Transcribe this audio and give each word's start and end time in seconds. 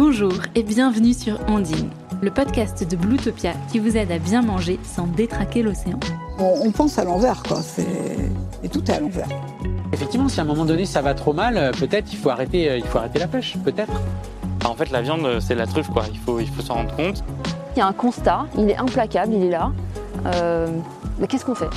Bonjour 0.00 0.32
et 0.54 0.62
bienvenue 0.62 1.12
sur 1.12 1.40
Ondine, 1.48 1.90
le 2.22 2.30
podcast 2.30 2.88
de 2.88 2.94
Bluetopia 2.94 3.54
qui 3.68 3.80
vous 3.80 3.96
aide 3.96 4.12
à 4.12 4.20
bien 4.20 4.42
manger 4.42 4.78
sans 4.84 5.08
détraquer 5.08 5.60
l'océan. 5.60 5.98
On, 6.38 6.70
pense 6.70 7.00
à 7.00 7.04
l'envers, 7.04 7.42
quoi. 7.42 7.58
Et 8.62 8.68
tout 8.68 8.88
est 8.88 8.94
à 8.94 9.00
l'envers. 9.00 9.26
Effectivement, 9.92 10.28
si 10.28 10.38
à 10.38 10.44
un 10.44 10.46
moment 10.46 10.64
donné 10.64 10.84
ça 10.84 11.02
va 11.02 11.14
trop 11.14 11.32
mal, 11.32 11.56
euh, 11.56 11.72
peut-être 11.72 12.12
il 12.12 12.16
faut 12.16 12.30
arrêter, 12.30 12.70
euh, 12.70 12.78
il 12.78 12.84
faut 12.84 12.98
arrêter 12.98 13.18
la 13.18 13.26
pêche, 13.26 13.56
peut-être. 13.64 13.90
En 14.64 14.76
fait, 14.76 14.92
la 14.92 15.02
viande, 15.02 15.40
c'est 15.40 15.56
la 15.56 15.66
truffe, 15.66 15.88
quoi. 15.88 16.04
Il 16.12 16.18
faut, 16.20 16.38
il 16.38 16.48
faut 16.48 16.62
s'en 16.62 16.74
rendre 16.74 16.94
compte. 16.94 17.24
Il 17.74 17.80
y 17.80 17.82
a 17.82 17.86
un 17.88 17.92
constat, 17.92 18.46
il 18.56 18.70
est 18.70 18.76
implacable, 18.76 19.34
il 19.34 19.46
est 19.46 19.50
là. 19.50 19.72
Euh, 20.26 20.68
mais 21.18 21.26
qu'est-ce 21.26 21.44
qu'on 21.44 21.56
fait? 21.56 21.70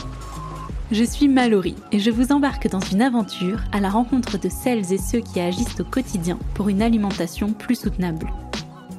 Je 0.92 1.06
suis 1.06 1.30
Mallory 1.30 1.76
et 1.94 2.00
je 2.00 2.12
vous 2.12 2.34
embarque 2.34 2.70
dans 2.70 2.82
une 2.82 3.02
aventure 3.02 3.62
à 3.72 3.80
la 3.80 3.90
rencontre 3.90 4.38
de 4.38 4.50
celles 4.50 4.92
et 4.92 4.98
ceux 4.98 5.22
qui 5.22 5.40
agissent 5.40 5.80
au 5.80 5.86
quotidien 5.86 6.38
pour 6.54 6.68
une 6.68 6.82
alimentation 6.82 7.54
plus 7.54 7.76
soutenable. 7.76 8.28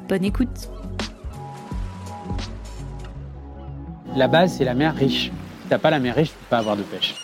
Bonne 0.08 0.24
écoute 0.24 0.70
La 4.16 4.26
base, 4.26 4.56
c'est 4.56 4.64
la 4.64 4.72
mer 4.72 4.94
riche. 4.94 5.24
Si 5.24 5.68
t'as 5.68 5.78
pas 5.78 5.90
la 5.90 5.98
mer 5.98 6.14
riche, 6.14 6.30
tu 6.30 6.36
peux 6.36 6.46
pas 6.48 6.58
avoir 6.58 6.78
de 6.78 6.82
pêche. 6.82 7.14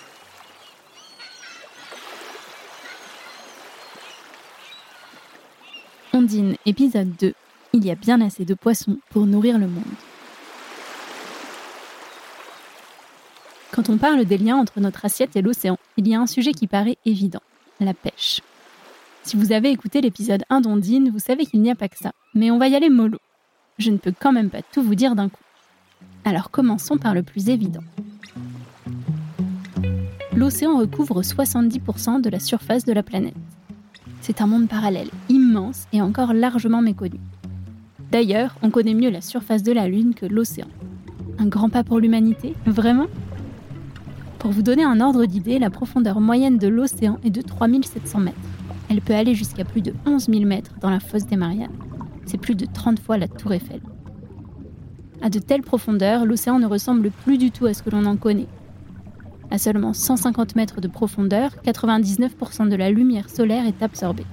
Ondine, 6.12 6.56
épisode 6.66 7.16
2. 7.18 7.32
Il 7.72 7.86
y 7.86 7.90
a 7.90 7.94
bien 7.94 8.20
assez 8.20 8.44
de 8.44 8.52
poissons 8.52 8.98
pour 9.08 9.24
nourrir 9.24 9.58
le 9.58 9.66
monde. 9.66 9.84
Quand 13.78 13.90
on 13.90 13.96
parle 13.96 14.24
des 14.24 14.38
liens 14.38 14.56
entre 14.56 14.80
notre 14.80 15.04
assiette 15.04 15.36
et 15.36 15.40
l'océan, 15.40 15.78
il 15.96 16.08
y 16.08 16.14
a 16.16 16.20
un 16.20 16.26
sujet 16.26 16.50
qui 16.50 16.66
paraît 16.66 16.98
évident, 17.06 17.42
la 17.78 17.94
pêche. 17.94 18.40
Si 19.22 19.36
vous 19.36 19.52
avez 19.52 19.70
écouté 19.70 20.00
l'épisode 20.00 20.42
1 20.50 20.62
d'Ondine, 20.62 21.10
vous 21.10 21.20
savez 21.20 21.46
qu'il 21.46 21.62
n'y 21.62 21.70
a 21.70 21.76
pas 21.76 21.88
que 21.88 21.96
ça, 21.96 22.10
mais 22.34 22.50
on 22.50 22.58
va 22.58 22.66
y 22.66 22.74
aller 22.74 22.88
mollo. 22.88 23.18
Je 23.78 23.92
ne 23.92 23.96
peux 23.96 24.12
quand 24.18 24.32
même 24.32 24.50
pas 24.50 24.62
tout 24.72 24.82
vous 24.82 24.96
dire 24.96 25.14
d'un 25.14 25.28
coup. 25.28 25.44
Alors 26.24 26.50
commençons 26.50 26.96
par 26.96 27.14
le 27.14 27.22
plus 27.22 27.50
évident. 27.50 27.84
L'océan 30.34 30.76
recouvre 30.76 31.22
70% 31.22 32.20
de 32.20 32.30
la 32.30 32.40
surface 32.40 32.84
de 32.84 32.92
la 32.92 33.04
planète. 33.04 33.36
C'est 34.22 34.40
un 34.40 34.48
monde 34.48 34.66
parallèle, 34.66 35.10
immense 35.28 35.86
et 35.92 36.02
encore 36.02 36.34
largement 36.34 36.82
méconnu. 36.82 37.20
D'ailleurs, 38.10 38.56
on 38.62 38.70
connaît 38.70 38.94
mieux 38.94 39.10
la 39.10 39.20
surface 39.20 39.62
de 39.62 39.70
la 39.70 39.86
Lune 39.86 40.14
que 40.16 40.26
l'océan. 40.26 40.66
Un 41.38 41.46
grand 41.46 41.68
pas 41.68 41.84
pour 41.84 42.00
l'humanité 42.00 42.56
Vraiment? 42.66 43.06
Pour 44.38 44.52
vous 44.52 44.62
donner 44.62 44.84
un 44.84 45.00
ordre 45.00 45.26
d'idée, 45.26 45.58
la 45.58 45.68
profondeur 45.68 46.20
moyenne 46.20 46.58
de 46.58 46.68
l'océan 46.68 47.18
est 47.24 47.30
de 47.30 47.42
3700 47.42 48.20
mètres. 48.20 48.36
Elle 48.88 49.00
peut 49.00 49.14
aller 49.14 49.34
jusqu'à 49.34 49.64
plus 49.64 49.82
de 49.82 49.92
11 50.06 50.26
000 50.26 50.44
mètres 50.44 50.74
dans 50.80 50.90
la 50.90 51.00
fosse 51.00 51.26
des 51.26 51.36
Mariannes. 51.36 51.76
C'est 52.24 52.38
plus 52.38 52.54
de 52.54 52.64
30 52.66 53.00
fois 53.00 53.18
la 53.18 53.26
tour 53.26 53.52
Eiffel. 53.52 53.80
À 55.20 55.28
de 55.28 55.40
telles 55.40 55.62
profondeurs, 55.62 56.24
l'océan 56.24 56.60
ne 56.60 56.66
ressemble 56.66 57.10
plus 57.10 57.36
du 57.36 57.50
tout 57.50 57.66
à 57.66 57.74
ce 57.74 57.82
que 57.82 57.90
l'on 57.90 58.06
en 58.06 58.16
connaît. 58.16 58.46
À 59.50 59.58
seulement 59.58 59.92
150 59.92 60.54
mètres 60.54 60.80
de 60.80 60.88
profondeur, 60.88 61.56
99% 61.64 62.68
de 62.68 62.76
la 62.76 62.90
lumière 62.90 63.28
solaire 63.28 63.66
est 63.66 63.82
absorbée. 63.82 64.26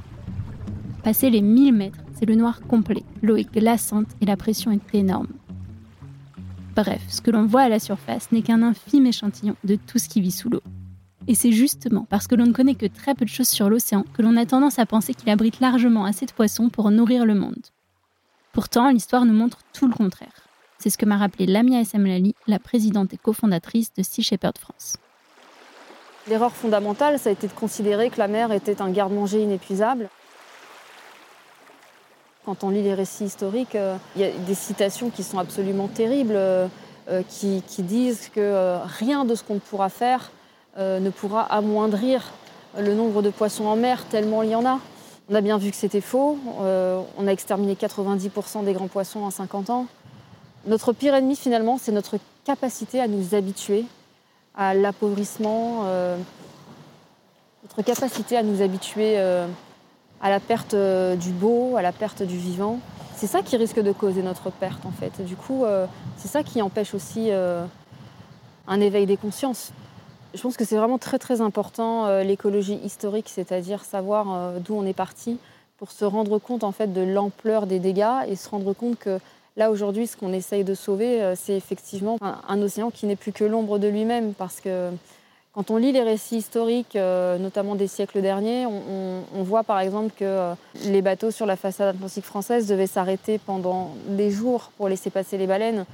Passé 1.03 1.31
les 1.31 1.41
1000 1.41 1.73
mètres, 1.73 2.03
c'est 2.13 2.27
le 2.27 2.35
noir 2.35 2.61
complet, 2.61 3.03
l'eau 3.23 3.37
est 3.37 3.51
glaçante 3.51 4.07
et 4.21 4.25
la 4.25 4.37
pression 4.37 4.71
est 4.71 4.93
énorme. 4.95 5.27
Bref, 6.75 7.01
ce 7.07 7.21
que 7.21 7.31
l'on 7.31 7.45
voit 7.45 7.61
à 7.61 7.69
la 7.69 7.79
surface 7.79 8.31
n'est 8.33 8.41
qu'un 8.41 8.61
infime 8.61 9.05
échantillon 9.05 9.55
de 9.63 9.75
tout 9.75 9.97
ce 9.97 10.09
qui 10.09 10.19
vit 10.19 10.31
sous 10.31 10.49
l'eau. 10.49 10.61
Et 11.27 11.33
c'est 11.33 11.53
justement 11.53 12.05
parce 12.09 12.27
que 12.27 12.35
l'on 12.35 12.45
ne 12.45 12.51
connaît 12.51 12.75
que 12.75 12.85
très 12.85 13.15
peu 13.15 13.23
de 13.23 13.29
choses 13.29 13.47
sur 13.47 13.69
l'océan 13.69 14.03
que 14.13 14.21
l'on 14.21 14.35
a 14.35 14.45
tendance 14.45 14.77
à 14.77 14.85
penser 14.85 15.13
qu'il 15.13 15.29
abrite 15.29 15.61
largement 15.61 16.03
assez 16.03 16.25
de 16.25 16.33
poissons 16.33 16.69
pour 16.69 16.91
nourrir 16.91 17.25
le 17.25 17.33
monde. 17.33 17.63
Pourtant, 18.51 18.89
l'histoire 18.89 19.25
nous 19.25 19.33
montre 19.33 19.59
tout 19.73 19.87
le 19.87 19.93
contraire. 19.93 20.47
C'est 20.77 20.89
ce 20.89 20.97
que 20.97 21.05
m'a 21.05 21.17
rappelé 21.17 21.45
Lamia 21.45 21.79
Essemlali, 21.79 22.35
la 22.45 22.59
présidente 22.59 23.13
et 23.13 23.17
cofondatrice 23.17 23.93
de 23.93 24.03
Sea 24.03 24.21
Shepherd 24.21 24.57
France. 24.57 24.97
L'erreur 26.27 26.51
fondamentale, 26.51 27.19
ça 27.19 27.29
a 27.29 27.33
été 27.33 27.47
de 27.47 27.53
considérer 27.53 28.09
que 28.09 28.17
la 28.17 28.27
mer 28.27 28.51
était 28.51 28.81
un 28.81 28.91
garde-manger 28.91 29.41
inépuisable. 29.41 30.09
Quand 32.45 32.63
on 32.63 32.69
lit 32.69 32.83
les 32.83 32.93
récits 32.93 33.25
historiques, 33.25 33.73
euh, 33.73 33.97
il 34.15 34.21
y 34.21 34.25
a 34.25 34.29
des 34.29 34.53
citations 34.53 35.09
qui 35.09 35.23
sont 35.23 35.39
absolument 35.39 35.87
terribles, 35.87 36.35
euh, 36.35 36.67
euh, 37.09 37.23
qui, 37.27 37.61
disent 37.79 38.29
que 38.33 38.77
rien 38.99 39.25
de 39.25 39.33
ce 39.33 39.43
qu'on 39.43 39.57
pourra 39.57 39.89
faire 39.89 40.31
ne 40.77 41.09
pourra 41.09 41.41
amoindrir 41.43 42.33
le 42.77 42.93
nombre 42.93 43.21
de 43.21 43.29
poissons 43.29 43.65
en 43.65 43.77
mer, 43.77 44.05
tellement 44.09 44.43
il 44.43 44.49
y 44.49 44.55
en 44.55 44.65
a. 44.65 44.79
On 45.29 45.35
a 45.35 45.39
bien 45.39 45.57
vu 45.57 45.71
que 45.71 45.77
c'était 45.77 46.01
faux. 46.01 46.37
on 46.59 47.27
a 47.27 47.31
exterminé 47.31 47.75
90% 47.75 48.65
des 48.65 48.73
grands 48.73 48.89
poissons 48.89 49.21
en 49.21 49.31
50 49.31 49.69
ans. 49.69 49.85
Notre 50.65 50.91
pire 50.91 51.15
ennemi, 51.15 51.37
finalement, 51.37 51.77
c'est 51.77 51.93
notre 51.93 52.17
capacité 52.43 52.99
à 52.99 53.07
nous 53.07 53.35
habituer 53.35 53.85
à 54.53 54.73
l'appauvrissement, 54.73 55.85
notre 57.63 57.81
capacité 57.83 58.35
à 58.35 58.43
nous 58.43 58.61
habituer 58.61 59.17
à 60.21 60.29
la 60.29 60.39
perte 60.39 60.73
euh, 60.73 61.15
du 61.15 61.31
beau, 61.31 61.75
à 61.77 61.81
la 61.81 61.91
perte 61.91 62.23
du 62.23 62.37
vivant. 62.37 62.79
C'est 63.15 63.27
ça 63.27 63.41
qui 63.41 63.57
risque 63.57 63.79
de 63.79 63.91
causer 63.91 64.21
notre 64.21 64.49
perte, 64.49 64.85
en 64.85 64.91
fait. 64.91 65.23
du 65.25 65.37
coup, 65.37 65.63
c'est 66.17 66.27
ça 66.27 66.43
qui 66.43 66.61
empêche 66.61 66.93
aussi 66.93 67.31
un 67.31 68.81
éveil 68.81 69.05
des 69.05 69.15
consciences. 69.15 69.71
Je 70.33 70.41
pense 70.41 70.57
que 70.57 70.65
c'est 70.65 70.75
vraiment 70.75 70.97
très 70.97 71.17
très 71.17 71.39
important 71.39 72.09
l'écologie 72.23 72.77
historique, 72.83 73.29
c'est-à-dire 73.29 73.85
savoir 73.85 74.59
d'où 74.59 74.75
on 74.75 74.85
est 74.85 74.91
parti 74.91 75.39
pour 75.77 75.91
se 75.91 76.03
rendre 76.03 76.39
compte 76.39 76.65
en 76.65 76.73
fait 76.73 76.91
de 76.91 76.99
l'ampleur 76.99 77.67
des 77.67 77.79
dégâts 77.79 78.27
et 78.27 78.35
se 78.35 78.49
rendre 78.49 78.73
compte 78.73 78.99
que 78.99 79.17
Là, 79.57 79.71
aujourd'hui, 79.71 80.05
ce 80.05 80.17
qu'on 80.17 80.33
essaye 80.33 80.65
de 80.65 80.73
sauver, 80.73 81.23
euh, 81.23 81.33
c'est 81.35 81.55
effectivement 81.55 82.17
un, 82.21 82.61
océan 82.61 82.91
qui 82.91 83.05
n'est 83.05 83.15
plus 83.15 83.31
que 83.31 83.45
l'ombre 83.45 83.79
de 83.79 83.87
lui-même, 83.87 84.33
parce 84.33 84.59
que 84.59 84.89
quand 85.55 85.71
on 85.71 85.77
lit 85.77 85.93
les 85.93 86.03
récits 86.03 86.35
historiques, 86.35 86.97
euh, 86.97 87.37
notamment 87.37 87.75
des 87.75 87.87
siècles 87.87 88.21
derniers, 88.21 88.65
on, 88.65 89.43
voit 89.43 89.63
par 89.63 89.79
exemple 89.79 90.11
que 90.11 90.25
euh, 90.25 90.53
les 90.83 91.01
bateaux 91.01 91.31
sur 91.31 91.45
la 91.45 91.55
façade 91.55 91.95
atlantique 91.95 92.25
française 92.25 92.67
devaient 92.67 92.87
s'arrêter 92.87 93.37
pendant 93.37 93.91
des 94.09 94.31
jours 94.31 94.71
pour 94.75 94.89
laisser 94.89 95.09
passer 95.09 95.37
les 95.37 95.47
baleines. 95.47 95.85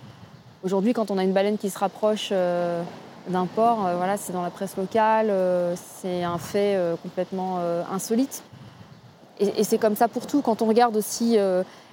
Aujourd'hui, 0.63 0.93
quand 0.93 1.11
on 1.11 1.17
a 1.19 1.23
une 1.23 1.33
baleine 1.33 1.59
qui 1.59 1.69
se 1.69 1.77
rapproche 1.77 2.31
d'un 2.31 3.45
port, 3.45 3.87
voilà, 3.97 4.17
c'est 4.17 4.33
dans 4.33 4.41
la 4.41 4.49
presse 4.49 4.77
locale, 4.77 5.31
c'est 5.75 6.23
un 6.23 6.37
fait 6.37 6.79
complètement 7.01 7.59
insolite. 7.91 8.43
Et, 9.39 9.63
c'est 9.63 9.79
comme 9.79 9.95
ça 9.95 10.07
pour 10.07 10.27
tout. 10.27 10.43
Quand 10.43 10.61
on 10.61 10.65
regarde 10.67 10.95
aussi 10.95 11.39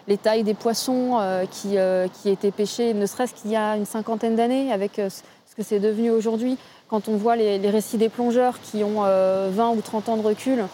les 0.08 0.16
tailles 0.16 0.42
des 0.42 0.54
poissons 0.54 1.18
euh, 1.20 1.44
qui, 1.44 1.76
euh, 1.76 2.08
étaient 2.24 2.50
pêchés, 2.50 2.94
ne 2.94 3.06
serait-ce 3.06 3.34
qu'il 3.34 3.50
y 3.50 3.56
a 3.56 3.76
une 3.76 3.84
cinquantaine 3.84 4.34
d'années, 4.34 4.72
avec 4.72 4.98
euh, 4.98 5.10
ce 5.10 5.54
que 5.54 5.62
c'est 5.62 5.78
devenu 5.78 6.10
aujourd'hui. 6.10 6.56
Quand 6.88 7.08
on 7.08 7.16
voit 7.16 7.36
les, 7.36 7.58
récits 7.70 7.98
des 7.98 8.08
plongeurs 8.08 8.60
qui 8.60 8.82
ont 8.82 9.02
20 9.02 9.70
ou 9.70 9.80
30 9.80 10.08
ans 10.08 10.16
de 10.16 10.22
recul, 10.22 10.64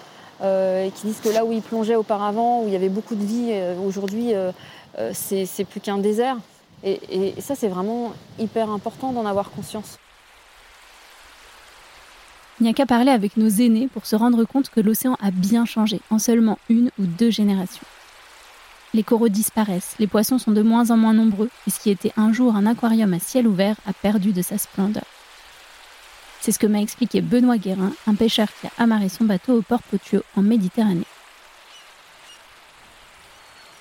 et 0.42 0.90
qui 0.94 1.06
disent 1.06 1.20
que 1.20 1.28
là 1.28 1.44
où 1.44 1.52
ils 1.52 1.62
plongeaient 1.62 1.96
auparavant, 1.96 2.62
où 2.62 2.68
il 2.68 2.72
y 2.72 2.76
avait 2.76 2.88
beaucoup 2.88 3.14
de 3.14 3.24
vie, 3.24 3.52
aujourd'hui, 3.84 4.32
c'est 5.12 5.64
plus 5.64 5.80
qu'un 5.80 5.98
désert. 5.98 6.36
Et, 6.84 7.00
et 7.36 7.40
ça, 7.40 7.54
c'est 7.54 7.68
vraiment 7.68 8.12
hyper 8.38 8.70
important 8.70 9.12
d'en 9.12 9.26
avoir 9.26 9.50
conscience. 9.50 9.98
Il 12.60 12.64
n'y 12.64 12.70
a 12.70 12.74
qu'à 12.74 12.86
parler 12.86 13.10
avec 13.10 13.36
nos 13.36 13.48
aînés 13.48 13.88
pour 13.92 14.06
se 14.06 14.14
rendre 14.14 14.44
compte 14.44 14.70
que 14.70 14.80
l'océan 14.80 15.16
a 15.20 15.32
bien 15.32 15.64
changé 15.64 16.00
en 16.10 16.20
seulement 16.20 16.58
une 16.68 16.90
ou 17.00 17.06
deux 17.06 17.30
générations 17.30 17.86
les 18.94 19.02
coraux 19.02 19.28
disparaissent, 19.28 19.96
les 19.98 20.06
poissons 20.06 20.38
sont 20.38 20.52
de 20.52 20.62
moins 20.62 20.90
en 20.90 20.96
moins 20.96 21.12
nombreux, 21.12 21.50
et 21.66 21.70
ce 21.70 21.80
qui 21.80 21.90
était 21.90 22.12
un 22.16 22.32
jour 22.32 22.54
un 22.54 22.64
aquarium 22.64 23.12
à 23.12 23.18
ciel 23.18 23.46
ouvert 23.46 23.76
a 23.86 23.92
perdu 23.92 24.32
de 24.32 24.40
sa 24.40 24.56
splendeur. 24.56 25.04
C'est 26.44 26.52
ce 26.52 26.58
que 26.58 26.66
m'a 26.66 26.82
expliqué 26.82 27.22
Benoît 27.22 27.56
Guérin, 27.56 27.92
un 28.06 28.14
pêcheur 28.14 28.48
qui 28.60 28.66
a 28.66 28.70
amarré 28.76 29.08
son 29.08 29.24
bateau 29.24 29.54
au 29.54 29.62
port 29.62 29.82
Potieux 29.82 30.22
en 30.36 30.42
Méditerranée. 30.42 31.06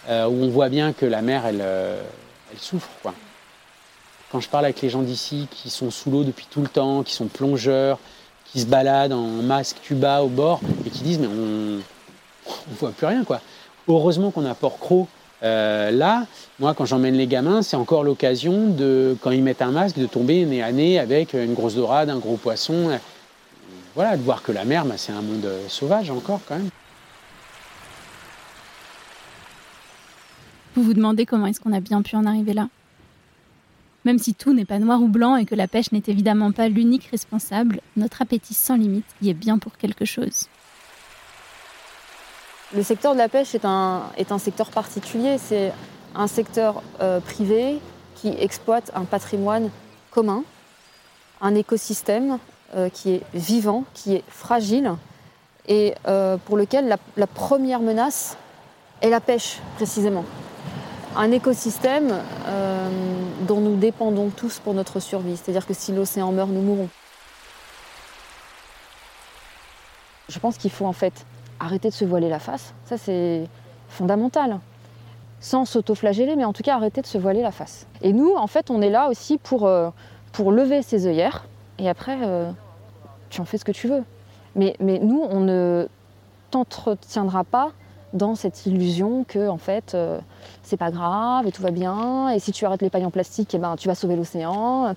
Euh, 0.08 0.28
on 0.28 0.48
voit 0.48 0.70
bien 0.70 0.94
que 0.94 1.06
la 1.06 1.22
mer, 1.22 1.46
elle, 1.46 1.60
euh, 1.60 2.02
souffre. 2.58 2.88
Quand 4.32 4.40
je 4.40 4.48
parle 4.48 4.64
avec 4.64 4.80
les 4.80 4.90
gens 4.90 5.02
d'ici 5.02 5.50
qui 5.52 5.70
sont 5.70 5.92
sous 5.92 6.10
l'eau 6.10 6.24
depuis 6.24 6.48
tout 6.50 6.62
le 6.62 6.70
temps, 6.70 7.04
qui 7.04 7.12
sont 7.12 7.28
plongeurs, 7.28 8.00
qui 8.46 8.62
se 8.62 8.66
baladent 8.66 9.12
en 9.12 9.28
masque 9.28 9.82
tuba 9.84 10.22
au 10.22 10.30
bord 10.30 10.62
et 10.86 10.90
qui 10.90 11.04
disent 11.04 11.20
mais 11.20 11.28
on 11.28 11.34
ne 11.36 11.82
voit 12.80 12.92
plus 12.92 13.08
rien 13.08 13.26
quoi. 13.26 13.42
Heureusement 13.90 14.32
qu'on 14.32 14.46
a 14.46 14.56
Port-Cros 14.56 15.10
euh, 15.44 15.92
là. 15.92 16.26
Moi, 16.60 16.74
quand 16.74 16.86
j'emmène 16.86 17.16
les 17.16 17.28
gamins, 17.28 17.62
c'est 17.62 17.76
encore 17.76 18.04
l'occasion 18.04 18.68
de, 18.70 19.18
quand 19.22 19.32
ils 19.32 19.44
mettent 19.44 19.62
un 19.62 19.72
masque, 19.72 19.98
de 19.98 20.06
tomber 20.06 20.46
nez 20.46 20.62
à 20.62 20.72
nez 20.72 21.00
avec 21.00 21.34
une 21.34 21.54
grosse 21.54 21.76
dorade, 21.76 22.10
un 22.10 22.20
gros 22.20 22.38
poisson. 22.38 23.00
Voilà, 23.96 24.18
de 24.18 24.24
voir 24.24 24.42
que 24.42 24.52
la 24.52 24.66
mer, 24.66 24.86
bah, 24.86 24.96
c'est 24.98 25.12
un 25.12 25.22
monde 25.22 25.46
euh, 25.46 25.68
sauvage 25.68 26.10
encore 26.10 26.40
quand 26.48 26.56
même. 26.56 26.70
Vous 30.76 30.82
vous 30.82 30.94
demandez 30.96 31.28
comment 31.28 31.46
est-ce 31.46 31.60
qu'on 31.60 31.74
a 31.74 31.80
bien 31.80 32.02
pu 32.02 32.16
en 32.16 32.26
arriver 32.26 32.54
là 32.54 32.70
Même 34.06 34.18
si 34.18 34.34
tout 34.34 34.54
n'est 34.54 34.66
pas 34.66 34.80
noir 34.80 35.02
ou 35.02 35.08
blanc 35.08 35.36
et 35.36 35.46
que 35.46 35.54
la 35.54 35.68
pêche 35.68 35.92
n'est 35.92 36.02
évidemment 36.08 36.52
pas 36.52 36.70
l'unique 36.70 37.08
responsable, 37.12 37.82
notre 37.96 38.24
appétit 38.24 38.56
sans 38.56 38.76
limite 38.76 39.06
y 39.22 39.30
est 39.30 39.36
bien 39.36 39.60
pour 39.60 39.78
quelque 39.78 40.06
chose. 40.06 40.48
Le 42.76 42.82
secteur 42.82 43.14
de 43.14 43.20
la 43.20 43.30
pêche 43.30 43.54
est 43.54 43.66
un, 43.66 44.02
est 44.18 44.32
un 44.32 44.40
secteur 44.40 44.72
particulier. 44.72 45.38
C'est 45.38 45.72
un 46.16 46.26
secteur 46.26 46.82
euh, 47.02 47.20
privé 47.20 47.80
qui 48.16 48.30
exploite 48.30 48.92
un 48.96 49.06
patrimoine 49.06 49.70
commun, 50.10 50.44
un 51.40 51.54
écosystème 51.54 52.40
euh, 52.76 52.90
qui 52.90 53.14
est 53.14 53.22
vivant, 53.36 53.84
qui 53.94 54.16
est 54.16 54.24
fragile 54.28 54.96
et 55.68 55.94
euh, 56.08 56.38
pour 56.38 56.58
lequel 56.58 56.88
la, 56.88 56.98
la 57.16 57.28
première 57.28 57.80
menace 57.80 58.38
est 59.02 59.10
la 59.12 59.22
pêche 59.22 59.60
précisément. 59.76 60.26
Un 61.16 61.32
écosystème 61.32 62.12
dont 63.48 63.62
nous 63.62 63.76
dépendons 63.76 64.32
tous 64.36 64.58
pour 64.58 64.74
notre 64.74 65.00
survie. 65.00 65.38
C'est-à-dire 65.38 65.68
que 65.68 65.76
si 65.76 65.92
l'océan 65.92 66.32
meurt, 66.32 66.50
nous 66.50 66.62
mourrons. 66.62 66.90
Je 70.28 70.40
pense 70.40 70.58
qu'il 70.58 70.72
faut 70.72 70.88
en 70.88 70.94
fait 70.94 71.24
arrêter 71.60 71.90
de 71.90 71.94
se 71.94 72.06
voiler 72.06 72.30
la 72.30 72.40
face. 72.40 72.74
Ça, 72.86 72.98
c'est 72.98 73.48
fondamental. 73.90 74.60
Sans 75.40 75.66
s'autoflageller, 75.66 76.36
mais 76.36 76.46
en 76.46 76.54
tout 76.54 76.64
cas 76.64 76.76
arrêter 76.76 77.02
de 77.02 77.08
se 77.08 77.18
voiler 77.18 77.42
la 77.42 77.52
face. 77.52 77.86
Et 78.02 78.14
nous, 78.14 78.34
en 78.36 78.48
fait, 78.48 78.72
on 78.72 78.82
est 78.82 78.90
là 78.90 79.10
aussi 79.10 79.38
pour, 79.38 79.66
euh, 79.66 79.90
pour 80.32 80.52
lever 80.52 80.82
ses 80.82 81.06
œillères. 81.06 81.46
Et 81.80 81.90
après, 81.90 82.18
euh, 82.22 82.50
tu 83.30 83.42
en 83.42 83.46
fais 83.46 83.58
ce 83.58 83.66
que 83.66 83.72
tu 83.72 83.88
veux. 83.88 84.04
Mais, 84.56 84.76
mais 84.80 85.00
nous, 85.00 85.22
on 85.22 85.42
ne 85.42 85.88
t'entretiendra 86.52 87.44
pas 87.44 87.72
dans 88.14 88.36
cette 88.36 88.66
illusion 88.68 89.24
que, 89.24 89.50
en 89.50 89.58
fait, 89.58 89.96
euh, 89.96 90.20
c'est 90.62 90.78
pas 90.78 90.92
grave 90.92 91.48
et 91.48 91.52
tout 91.52 91.64
va 91.64 91.72
bien. 91.72 92.30
Et 92.30 92.40
si 92.40 92.52
tu 92.52 92.66
arrêtes 92.66 92.84
les 92.84 92.90
pailles 92.90 93.06
en 93.06 93.12
plastique, 93.12 93.54
eh 93.56 93.58
ben, 93.58 93.76
tu 93.76 93.88
vas 93.88 93.96
sauver 93.96 94.16
l'océan. 94.16 94.96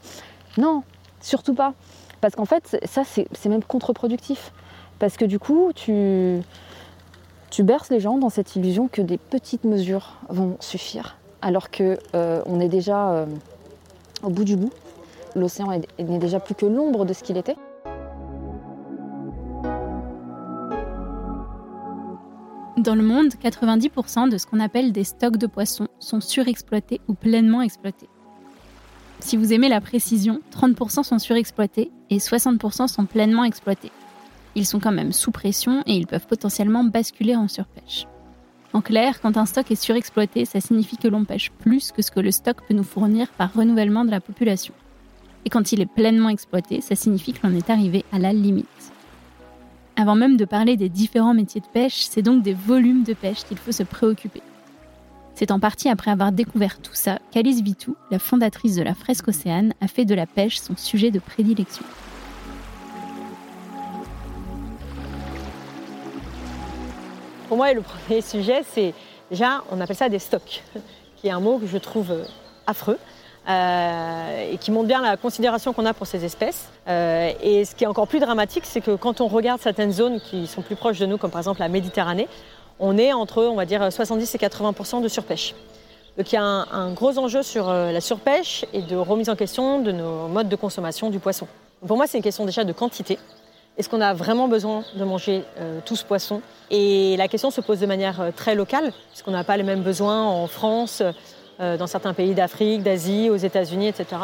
Non, 0.59 0.83
surtout 1.21 1.55
pas. 1.55 1.73
Parce 2.21 2.35
qu'en 2.35 2.45
fait, 2.45 2.79
ça, 2.85 3.05
c'est 3.05 3.29
c'est 3.33 3.49
même 3.49 3.63
contre-productif. 3.63 4.53
Parce 4.99 5.17
que 5.17 5.25
du 5.25 5.39
coup, 5.39 5.71
tu, 5.75 6.43
berces 7.63 7.91
les 7.91 8.01
gens 8.01 8.19
dans 8.19 8.31
cette 8.31 8.57
illusion 8.57 8.89
que 8.89 9.03
des 9.03 9.19
petites 9.19 9.65
mesures 9.65 10.19
vont 10.29 10.57
suffire, 10.61 11.17
alors 11.43 11.71
que 11.71 11.99
euh, 12.15 12.43
on 12.47 12.61
est 12.61 12.69
déjà 12.69 13.11
euh, 13.13 13.27
au 14.23 14.31
bout 14.31 14.45
du 14.45 14.57
bout. 14.57 14.73
L'océan 15.35 15.71
est- 15.73 15.87
n'est 16.03 16.19
déjà 16.19 16.41
plus 16.41 16.55
que 16.55 16.67
l'ombre 16.67 17.05
de 17.05 17.13
ce 17.13 17.23
qu'il 17.23 17.37
était. 17.37 17.57
Dans 22.77 22.95
le 22.95 23.03
monde, 23.03 23.29
90% 23.43 24.29
de 24.29 24.37
ce 24.39 24.47
qu'on 24.47 24.61
appelle 24.61 24.93
des 24.93 25.05
stocks 25.05 25.39
de 25.39 25.47
poissons 25.47 25.89
sont 25.99 26.21
surexploités 26.21 27.01
ou 27.09 27.15
pleinement 27.15 27.63
exploités. 27.63 28.09
Si 29.21 29.37
vous 29.37 29.53
aimez 29.53 29.69
la 29.71 29.81
précision, 29.81 30.41
30% 30.53 31.03
sont 31.03 31.19
surexploités 31.19 31.91
et 32.11 32.19
60% 32.19 32.87
sont 32.87 33.07
pleinement 33.07 33.45
exploités. 33.45 33.91
Ils 34.57 34.67
sont 34.67 34.81
quand 34.81 34.91
même 34.91 35.13
sous 35.13 35.31
pression 35.31 35.83
et 35.87 35.95
ils 35.95 36.07
peuvent 36.07 36.27
potentiellement 36.27 36.83
basculer 36.83 37.37
en 37.37 37.47
surpêche. 37.47 38.07
En 38.73 38.81
clair, 38.81 39.21
quand 39.21 39.37
un 39.37 39.45
stock 39.45 39.71
est 39.71 39.81
surexploité, 39.81 40.47
ça 40.47 40.61
signifie 40.61 40.97
que 40.97 41.09
l'on 41.09 41.25
pêche 41.25 41.53
plus 41.53 41.93
que 41.93 42.01
ce 42.01 42.11
que 42.11 42.21
le 42.21 42.31
stock 42.31 42.57
peut 42.67 42.75
nous 42.75 42.83
fournir 42.83 43.29
par 43.29 43.53
renouvellement 43.53 44.07
de 44.07 44.11
la 44.11 44.21
population. 44.21 44.73
Et 45.45 45.51
quand 45.51 45.73
il 45.73 45.81
est 45.83 45.87
pleinement 45.87 46.31
exploité, 46.31 46.81
ça 46.81 46.97
signifie 46.97 47.35
que 47.35 47.47
l'on 47.47 47.55
est 47.55 47.69
arrivé 47.69 48.05
à 48.13 48.19
la 48.19 48.33
limite. 48.33 48.93
Avant 49.95 50.15
même 50.15 50.39
de 50.39 50.45
parler 50.47 50.77
des 50.77 50.89
différents 50.89 51.35
métiers 51.35 51.61
de 51.61 51.67
pêche, 51.67 52.07
c'est 52.11 52.23
donc 52.23 52.43
des 52.43 52.55
volumes 52.55 53.05
de 53.05 53.15
pêche 53.15 53.45
qu'il 53.45 53.59
faut 53.59 53.73
se 53.73 53.83
préoccuper. 53.83 54.43
C'est 55.35 55.51
en 55.51 55.61
partie 55.61 55.91
après 55.91 56.11
avoir 56.11 56.33
découvert 56.33 56.79
tout 56.81 56.95
ça 56.95 57.19
qu'Alice 57.31 57.61
Vitou, 57.61 57.95
la 58.11 58.19
fondatrice 58.19 58.77
de 58.77 58.83
la 58.83 58.95
Fresque 58.95 59.29
Océane, 59.29 59.75
a 59.83 59.87
fait 59.87 60.07
de 60.07 60.15
la 60.15 60.27
pêche 60.27 60.59
son 60.59 60.77
sujet 60.77 61.11
de 61.11 61.19
prédilection. 61.19 61.85
Pour 67.49 67.57
moi, 67.57 67.73
le 67.73 67.81
premier 67.81 68.23
sujet, 68.23 68.63
c'est 68.69 68.93
déjà, 69.31 69.63
on 69.71 69.81
appelle 69.81 69.95
ça 69.95 70.09
des 70.09 70.19
stocks, 70.19 70.65
qui 71.17 71.29
est 71.29 71.31
un 71.31 71.39
mot 71.39 71.59
que 71.59 71.67
je 71.67 71.79
trouve 71.79 72.11
euh, 72.11 72.25
affreux. 72.67 72.99
euh, 73.49 74.53
et 74.53 74.59
qui 74.59 74.73
montre 74.73 74.89
bien 74.89 75.01
la 75.01 75.17
considération 75.17 75.73
qu'on 75.73 75.87
a 75.87 75.95
pour 75.95 76.09
ces 76.09 76.25
espèces. 76.25 76.69
Euh, 76.89 77.31
et 77.41 77.65
ce 77.65 77.77
qui 77.77 77.85
est 77.85 77.87
encore 77.87 78.09
plus 78.09 78.19
dramatique, 78.19 78.65
c'est 78.67 78.81
que 78.81 78.97
quand 78.97 79.21
on 79.21 79.29
regarde 79.29 79.61
certaines 79.61 79.93
zones 79.93 80.21
qui 80.21 80.49
sont 80.49 80.63
plus 80.63 80.75
proches 80.75 80.99
de 80.99 81.07
nous, 81.07 81.17
comme 81.17 81.31
par 81.31 81.39
exemple 81.39 81.61
la 81.61 81.69
Méditerranée, 81.69 82.27
on 82.81 82.99
est 82.99 83.13
entre, 83.13 83.45
on 83.45 83.55
va 83.55 83.65
dire, 83.65 83.93
70 83.93 84.35
et 84.35 84.39
80% 84.39 85.01
de 85.01 85.07
surpêche. 85.07 85.55
Donc 86.19 86.33
il 86.33 86.35
y 86.35 86.39
a 86.39 86.43
un, 86.43 86.93
gros 86.93 87.17
enjeu 87.19 87.45
sur 87.45 87.71
la 87.71 88.01
surpêche 88.01 88.65
et 88.73 88.83
de 88.83 88.97
remise 88.97 89.29
en 89.29 89.37
question 89.37 89.81
de 89.81 89.93
nos 89.93 90.27
modes 90.27 90.49
de 90.49 90.57
consommation 90.57 91.11
du 91.11 91.21
poisson. 91.21 91.47
Pour 91.87 91.97
moi, 91.97 92.09
c'est 92.09 92.19
une 92.19 92.25
question 92.25 92.45
déjà 92.45 92.65
de 92.65 92.73
quantité. 92.73 93.19
Est-ce 93.79 93.91
qu'on 93.91 94.01
a 94.01 94.15
vraiment 94.15 94.49
besoin 94.49 94.85
de 94.95 95.05
manger 95.05 95.45
euh, 95.59 95.81
tout 95.85 95.97
ce 95.97 96.05
poisson 96.05 96.41
Et 96.71 97.15
la 97.19 97.29
question 97.29 97.51
se 97.51 97.61
pose 97.61 97.79
de 97.79 97.87
manière 97.87 98.21
euh, 98.23 98.31
très 98.35 98.55
locale, 98.55 98.93
puisqu'on 99.11 99.33
n'a 99.33 99.45
pas 99.45 99.59
les 99.59 99.65
mêmes 99.65 99.83
besoins 99.83 100.25
en 100.25 100.47
France, 100.47 101.03
euh, 101.61 101.77
dans 101.77 101.87
certains 101.87 102.15
pays 102.15 102.35
d'Afrique, 102.35 102.83
d'Asie, 102.83 103.29
aux 103.29 103.37
États-Unis, 103.37 103.89
etc. 103.89 104.23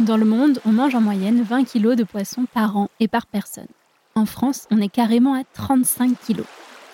Dans 0.00 0.18
le 0.18 0.26
monde, 0.26 0.60
on 0.66 0.72
mange 0.72 0.94
en 0.94 1.00
moyenne 1.00 1.42
20 1.42 1.64
kg 1.64 1.94
de 1.94 2.04
poissons 2.04 2.44
par 2.52 2.76
an 2.76 2.88
et 3.00 3.08
par 3.08 3.26
personne. 3.26 3.68
En 4.14 4.26
France, 4.26 4.66
on 4.70 4.78
est 4.78 4.90
carrément 4.90 5.34
à 5.34 5.42
35 5.54 6.12
kg. 6.26 6.42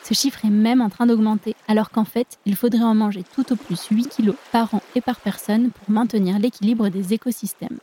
Ce 0.05 0.15
chiffre 0.15 0.45
est 0.45 0.51
même 0.51 0.81
en 0.81 0.91
train 0.91 1.07
d'augmenter, 1.07 1.57
alors 1.67 1.91
qu'en 1.91 2.05
fait, 2.05 2.39
il 2.47 2.55
faudrait 2.55 2.85
en 2.85 2.95
manger 2.95 3.25
tout 3.35 3.53
au 3.53 3.57
plus 3.57 3.85
8 3.91 4.17
kg 4.17 4.33
par 4.53 4.73
an 4.75 4.81
et 4.95 5.01
par 5.01 5.19
personne 5.19 5.71
pour 5.71 5.91
maintenir 5.91 6.39
l'équilibre 6.39 6.89
des 6.89 7.15
écosystèmes. 7.15 7.79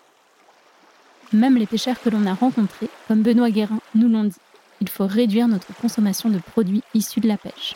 Même 1.34 1.58
les 1.58 1.66
pêcheurs 1.68 2.02
que 2.02 2.10
l'on 2.10 2.26
a 2.26 2.34
rencontrés, 2.34 2.90
comme 3.08 3.22
Benoît 3.22 3.52
Guérin, 3.52 3.80
nous 3.96 4.08
l'ont 4.10 4.24
dit. 4.26 4.38
Il 4.82 4.90
faut 4.90 5.06
réduire 5.08 5.48
notre 5.48 5.68
consommation 5.82 6.30
de 6.30 6.40
produits 6.40 6.82
issus 6.94 7.20
de 7.20 7.28
la 7.28 7.38
pêche. 7.38 7.76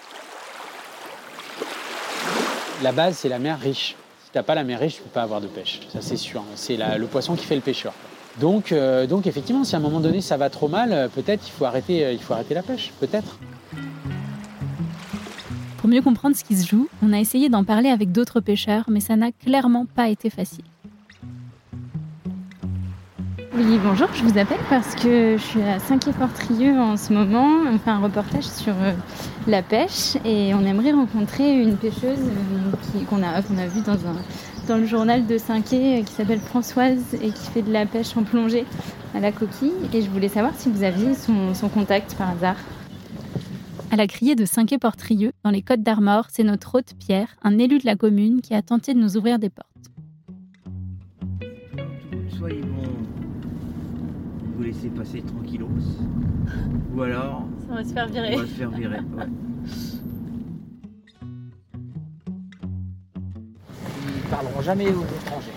La 2.81 2.91
base, 2.91 3.17
c'est 3.17 3.29
la 3.29 3.39
mer 3.39 3.59
riche. 3.59 3.95
Si 4.25 4.31
t'as 4.31 4.43
pas 4.43 4.55
la 4.55 4.63
mer 4.63 4.79
riche, 4.79 4.95
tu 4.95 5.01
peux 5.03 5.09
pas 5.09 5.21
avoir 5.23 5.41
de 5.41 5.47
pêche. 5.47 5.81
Ça, 5.91 6.01
c'est 6.01 6.17
sûr. 6.17 6.43
C'est 6.55 6.77
la- 6.77 6.97
le 6.97 7.05
poisson 7.07 7.35
qui 7.35 7.45
fait 7.45 7.55
le 7.55 7.61
pêcheur. 7.61 7.93
Donc, 8.39 8.71
euh, 8.71 9.05
donc 9.05 9.27
effectivement, 9.27 9.63
si 9.63 9.75
à 9.75 9.77
un 9.77 9.81
moment 9.81 9.99
donné 9.99 10.19
ça 10.19 10.37
va 10.37 10.49
trop 10.49 10.67
mal, 10.67 10.91
euh, 10.91 11.07
peut-être 11.07 11.47
il 11.47 11.51
faut 11.51 11.65
arrêter, 11.65 12.03
euh, 12.03 12.13
il 12.13 12.19
faut 12.19 12.33
arrêter 12.33 12.55
la 12.55 12.63
pêche. 12.63 12.91
Peut-être. 12.99 13.37
Pour 15.77 15.87
mieux 15.89 16.01
comprendre 16.01 16.35
ce 16.35 16.43
qui 16.43 16.55
se 16.57 16.65
joue, 16.67 16.87
on 17.03 17.13
a 17.13 17.19
essayé 17.19 17.49
d'en 17.49 17.63
parler 17.63 17.89
avec 17.89 18.11
d'autres 18.11 18.39
pêcheurs, 18.39 18.85
mais 18.87 19.01
ça 19.01 19.15
n'a 19.15 19.31
clairement 19.31 19.85
pas 19.85 20.09
été 20.09 20.29
facile. 20.31 20.63
Oui, 23.55 23.77
bonjour, 23.83 24.07
je 24.15 24.23
vous 24.23 24.39
appelle 24.39 24.59
parce 24.67 24.95
que 24.95 25.37
je 25.37 25.43
suis 25.43 25.61
à 25.61 25.77
Saint-Quay-Portrieux 25.77 26.75
en 26.79 26.97
ce 26.97 27.13
moment. 27.13 27.47
On 27.71 27.77
fait 27.77 27.91
un 27.91 27.99
reportage 27.99 28.45
sur 28.45 28.73
euh, 28.73 28.93
la 29.45 29.61
pêche 29.61 30.17
et 30.25 30.55
on 30.55 30.65
aimerait 30.65 30.91
rencontrer 30.91 31.61
une 31.61 31.77
pêcheuse 31.77 32.17
euh, 32.17 33.03
qu'on 33.07 33.21
a, 33.21 33.43
qu'on 33.43 33.59
a 33.59 33.67
vue 33.67 33.81
dans, 33.81 33.93
un, 33.93 34.15
dans 34.67 34.77
le 34.77 34.87
journal 34.87 35.27
de 35.27 35.37
Saint-Quay 35.37 35.99
euh, 35.99 36.03
qui 36.03 36.13
s'appelle 36.13 36.39
Françoise 36.39 37.13
et 37.21 37.29
qui 37.29 37.51
fait 37.51 37.61
de 37.61 37.71
la 37.71 37.85
pêche 37.85 38.17
en 38.17 38.23
plongée 38.23 38.65
à 39.13 39.19
la 39.19 39.31
coquille. 39.31 39.73
Et 39.93 40.01
je 40.01 40.09
voulais 40.09 40.29
savoir 40.29 40.53
si 40.57 40.71
vous 40.71 40.81
aviez 40.81 41.13
son, 41.13 41.53
son 41.53 41.69
contact 41.69 42.15
par 42.15 42.31
hasard. 42.31 42.57
À 43.91 43.97
la 43.97 44.07
criée 44.07 44.33
de 44.33 44.45
Saint-Quay-Portrieux, 44.45 45.31
dans 45.43 45.51
les 45.51 45.61
Côtes 45.61 45.83
d'Armor, 45.83 46.25
c'est 46.31 46.43
notre 46.43 46.73
hôte 46.73 46.95
Pierre, 46.97 47.27
un 47.43 47.59
élu 47.59 47.77
de 47.77 47.85
la 47.85 47.95
commune, 47.95 48.41
qui 48.41 48.55
a 48.55 48.63
tenté 48.63 48.95
de 48.95 48.99
nous 48.99 49.15
ouvrir 49.15 49.37
des 49.37 49.51
portes. 49.51 49.69
Soit 52.35 52.49
ils 52.49 52.65
laisser 54.63 54.87
passer 54.89 55.21
tranquillos, 55.21 55.67
ou 56.95 57.01
alors 57.01 57.43
Ça 57.67 57.75
va 57.75 57.83
se 57.83 57.93
faire 57.93 58.07
on 58.09 58.37
va 58.37 58.43
se 58.43 58.51
faire 58.51 58.69
virer. 58.71 58.97
ouais. 59.17 59.25
Ils 64.07 64.29
parleront 64.29 64.61
jamais 64.61 64.87
aux 64.87 65.03
étrangers. 65.03 65.51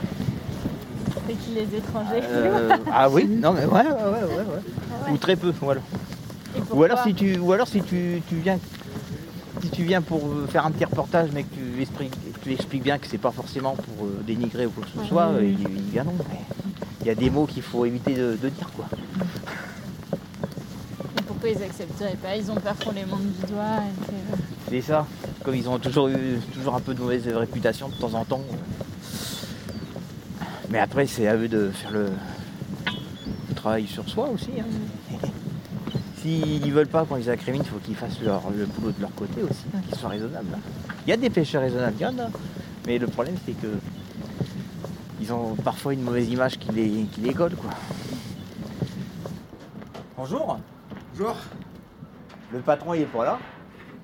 C'est 1.26 1.34
qui 1.34 1.54
les 1.54 1.76
étrangers 1.76 2.20
Euh, 2.22 2.76
ah 2.92 3.08
oui, 3.10 3.26
non 3.42 3.52
mais 3.52 3.64
ouais, 3.64 3.72
ouais, 3.72 3.82
ouais, 3.82 4.24
ouais, 4.24 4.36
ouais. 4.36 5.12
Ou 5.12 5.16
très 5.16 5.36
peu, 5.36 5.52
voilà. 5.60 5.80
Ou 6.72 6.82
alors 6.82 7.02
si 7.02 7.14
tu, 7.14 7.38
ou 7.38 7.52
alors 7.52 7.68
si 7.68 7.82
tu, 7.82 8.22
tu 8.28 8.36
viens, 8.36 8.58
si 9.62 9.70
tu 9.70 9.82
viens 9.82 10.02
pour 10.02 10.20
euh, 10.26 10.46
faire 10.46 10.64
un 10.66 10.70
petit 10.70 10.84
reportage, 10.84 11.30
mais 11.32 11.42
que 11.42 11.54
tu 11.54 11.82
expliques, 11.82 12.14
tu 12.42 12.52
expliques 12.52 12.82
bien 12.82 12.98
que 12.98 13.06
c'est 13.06 13.18
pas 13.18 13.30
forcément 13.30 13.74
pour 13.74 14.06
euh, 14.06 14.22
dénigrer 14.26 14.66
ou 14.66 14.70
quoi 14.70 14.84
que 14.84 15.00
ce 15.02 15.08
soit, 15.08 15.30
ils, 15.40 15.60
ils 15.60 15.90
viendront. 15.92 16.14
Il 17.06 17.10
y 17.10 17.12
a 17.12 17.14
des 17.14 17.30
mots 17.30 17.46
qu'il 17.46 17.62
faut 17.62 17.84
éviter 17.86 18.14
de, 18.14 18.36
de 18.42 18.48
dire 18.48 18.68
quoi. 18.74 18.86
Pourquoi 21.28 21.50
ils 21.50 21.62
accepteraient 21.62 22.16
pas? 22.20 22.34
Ils 22.34 22.50
ont 22.50 22.56
peur 22.56 22.74
qu'on 22.84 22.90
les 22.90 23.04
monte 23.04 23.22
du 23.22 23.46
doigt. 23.46 23.78
que- 24.08 24.38
C'est 24.68 24.80
ça. 24.80 25.06
Comme 25.44 25.54
ils 25.54 25.68
ont 25.68 25.78
toujours 25.78 26.08
eu 26.08 26.40
toujours 26.52 26.74
un 26.74 26.80
peu 26.80 26.94
de 26.94 27.00
mauvaise 27.00 27.22
réputation 27.28 27.88
de 27.90 27.94
temps 27.94 28.12
en 28.14 28.24
temps. 28.24 28.42
Mais 30.70 30.80
après, 30.80 31.06
c'est 31.06 31.28
à 31.28 31.36
eux 31.36 31.46
de 31.46 31.70
faire 31.72 31.92
le, 31.92 32.06
le 33.50 33.54
travail 33.54 33.86
sur 33.86 34.08
soi 34.08 34.28
aussi. 34.28 34.50
hein. 34.58 35.16
S'ils 36.20 36.72
veulent 36.72 36.88
pas 36.88 37.06
quand 37.08 37.18
ils 37.18 37.30
incriminent, 37.30 37.62
il 37.64 37.70
faut 37.70 37.78
qu'ils 37.78 37.94
fassent 37.94 38.20
leur- 38.20 38.50
le 38.50 38.66
boulot 38.66 38.90
de 38.90 39.00
leur 39.00 39.14
côté 39.14 39.44
aussi, 39.44 39.62
hein, 39.76 39.78
qu'ils 39.88 39.96
soient 39.96 40.08
raisonnables. 40.08 40.48
hein. 40.56 40.92
Il 41.06 41.10
y 41.10 41.12
a 41.12 41.16
des 41.16 41.30
pêcheurs 41.30 41.62
raisonnables, 41.62 41.94
il 42.00 42.02
y 42.02 42.06
en 42.06 42.18
a. 42.18 42.28
Mais 42.84 42.98
le 42.98 43.06
problème, 43.06 43.36
c'est 43.46 43.52
que 43.52 43.68
ils 45.26 45.32
ont 45.32 45.56
parfois 45.56 45.92
une 45.92 46.02
mauvaise 46.02 46.28
image 46.28 46.56
qui 46.58 46.70
les, 46.70 47.02
qui 47.06 47.20
les 47.20 47.34
colle, 47.34 47.56
quoi. 47.56 47.70
Bonjour. 50.16 50.58
Bonjour. 51.12 51.36
Le 52.52 52.60
patron, 52.60 52.94
il 52.94 53.02
est 53.02 53.06
pas 53.06 53.24
là? 53.24 53.38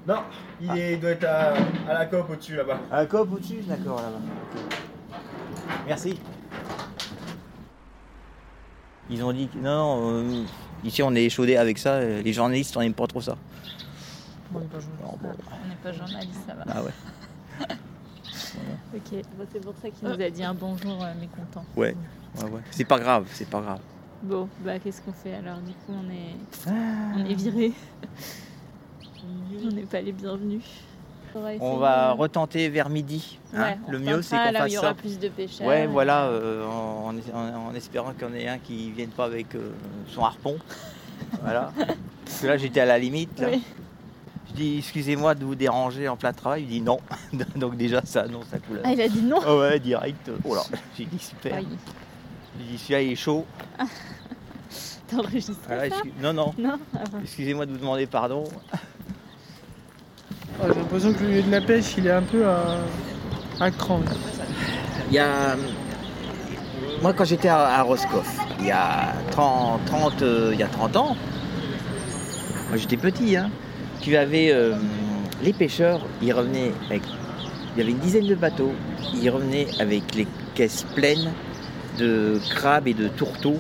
Non, 0.07 0.23
il 0.61 0.77
est- 0.77 0.97
doit 0.97 1.11
être 1.11 1.25
à, 1.25 1.53
à 1.89 1.95
la 1.95 2.07
COP 2.07 2.31
au-dessus 2.31 2.57
là-bas. 2.57 2.81
À 2.91 2.97
la 2.97 3.07
COP 3.07 3.33
au-dessus? 3.35 3.61
D'accord, 3.63 4.03
là-bas. 4.03 5.19
Merci. 5.87 6.19
Ils 9.09 9.23
ont 9.23 9.33
dit 9.33 9.47
que 9.47 9.59
non, 9.59 10.01
non, 10.01 10.25
euh, 10.25 10.45
ici 10.83 11.03
on 11.05 11.15
est 11.15 11.23
échaudé 11.25 11.57
avec 11.57 11.79
ça, 11.79 11.91
euh, 11.95 12.23
les 12.23 12.33
journalistes 12.33 12.77
on 12.77 12.81
n'aime 12.81 12.95
pas 12.95 13.07
trop 13.07 13.21
ça. 13.21 13.37
On 14.55 14.59
n'est 14.59 14.67
pas 14.67 14.79
journaliste. 14.81 15.05
On 15.13 15.69
n'est 15.69 15.75
pas 15.83 15.93
journaliste, 15.93 16.41
ça 16.49 16.55
va. 16.55 16.65
Ah 16.69 16.83
ouais 16.83 16.93
Ok, 18.95 19.23
bon, 19.39 19.47
c'est 19.53 19.61
pour 19.61 19.75
ça 19.83 19.91
qu'il 19.91 20.09
nous 20.09 20.21
a 20.21 20.31
dit 20.31 20.45
un 20.45 20.55
bonjour 20.55 21.03
euh, 21.03 21.13
mécontent. 21.21 21.65
Ouais, 21.77 21.95
ouais, 22.39 22.51
ouais. 22.51 22.61
C'est 22.71 22.85
pas 22.85 22.99
grave, 22.99 23.27
c'est 23.33 23.49
pas 23.49 23.61
grave. 23.61 23.81
Bon, 24.23 24.49
bah 24.65 24.79
qu'est-ce 24.79 25.03
qu'on 25.03 25.13
fait 25.13 25.35
alors? 25.35 25.59
Du 25.59 25.73
coup, 25.73 25.93
on 25.93 26.11
est, 26.11 26.37
Ah. 26.69 27.17
on 27.17 27.25
est 27.25 27.35
viré. 27.35 27.73
on 29.65 29.71
n'est 29.73 29.83
pas 29.83 30.01
les 30.01 30.13
bienvenus. 30.13 30.63
On 31.61 31.79
va 31.79 32.13
retenter 32.13 32.69
vers 32.69 32.91
midi. 32.91 33.39
hein. 33.55 33.63
Ouais, 33.63 33.79
Le 33.89 33.99
mieux 33.99 34.21
c'est 34.21 34.37
qu'on 34.37 34.43
là 34.43 34.51
où 34.51 34.55
fasse 34.65 34.71
il 34.71 34.75
y 34.75 34.79
aura 34.79 34.89
ça. 34.89 34.95
plus 34.95 35.19
de 35.19 35.29
pêcheurs. 35.29 35.67
Ouais, 35.67 35.87
voilà, 35.87 36.27
euh, 36.27 36.67
en, 36.67 37.15
en- 37.35 37.69
en 37.71 37.75
espérant 37.75 38.13
qu'il 38.13 38.23
y 38.29 38.31
en 38.31 38.35
ait 38.35 38.49
un 38.49 38.59
qui 38.59 38.91
vienne 38.91 39.09
pas 39.09 39.25
avec 39.25 39.55
euh, 39.55 39.71
son 40.09 40.25
harpon. 40.25 40.57
voilà. 41.43 41.73
Parce 42.27 42.41
que 42.41 42.47
là 42.47 42.57
j'étais 42.59 42.81
à 42.81 42.85
la 42.85 42.99
limite. 42.99 43.41
là. 43.41 43.49
Oui. 43.51 43.63
Je 44.55 44.61
dis 44.61 44.79
excusez-moi 44.79 45.35
de 45.35 45.45
vous 45.45 45.55
déranger 45.55 46.09
en 46.09 46.17
plein 46.17 46.33
travail. 46.33 46.63
Il 46.63 46.69
dit 46.69 46.81
non. 46.81 46.99
Donc 47.57 47.77
déjà 47.77 48.03
ça 48.05 48.23
annonce 48.23 48.47
la 48.53 48.59
couleur. 48.59 48.83
Ah, 48.85 48.93
il 48.93 49.01
a 49.01 49.09
dit 49.09 49.23
non 49.23 49.39
Ah 49.47 49.57
ouais, 49.57 49.81
direct. 49.81 50.31
Oh 50.45 50.55
là, 50.55 50.63
j'ai 50.97 51.05
dit 51.07 51.19
super. 51.19 51.55
Aïe. 51.55 51.67
J'ai 52.59 52.65
dit 52.73 52.79
celui-là 52.79 53.03
il 53.03 53.13
est 53.13 53.17
chaud. 53.17 53.47
T'enregistres 55.11 55.53
Voilà, 55.67 55.89
ça 55.91 55.97
excu- 55.97 56.13
non, 56.23 56.33
non. 56.33 56.55
Non 56.59 56.79
Ah. 56.95 57.01
Excusez-moi 57.23 57.67
de 57.67 57.73
vous 57.73 57.79
demander 57.79 58.07
pardon. 58.07 58.45
Ah, 60.63 60.67
J'ai 60.69 60.75
l'impression 60.81 61.13
que 61.13 61.23
le 61.25 61.31
lieu 61.33 61.43
de 61.43 61.51
la 61.51 61.61
pêche, 61.61 61.95
il 61.99 62.07
est 62.07 62.11
un 62.13 62.23
peu 62.23 62.47
à, 62.47 62.79
à 63.61 63.71
cran. 63.71 64.01
Il 65.09 65.15
y 65.15 65.19
a. 65.19 65.57
Moi, 67.01 67.13
quand 67.15 67.25
j'étais 67.25 67.49
à, 67.49 67.59
à 67.79 67.83
Roscoff, 67.83 68.39
il 68.61 68.67
y 68.67 68.71
a 68.71 69.13
30, 69.33 69.85
30, 69.87 70.23
euh, 70.23 70.51
il 70.53 70.61
y 70.61 70.63
a 70.63 70.69
30 70.69 70.97
ans, 70.97 71.17
moi 72.69 72.77
j'étais 72.77 72.97
petit, 72.97 73.37
hein, 73.37 73.51
tu 74.03 74.17
avais 74.17 74.53
euh, 74.53 74.75
les 75.43 75.53
pêcheurs, 75.53 76.01
ils 76.21 76.33
revenaient 76.33 76.73
avec. 76.87 77.03
Il 77.75 77.79
y 77.79 77.83
avait 77.83 77.93
une 77.93 77.99
dizaine 77.99 78.27
de 78.27 78.35
bateaux, 78.35 78.73
ils 79.15 79.31
revenaient 79.31 79.67
avec 79.79 80.15
les 80.15 80.27
caisses 80.55 80.85
pleines 80.95 81.33
de 81.99 82.39
crabes 82.51 82.87
et 82.87 82.95
de 82.95 83.09
tourteaux 83.09 83.57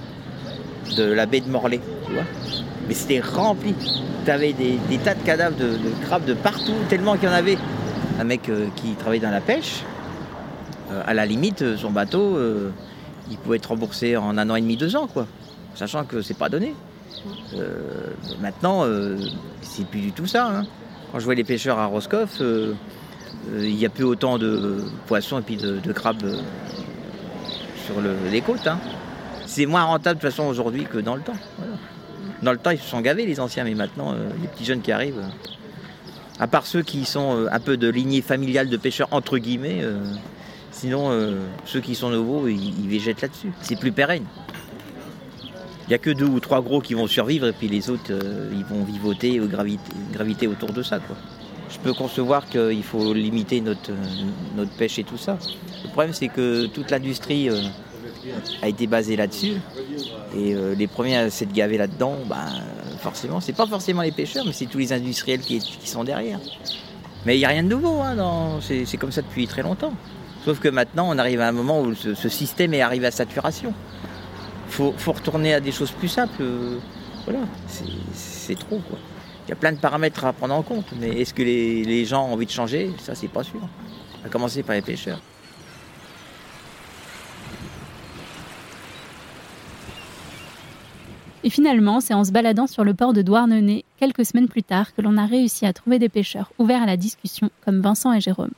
de 0.96 1.04
la 1.04 1.24
baie 1.24 1.40
de 1.40 1.48
Morlaix, 1.48 1.80
tu 2.06 2.12
vois. 2.12 2.24
Mais 2.86 2.94
c'était 2.94 3.20
rempli. 3.20 3.74
Tu 4.24 4.30
avais 4.30 4.52
des, 4.52 4.78
tas 4.98 5.14
de 5.14 5.22
cadavres 5.22 5.56
de, 5.56 5.78
crabes 6.02 6.26
de 6.26 6.34
partout, 6.34 6.74
tellement 6.90 7.14
qu'il 7.14 7.28
y 7.28 7.32
en 7.32 7.34
avait. 7.34 7.56
Un 8.20 8.24
mec 8.24 8.48
euh, 8.48 8.66
qui 8.76 8.94
travaillait 8.94 9.24
dans 9.24 9.30
la 9.30 9.40
pêche, 9.40 9.82
euh, 10.90 11.02
à 11.06 11.14
la 11.14 11.24
limite, 11.24 11.76
son 11.76 11.90
bateau, 11.90 12.38
il 13.30 13.38
pouvait 13.38 13.56
être 13.56 13.66
remboursé 13.66 14.16
en 14.16 14.36
un 14.36 14.50
an 14.50 14.56
et 14.56 14.60
demi, 14.60 14.76
deux 14.76 14.94
ans, 14.96 15.06
quoi. 15.06 15.26
Sachant 15.74 16.04
que 16.04 16.20
c'est 16.20 16.36
pas 16.36 16.50
donné. 16.50 16.74
Euh, 17.54 18.10
maintenant, 18.40 18.84
euh, 18.84 19.16
c'est 19.60 19.86
plus 19.86 20.00
du 20.00 20.12
tout 20.12 20.26
ça. 20.26 20.46
hein. 20.48 20.66
Quand 21.10 21.18
je 21.18 21.24
vois 21.24 21.34
les 21.34 21.44
pêcheurs 21.44 21.78
à 21.78 21.86
Roscoff, 21.86 22.38
euh, 22.40 22.74
il 23.54 23.74
n'y 23.76 23.84
a 23.86 23.88
plus 23.88 24.04
autant 24.04 24.38
de 24.38 24.82
poissons 25.06 25.38
et 25.38 25.42
puis 25.42 25.56
de, 25.56 25.92
crabes 25.92 26.24
sur 27.84 28.00
le- 28.00 28.16
les 28.30 28.40
côtes. 28.40 28.66
hein. 28.66 28.78
C'est 29.46 29.66
moins 29.66 29.82
rentable 29.84 30.18
de 30.18 30.22
toute 30.22 30.30
façon 30.30 30.48
aujourd'hui 30.48 30.84
que 30.84 30.98
dans 30.98 31.14
le 31.16 31.22
temps. 31.22 31.36
Dans 32.42 32.52
le 32.52 32.58
temps, 32.58 32.70
ils 32.70 32.78
se 32.78 32.88
sont 32.88 33.00
gavés 33.00 33.26
les 33.26 33.38
anciens, 33.40 33.64
mais 33.64 33.74
maintenant, 33.74 34.14
les 34.40 34.48
petits 34.48 34.64
jeunes 34.64 34.80
qui 34.80 34.90
arrivent, 34.92 35.22
à 36.40 36.46
part 36.46 36.66
ceux 36.66 36.82
qui 36.82 37.04
sont 37.04 37.46
un 37.50 37.60
peu 37.60 37.76
de 37.76 37.88
lignée 37.88 38.22
familiale 38.22 38.68
de 38.68 38.76
pêcheurs 38.76 39.08
entre 39.10 39.38
guillemets, 39.38 39.82
sinon 40.70 41.10
ceux 41.66 41.80
qui 41.80 41.94
sont 41.94 42.10
nouveaux, 42.10 42.48
ils, 42.48 42.80
ils 42.82 42.88
végètent 42.88 43.20
là-dessus. 43.20 43.52
C'est 43.60 43.78
plus 43.78 43.92
pérenne. 43.92 44.24
N'y 45.92 45.96
a 45.96 45.98
que 45.98 46.08
deux 46.08 46.24
ou 46.24 46.40
trois 46.40 46.62
gros 46.62 46.80
qui 46.80 46.94
vont 46.94 47.06
survivre 47.06 47.48
et 47.48 47.52
puis 47.52 47.68
les 47.68 47.90
autres, 47.90 48.12
euh, 48.12 48.50
ils 48.50 48.64
vont 48.64 48.82
vivoter 48.82 49.38
ou 49.40 49.46
graviter, 49.46 49.92
graviter 50.10 50.46
autour 50.46 50.72
de 50.72 50.82
ça. 50.82 50.98
Quoi. 51.00 51.16
Je 51.68 51.78
peux 51.80 51.92
concevoir 51.92 52.48
qu'il 52.48 52.82
faut 52.82 53.12
limiter 53.12 53.60
notre, 53.60 53.90
euh, 53.90 54.24
notre 54.56 54.70
pêche 54.70 54.98
et 54.98 55.04
tout 55.04 55.18
ça. 55.18 55.36
Le 55.84 55.90
problème, 55.90 56.14
c'est 56.14 56.28
que 56.28 56.64
toute 56.64 56.90
l'industrie 56.90 57.50
euh, 57.50 57.60
a 58.62 58.68
été 58.68 58.86
basée 58.86 59.16
là-dessus. 59.16 59.56
Et 60.34 60.54
euh, 60.54 60.74
les 60.74 60.86
premiers 60.86 61.18
à 61.18 61.28
s'être 61.28 61.52
gavés 61.52 61.76
là-dedans, 61.76 62.16
ben, 62.26 62.46
forcément, 63.02 63.40
c'est 63.40 63.52
pas 63.52 63.66
forcément 63.66 64.00
les 64.00 64.12
pêcheurs, 64.12 64.46
mais 64.46 64.54
c'est 64.54 64.64
tous 64.64 64.78
les 64.78 64.94
industriels 64.94 65.40
qui, 65.40 65.60
sont 65.84 66.04
derrière. 66.04 66.40
Mais 67.26 67.36
il 67.36 67.40
n'y 67.40 67.44
a 67.44 67.48
rien 67.48 67.64
de 67.64 67.68
nouveau, 67.68 68.00
hein, 68.00 68.60
c'est 68.62 68.96
comme 68.96 69.12
ça 69.12 69.20
depuis 69.20 69.46
très 69.46 69.60
longtemps. 69.60 69.92
Sauf 70.46 70.58
que 70.58 70.70
maintenant, 70.70 71.10
on 71.10 71.18
arrive 71.18 71.42
à 71.42 71.48
un 71.48 71.52
moment 71.52 71.82
où 71.82 71.94
ce 71.94 72.28
système 72.30 72.72
est 72.72 72.80
arrivé 72.80 73.08
à 73.08 73.10
saturation. 73.10 73.74
Faut, 74.72 74.92
faut 74.96 75.12
retourner 75.12 75.52
à 75.54 75.60
des 75.60 75.72
choses 75.72 75.90
plus 75.90 76.08
simples. 76.08 76.40
euh, 76.40 76.78
voilà, 77.24 77.40
c'est- 77.68 77.84
c'est 78.14 78.58
trop. 78.58 78.80
quoi. 78.88 78.98
Il 79.46 79.50
y 79.50 79.52
a 79.52 79.56
plein 79.56 79.72
de 79.72 79.78
paramètres 79.78 80.24
à 80.24 80.32
prendre 80.32 80.54
en 80.54 80.62
compte, 80.62 80.86
mais 81.00 81.08
est-ce 81.20 81.34
que 81.34 81.42
les, 81.42 81.84
les 81.84 82.04
gens 82.04 82.26
ont 82.28 82.32
envie 82.32 82.46
de 82.46 82.50
changer? 82.50 82.90
Ça, 82.98 83.14
c'est 83.14 83.28
pas 83.28 83.42
sûr. 83.44 83.60
À 84.24 84.28
commencer 84.28 84.62
par 84.62 84.74
les 84.74 84.82
pêcheurs. 84.82 85.20
Et 91.44 91.50
finalement, 91.50 92.00
c'est 92.00 92.14
en 92.14 92.24
se 92.24 92.30
baladant 92.30 92.66
sur 92.68 92.84
le 92.84 92.94
port 92.94 93.12
de 93.12 93.22
Douarnenez, 93.22 93.84
quelques 93.98 94.24
semaines 94.24 94.48
plus 94.48 94.62
tard, 94.62 94.94
que 94.94 95.02
l'on 95.02 95.16
a 95.16 95.26
réussi 95.26 95.66
à 95.66 95.72
trouver 95.72 95.98
des 95.98 96.08
pêcheurs 96.08 96.52
ouverts 96.58 96.82
à 96.82 96.86
la 96.86 96.96
discussion, 96.96 97.50
comme 97.64 97.80
Vincent 97.80 98.12
et 98.12 98.20
Jérôme. 98.20 98.52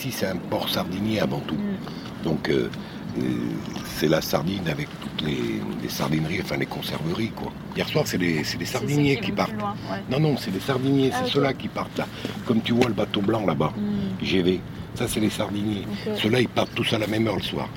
Ici, 0.00 0.12
c'est 0.12 0.26
un 0.28 0.36
port 0.36 0.66
sardinier 0.70 1.20
avant 1.20 1.40
tout. 1.40 1.58
Donc, 2.24 2.48
euh, 2.48 2.70
euh, 3.18 3.22
c'est 3.98 4.08
la 4.08 4.22
sardine 4.22 4.66
avec 4.66 4.88
toutes 5.02 5.26
les, 5.26 5.60
les 5.82 5.88
sardineries, 5.90 6.40
enfin 6.42 6.56
les 6.56 6.64
conserveries, 6.64 7.32
quoi. 7.36 7.52
Hier 7.76 7.86
soir, 7.86 8.04
c'est 8.06 8.16
les, 8.16 8.42
les 8.58 8.64
sardiniers 8.64 9.18
qui 9.20 9.30
partent. 9.30 9.52
Non, 10.10 10.18
non, 10.18 10.38
c'est 10.38 10.52
les 10.52 10.60
sardiniers, 10.60 11.10
Ah, 11.12 11.20
c'est 11.22 11.32
ceux-là 11.32 11.52
qui 11.52 11.68
partent 11.68 11.98
là. 11.98 12.06
Comme 12.46 12.62
tu 12.62 12.72
vois 12.72 12.86
le 12.86 12.94
bateau 12.94 13.20
blanc 13.20 13.44
là-bas, 13.44 13.74
GV, 14.22 14.60
ça 14.94 15.06
c'est 15.06 15.20
les 15.20 15.28
sardiniers. 15.28 15.84
Ok. 16.06 16.14
Ceux-là, 16.16 16.40
ils 16.40 16.48
partent 16.48 16.74
tous 16.74 16.90
à 16.94 16.98
la 16.98 17.06
même 17.06 17.26
heure 17.26 17.36
le 17.36 17.42
soir. 17.42 17.68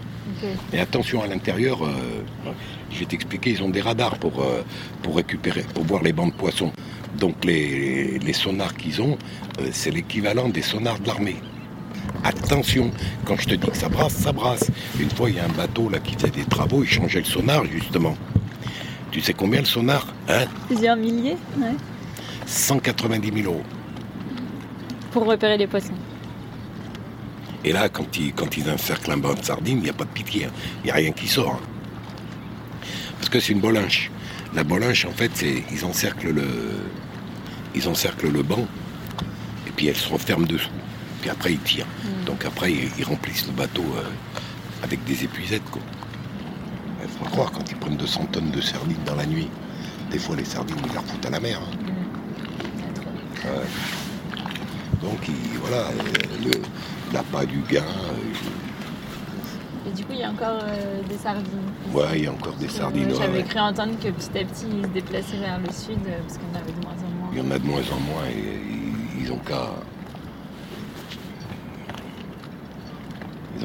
Ok. 0.41 0.47
Et 0.71 0.79
attention 0.79 1.23
à 1.23 1.27
l'intérieur, 1.27 1.83
euh, 1.83 1.91
je 2.89 2.99
vais 2.99 3.05
t'expliquer, 3.05 3.49
ils 3.49 3.63
ont 3.63 3.69
des 3.69 3.81
radars 3.81 4.17
pour, 4.17 4.41
euh, 4.41 4.61
pour 5.01 5.17
récupérer, 5.17 5.65
pour 5.73 5.83
voir 5.83 6.01
les 6.01 6.13
bancs 6.13 6.31
de 6.31 6.37
poissons. 6.37 6.71
Donc 7.19 7.43
les, 7.43 8.17
les 8.17 8.33
sonars 8.33 8.73
qu'ils 8.75 9.01
ont, 9.01 9.17
euh, 9.59 9.67
c'est 9.73 9.91
l'équivalent 9.91 10.47
des 10.47 10.61
sonars 10.61 10.99
de 10.99 11.07
l'armée. 11.07 11.35
Attention, 12.23 12.89
quand 13.25 13.35
je 13.37 13.45
te 13.47 13.55
dis 13.55 13.67
que 13.69 13.75
ça 13.77 13.89
brasse, 13.89 14.13
ça 14.13 14.31
brasse. 14.31 14.71
Une 14.99 15.09
fois, 15.09 15.29
il 15.29 15.35
y 15.35 15.39
a 15.39 15.45
un 15.45 15.49
bateau 15.49 15.89
là 15.89 15.99
qui 15.99 16.13
faisait 16.15 16.29
des 16.29 16.45
travaux, 16.45 16.83
il 16.83 16.89
changeait 16.89 17.19
le 17.19 17.25
sonar 17.25 17.65
justement. 17.65 18.15
Tu 19.11 19.21
sais 19.21 19.33
combien 19.33 19.59
le 19.59 19.65
sonar 19.65 20.07
Hein? 20.29 20.45
Plusieurs 20.67 20.95
milliers 20.95 21.37
ouais. 21.57 21.73
190 22.45 23.31
000 23.43 23.51
euros. 23.53 23.63
Pour 25.11 25.25
repérer 25.25 25.57
les 25.57 25.67
poissons. 25.67 25.93
Et 27.65 27.71
là, 27.71 27.87
quand 27.89 28.17
ils, 28.17 28.33
quand 28.33 28.57
ils 28.57 28.69
encerclent 28.69 29.11
un 29.11 29.17
banc 29.17 29.33
de 29.35 29.43
sardines, 29.43 29.77
il 29.77 29.83
n'y 29.83 29.89
a 29.89 29.93
pas 29.93 30.03
de 30.05 30.09
pitié. 30.09 30.45
hein. 30.45 30.51
Il 30.83 30.85
n'y 30.85 30.91
a 30.91 30.95
rien 30.95 31.11
qui 31.11 31.27
sort. 31.27 31.59
hein. 31.61 32.87
Parce 33.17 33.29
que 33.29 33.39
c'est 33.39 33.53
une 33.53 33.61
bolinche. 33.61 34.11
La 34.55 34.63
bolinche, 34.63 35.05
en 35.05 35.11
fait, 35.11 35.31
c'est 35.33 35.63
ils 35.71 35.85
encerclent 35.85 36.31
le, 36.31 36.45
ils 37.75 37.87
encerclent 37.87 38.29
le 38.31 38.43
banc, 38.43 38.65
et 39.67 39.71
puis 39.75 39.87
elle 39.87 39.95
se 39.95 40.09
referme 40.11 40.45
dessous. 40.45 40.69
Puis 41.23 41.29
après, 41.29 41.53
ils 41.53 41.59
tirent. 41.59 41.85
Donc 42.25 42.43
après, 42.43 42.73
ils, 42.73 42.89
ils 42.99 43.05
remplissent 43.05 43.47
le 43.47 43.53
bateau 43.53 43.81
euh, 43.95 44.03
avec 44.83 45.01
des 45.05 45.23
épuisettes, 45.23 45.63
quoi. 45.71 45.81
Il 47.01 47.07
faut 47.07 47.23
croire, 47.23 47.49
quand 47.49 47.63
ils 47.71 47.77
prennent 47.77 47.95
200 47.95 48.25
tonnes 48.33 48.51
de 48.51 48.59
sardines 48.59 49.01
dans 49.05 49.15
la 49.15 49.25
nuit, 49.25 49.47
des 50.11 50.19
fois, 50.19 50.35
les 50.35 50.43
sardines, 50.43 50.75
ils 50.85 50.91
les 50.91 50.97
refoutent 50.97 51.25
à 51.25 51.29
la 51.29 51.39
mer. 51.39 51.61
hein. 51.61 51.77
Ouais. 53.45 53.51
Donc, 55.01 55.29
voilà, 55.61 55.87
euh, 55.87 56.51
l'appât 57.13 57.45
du 57.45 57.59
gain, 57.69 57.83
euh, 57.83 59.87
Et 59.87 59.91
du 59.91 60.03
coup, 60.03 60.11
il 60.11 60.19
y 60.19 60.23
a 60.23 60.29
encore 60.29 60.59
euh, 60.63 61.01
des 61.07 61.17
sardines. 61.17 61.71
Ouais, 61.93 62.03
il 62.19 62.23
y 62.25 62.27
a 62.27 62.31
encore 62.33 62.55
des 62.55 62.67
sardines. 62.67 63.11
Euh, 63.11 63.15
J'avais 63.17 63.37
ouais. 63.39 63.43
cru 63.43 63.59
entendre 63.59 63.93
que 63.97 64.09
petit 64.09 64.37
à 64.39 64.43
petit, 64.43 64.65
ils 64.77 64.83
se 64.83 64.87
déplaçaient 64.89 65.37
vers 65.37 65.57
le 65.59 65.71
sud 65.71 65.99
euh, 66.05 66.19
parce 66.27 66.37
qu'on 66.37 66.53
avait 66.57 66.73
de 66.73 66.81
moins 66.85 66.93
en 66.93 67.17
moins. 67.17 67.29
Il 67.31 67.37
y 67.37 67.41
en 67.41 67.49
a 67.51 67.59
de 67.59 67.65
moins 67.65 67.79
en 67.79 67.99
moins 68.01 68.25
et, 68.27 68.39
et 68.39 69.21
ils 69.21 69.31
ont 69.31 69.39
qu'à. 69.39 69.69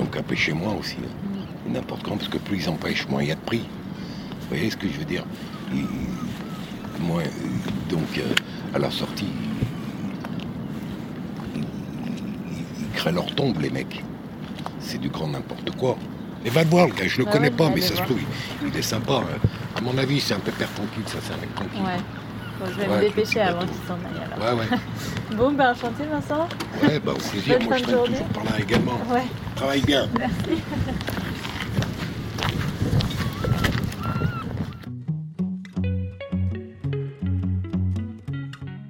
Ont 0.01 0.07
qu'à 0.07 0.23
pêcher 0.23 0.53
moins 0.53 0.75
aussi. 0.75 0.97
hein. 1.03 1.39
Et 1.67 1.71
N'importe 1.73 2.05
quand, 2.05 2.17
parce 2.17 2.29
que 2.29 2.39
plus 2.39 2.59
ils 2.59 2.69
en 2.69 2.75
pêchent, 2.75 3.09
moins 3.09 3.23
il 3.23 3.29
y 3.29 3.33
a 3.33 3.35
de 3.35 3.41
prix. 3.41 3.67
Vous 4.41 4.49
voyez 4.49 4.71
ce 4.71 4.77
que 4.77 4.87
je 4.89 4.97
veux 4.99 5.05
dire? 5.05 5.25
Ils- 5.75 5.85
moins, 7.05 7.23
Donc, 7.91 8.19
euh, 8.19 8.23
à 8.75 8.79
la 8.79 8.91
sortie, 8.91 9.27
ils, 11.55 11.61
ils- 11.61 12.91
créent 12.95 13.13
leur 13.13 13.27
tombe, 13.35 13.61
les 13.61 13.71
mecs. 13.71 14.03
C'est 14.81 14.99
du 14.99 15.09
grand 15.09 15.29
n'importe 15.29 15.71
quoi. 15.77 15.97
Mais 16.45 16.51
va 16.51 16.63
le 16.65 16.71
voir, 16.71 16.87
le 16.87 16.93
gars, 16.95 17.07
je 17.09 17.19
le 17.19 17.25
Bah 17.25 17.33
connais 17.33 17.49
ouais, 17.49 17.57
pas, 17.57 17.71
mais 17.75 17.81
ça 17.81 17.97
se 17.97 18.03
trouve, 18.03 18.19
il, 18.63 18.69
il 18.69 18.77
est 18.77 18.83
sympa. 18.83 19.15
hein. 19.25 19.39
À 19.77 19.81
mon 19.81 19.97
avis, 19.99 20.21
c'est 20.21 20.35
un 20.35 20.39
peu 20.41 20.53
père 20.53 20.73
tranquille, 20.75 21.03
ça, 21.07 21.19
c'est 21.23 21.33
un 21.35 21.37
mec 21.39 21.55
tranquille. 21.55 21.81
Ouais. 21.85 22.01
Bon, 22.61 22.67
je 22.67 22.81
vais 22.81 22.89
Ouais, 22.89 22.97
me 22.97 23.01
dépêcher 23.03 23.41
avant 23.41 23.61
qu'il 23.61 23.75
s'en 23.87 23.95
aille 23.95 24.23
alors. 24.33 24.55
Ouais, 24.59 24.61
ouais. 24.71 24.79
Bon, 25.37 25.53
ben 25.53 25.73
enchanté 25.73 26.05
Vincent. 26.11 26.49
Ouais, 26.83 26.99
bah, 27.01 27.13
au 27.13 27.31
plaisir, 27.31 27.59
moi 27.63 27.77
je 27.77 27.83
traîne 27.85 27.97
toujours 28.05 28.27
par 28.29 28.45
là 28.45 28.51
également. 28.59 28.99
Ouais. 29.11 29.23
Travaille 29.59 29.83
bien. 29.83 30.09
Merci. 30.17 30.63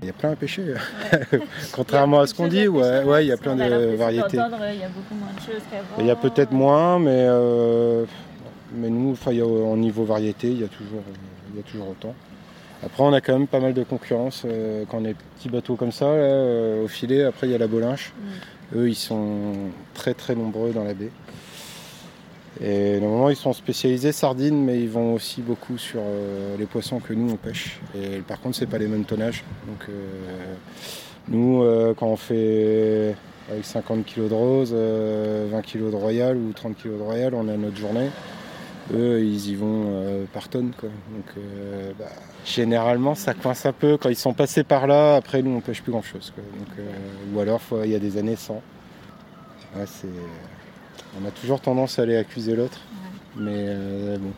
Il 0.03 0.07
y 0.07 0.11
a 0.11 0.13
plein 0.13 0.33
à 0.33 0.37
pêcher. 0.37 0.75
Contrairement 1.73 2.21
à 2.21 2.27
ce 2.27 2.35
qu'on 2.35 2.49
dit, 2.49 2.69
ouais, 2.69 3.03
ouais, 3.03 3.25
il 3.25 3.29
y 3.29 3.33
a 3.33 3.39
plein 3.39 3.57
de 3.57 3.97
variétés. 3.97 4.37
d'entendre, 4.37 4.59
Il 4.71 4.81
y 4.81 4.85
a 4.85 4.89
beaucoup 4.89 5.15
moins 5.15 5.33
de 5.35 5.41
choses 5.41 5.63
qu'avant. 5.71 6.01
Il 6.01 6.05
y 6.07 6.11
a 6.11 6.17
peut-être 6.17 6.53
moins, 6.53 6.99
mais, 6.99 7.25
euh, 7.27 8.05
mais 8.75 8.91
nous, 8.91 9.17
y 9.31 9.41
a, 9.41 9.47
au 9.47 9.77
niveau 9.79 10.05
variété, 10.05 10.49
il 10.49 10.61
y, 10.61 10.65
a 10.65 10.69
toujours, 10.69 11.03
il 11.51 11.57
y 11.57 11.61
a 11.61 11.63
toujours 11.63 11.89
autant. 11.89 12.15
Après, 12.85 13.03
on 13.03 13.13
a 13.15 13.23
quand 13.23 13.33
même 13.33 13.47
pas 13.49 13.61
mal 13.61 13.73
de 13.73 13.85
concurrence. 13.85 14.43
euh, 14.45 14.85
quand 14.87 14.99
on 15.01 15.05
est 15.07 15.17
petits 15.39 15.49
bateaux 15.49 15.77
comme 15.77 15.93
ça, 15.93 16.05
là, 16.05 16.13
euh, 16.13 16.85
au 16.85 16.89
filet, 16.89 17.25
après, 17.25 17.47
il 17.47 17.53
y 17.53 17.55
a 17.55 17.59
la 17.59 17.67
Bolinche. 17.69 18.13
Eux, 18.75 18.89
ils 18.89 18.95
sont 18.95 19.71
très 19.95 20.15
très 20.15 20.35
nombreux 20.35 20.73
dans 20.73 20.85
la 20.85 20.95
baie. 20.95 21.11
Et 22.61 22.99
normalement, 22.99 23.31
ils 23.31 23.37
sont 23.37 23.53
spécialisés 23.53 24.13
sardines, 24.13 24.65
mais 24.65 24.81
ils 24.81 24.89
vont 24.89 25.15
aussi 25.15 25.43
beaucoup 25.43 25.79
sur 25.79 26.01
euh, 26.05 26.57
les 26.59 26.67
poissons 26.67 26.99
que 26.99 27.13
nous 27.13 27.33
on 27.33 27.37
pêche. 27.37 27.79
Et 27.95 28.19
par 28.19 28.41
contre, 28.41 28.57
c'est 28.57 28.67
pas 28.67 28.79
les 28.79 28.89
mêmes 28.89 29.05
tonnages. 29.05 29.45
Donc, 29.67 29.87
euh, 29.89 30.55
nous, 31.29 31.63
euh, 31.63 31.95
quand 31.95 32.09
on 32.09 32.17
fait 32.17 33.15
avec 33.51 33.65
50 33.65 34.05
kg 34.05 34.29
de 34.29 34.35
rose, 34.35 34.71
euh, 34.75 35.47
20 35.51 35.63
kg 35.63 35.91
de 35.91 35.97
royal 35.97 36.37
ou 36.37 36.53
30 36.53 36.77
kg 36.77 36.97
de 36.97 37.03
royal, 37.03 37.35
on 37.35 37.49
a 37.49 37.57
notre 37.57 37.77
journée. 37.77 38.09
Eux, 38.95 39.23
ils 39.23 39.50
y 39.50 39.54
vont 39.54 39.85
euh, 39.88 40.25
par 40.33 40.49
tonne. 40.49 40.73
Quoi. 40.78 40.88
Donc, 40.88 41.26
euh, 41.37 41.92
bah, 41.99 42.07
généralement, 42.45 43.14
ça 43.14 43.35
coince 43.35 43.66
un 43.66 43.73
peu. 43.73 43.99
Quand 43.99 44.09
ils 44.09 44.16
sont 44.16 44.33
passés 44.33 44.64
par 44.64 44.87
là, 44.87 45.16
après, 45.16 45.42
nous, 45.42 45.50
on 45.50 45.61
pêche 45.61 45.83
plus 45.83 45.92
grand-chose. 45.92 46.33
euh, 46.78 47.35
ou 47.35 47.40
alors, 47.40 47.61
il 47.85 47.90
y 47.90 47.95
a 47.95 47.99
des 47.99 48.16
années 48.16 48.37
sans. 48.37 48.62
Ouais. 49.76 49.85
On 51.23 51.26
a 51.26 51.30
toujours 51.30 51.61
tendance 51.61 51.99
à 51.99 52.02
aller 52.02 52.16
accuser 52.16 52.57
l'autre. 52.57 52.80
Mais 53.37 53.75
bon. 54.18 54.33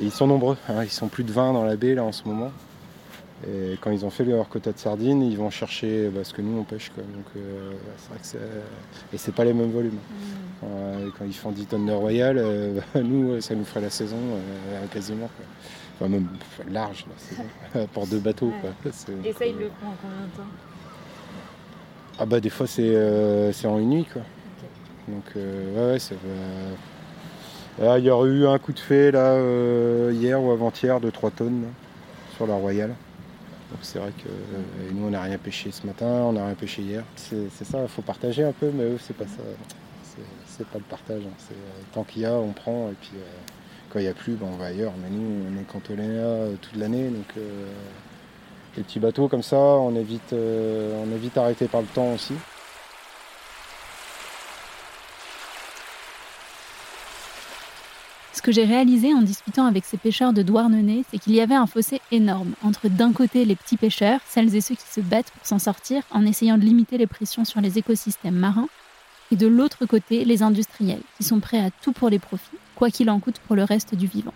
Et 0.00 0.04
ils 0.04 0.10
sont 0.12 0.26
nombreux. 0.26 0.56
hein. 0.68 0.82
Ils 0.84 0.90
sont 0.90 1.08
plus 1.08 1.24
de 1.24 1.32
20 1.32 1.52
dans 1.52 1.64
la 1.64 1.76
baie, 1.76 1.94
là, 1.94 2.04
en 2.04 2.12
ce 2.12 2.24
moment. 2.24 2.50
Et 3.46 3.78
quand 3.80 3.92
ils 3.92 4.04
ont 4.04 4.10
fait 4.10 4.24
leur 4.24 4.48
quota 4.48 4.72
de 4.72 4.78
sardines, 4.78 5.22
ils 5.22 5.36
vont 5.36 5.50
chercher 5.50 6.08
bah, 6.08 6.24
ce 6.24 6.34
que 6.34 6.42
nous, 6.42 6.58
on 6.58 6.64
pêche. 6.64 6.90
Quoi. 6.92 7.04
Donc, 7.04 7.24
euh, 7.36 7.72
vrai 8.10 8.18
que. 8.18 9.14
Et 9.14 9.18
c'est 9.18 9.32
pas 9.32 9.44
les 9.44 9.52
mêmes 9.52 9.70
volumes. 9.70 9.98
Euh, 10.64 11.08
quand 11.16 11.24
ils 11.24 11.34
font 11.34 11.52
10 11.52 11.66
tonnes 11.66 11.86
de 11.86 11.92
royal, 11.92 12.36
euh, 12.38 12.80
nous, 12.96 13.32
euh, 13.32 13.40
ça 13.40 13.54
nous 13.54 13.64
ferait 13.64 13.82
la 13.82 13.90
saison 13.90 14.16
quasiment. 14.92 15.28
quoi. 15.36 15.46
Enfin, 16.00 16.08
même 16.10 16.28
large, 16.68 17.06
la 17.08 17.18
saison, 17.18 17.86
pour 17.92 18.06
deux 18.08 18.18
bateaux. 18.18 18.52
quoi. 18.60 18.70
Et 19.24 19.32
ça, 19.32 19.46
il 19.46 19.56
le 19.56 19.68
prend 19.68 19.90
en 19.90 19.96
combien 20.02 20.26
de 20.26 20.36
temps? 20.36 20.50
Ah 22.20 22.26
bah 22.26 22.40
des 22.40 22.50
fois 22.50 22.66
c'est 22.66 23.64
en 23.64 23.78
une 23.78 23.90
nuit 23.90 24.04
quoi. 24.12 24.22
Donc 25.06 25.22
ouais, 25.36 25.92
ouais, 25.92 25.98
ça 26.00 26.16
va. 27.78 27.84
Là, 27.84 27.98
il 28.00 28.04
y 28.06 28.10
aurait 28.10 28.28
eu 28.28 28.44
un 28.44 28.58
coup 28.58 28.72
de 28.72 28.80
fée 28.80 29.12
là 29.12 29.38
hier 30.10 30.42
ou 30.42 30.50
avant-hier 30.50 30.98
de 30.98 31.10
3 31.10 31.30
tonnes 31.30 31.62
là, 31.62 31.68
sur 32.36 32.48
la 32.48 32.54
Royale. 32.54 32.96
Donc 33.70 33.80
c'est 33.82 33.98
vrai 33.98 34.12
que 34.16 34.28
euh, 34.28 34.90
nous 34.94 35.06
on 35.06 35.10
n'a 35.10 35.20
rien 35.22 35.36
pêché 35.38 35.70
ce 35.70 35.86
matin, 35.86 36.06
on 36.06 36.32
n'a 36.32 36.46
rien 36.46 36.54
pêché 36.54 36.82
hier. 36.82 37.04
C'est 37.16 37.48
ça, 37.64 37.82
il 37.82 37.88
faut 37.88 38.02
partager 38.02 38.42
un 38.44 38.52
peu, 38.52 38.70
mais 38.72 38.84
eux 38.84 38.98
c'est 39.00 39.16
pas 39.16 39.24
ça. 39.26 39.42
C'est- 40.02 40.64
pas 40.72 40.78
le 40.78 40.84
partage. 40.84 41.22
hein. 41.24 41.30
Euh, 41.52 41.54
tant 41.94 42.02
qu'il 42.02 42.22
y 42.22 42.26
a, 42.26 42.32
on 42.34 42.50
prend 42.52 42.88
et 42.90 42.94
puis 43.00 43.12
euh, 43.14 43.20
quand 43.90 44.00
il 44.00 44.02
n'y 44.02 44.08
a 44.08 44.14
plus, 44.14 44.32
ben, 44.32 44.48
on 44.52 44.56
va 44.56 44.66
ailleurs. 44.66 44.92
Mais 45.00 45.08
nous 45.08 45.44
on 45.48 45.60
est 45.60 45.64
cantonné 45.64 46.08
là 46.08 46.22
euh, 46.24 46.54
toute 46.60 46.74
l'année, 46.76 47.08
donc 47.08 47.32
les 48.76 48.82
petits 48.82 48.98
bateaux 49.00 49.28
comme 49.28 49.42
ça, 49.42 49.56
on 49.56 49.94
est 49.94 50.02
on 50.32 51.12
est 51.14 51.18
vite 51.18 51.36
arrêté 51.38 51.68
par 51.68 51.80
le 51.82 51.86
temps 51.86 52.12
aussi. 52.12 52.34
Ce 58.38 58.42
que 58.42 58.52
j'ai 58.52 58.64
réalisé 58.64 59.12
en 59.12 59.22
discutant 59.22 59.66
avec 59.66 59.84
ces 59.84 59.96
pêcheurs 59.96 60.32
de 60.32 60.42
Douarnenez, 60.42 61.04
c'est 61.10 61.18
qu'il 61.18 61.34
y 61.34 61.40
avait 61.40 61.56
un 61.56 61.66
fossé 61.66 62.00
énorme 62.12 62.52
entre 62.62 62.88
d'un 62.88 63.12
côté 63.12 63.44
les 63.44 63.56
petits 63.56 63.76
pêcheurs, 63.76 64.20
celles 64.28 64.54
et 64.54 64.60
ceux 64.60 64.76
qui 64.76 64.86
se 64.86 65.00
battent 65.00 65.32
pour 65.32 65.44
s'en 65.44 65.58
sortir 65.58 66.04
en 66.12 66.24
essayant 66.24 66.56
de 66.56 66.62
limiter 66.62 66.98
les 66.98 67.08
pressions 67.08 67.44
sur 67.44 67.60
les 67.60 67.78
écosystèmes 67.78 68.36
marins, 68.36 68.68
et 69.32 69.36
de 69.36 69.48
l'autre 69.48 69.86
côté 69.86 70.24
les 70.24 70.44
industriels, 70.44 71.00
qui 71.16 71.24
sont 71.24 71.40
prêts 71.40 71.58
à 71.58 71.72
tout 71.82 71.90
pour 71.90 72.10
les 72.10 72.20
profits, 72.20 72.58
quoi 72.76 72.90
qu'il 72.90 73.10
en 73.10 73.18
coûte 73.18 73.40
pour 73.44 73.56
le 73.56 73.64
reste 73.64 73.96
du 73.96 74.06
vivant. 74.06 74.34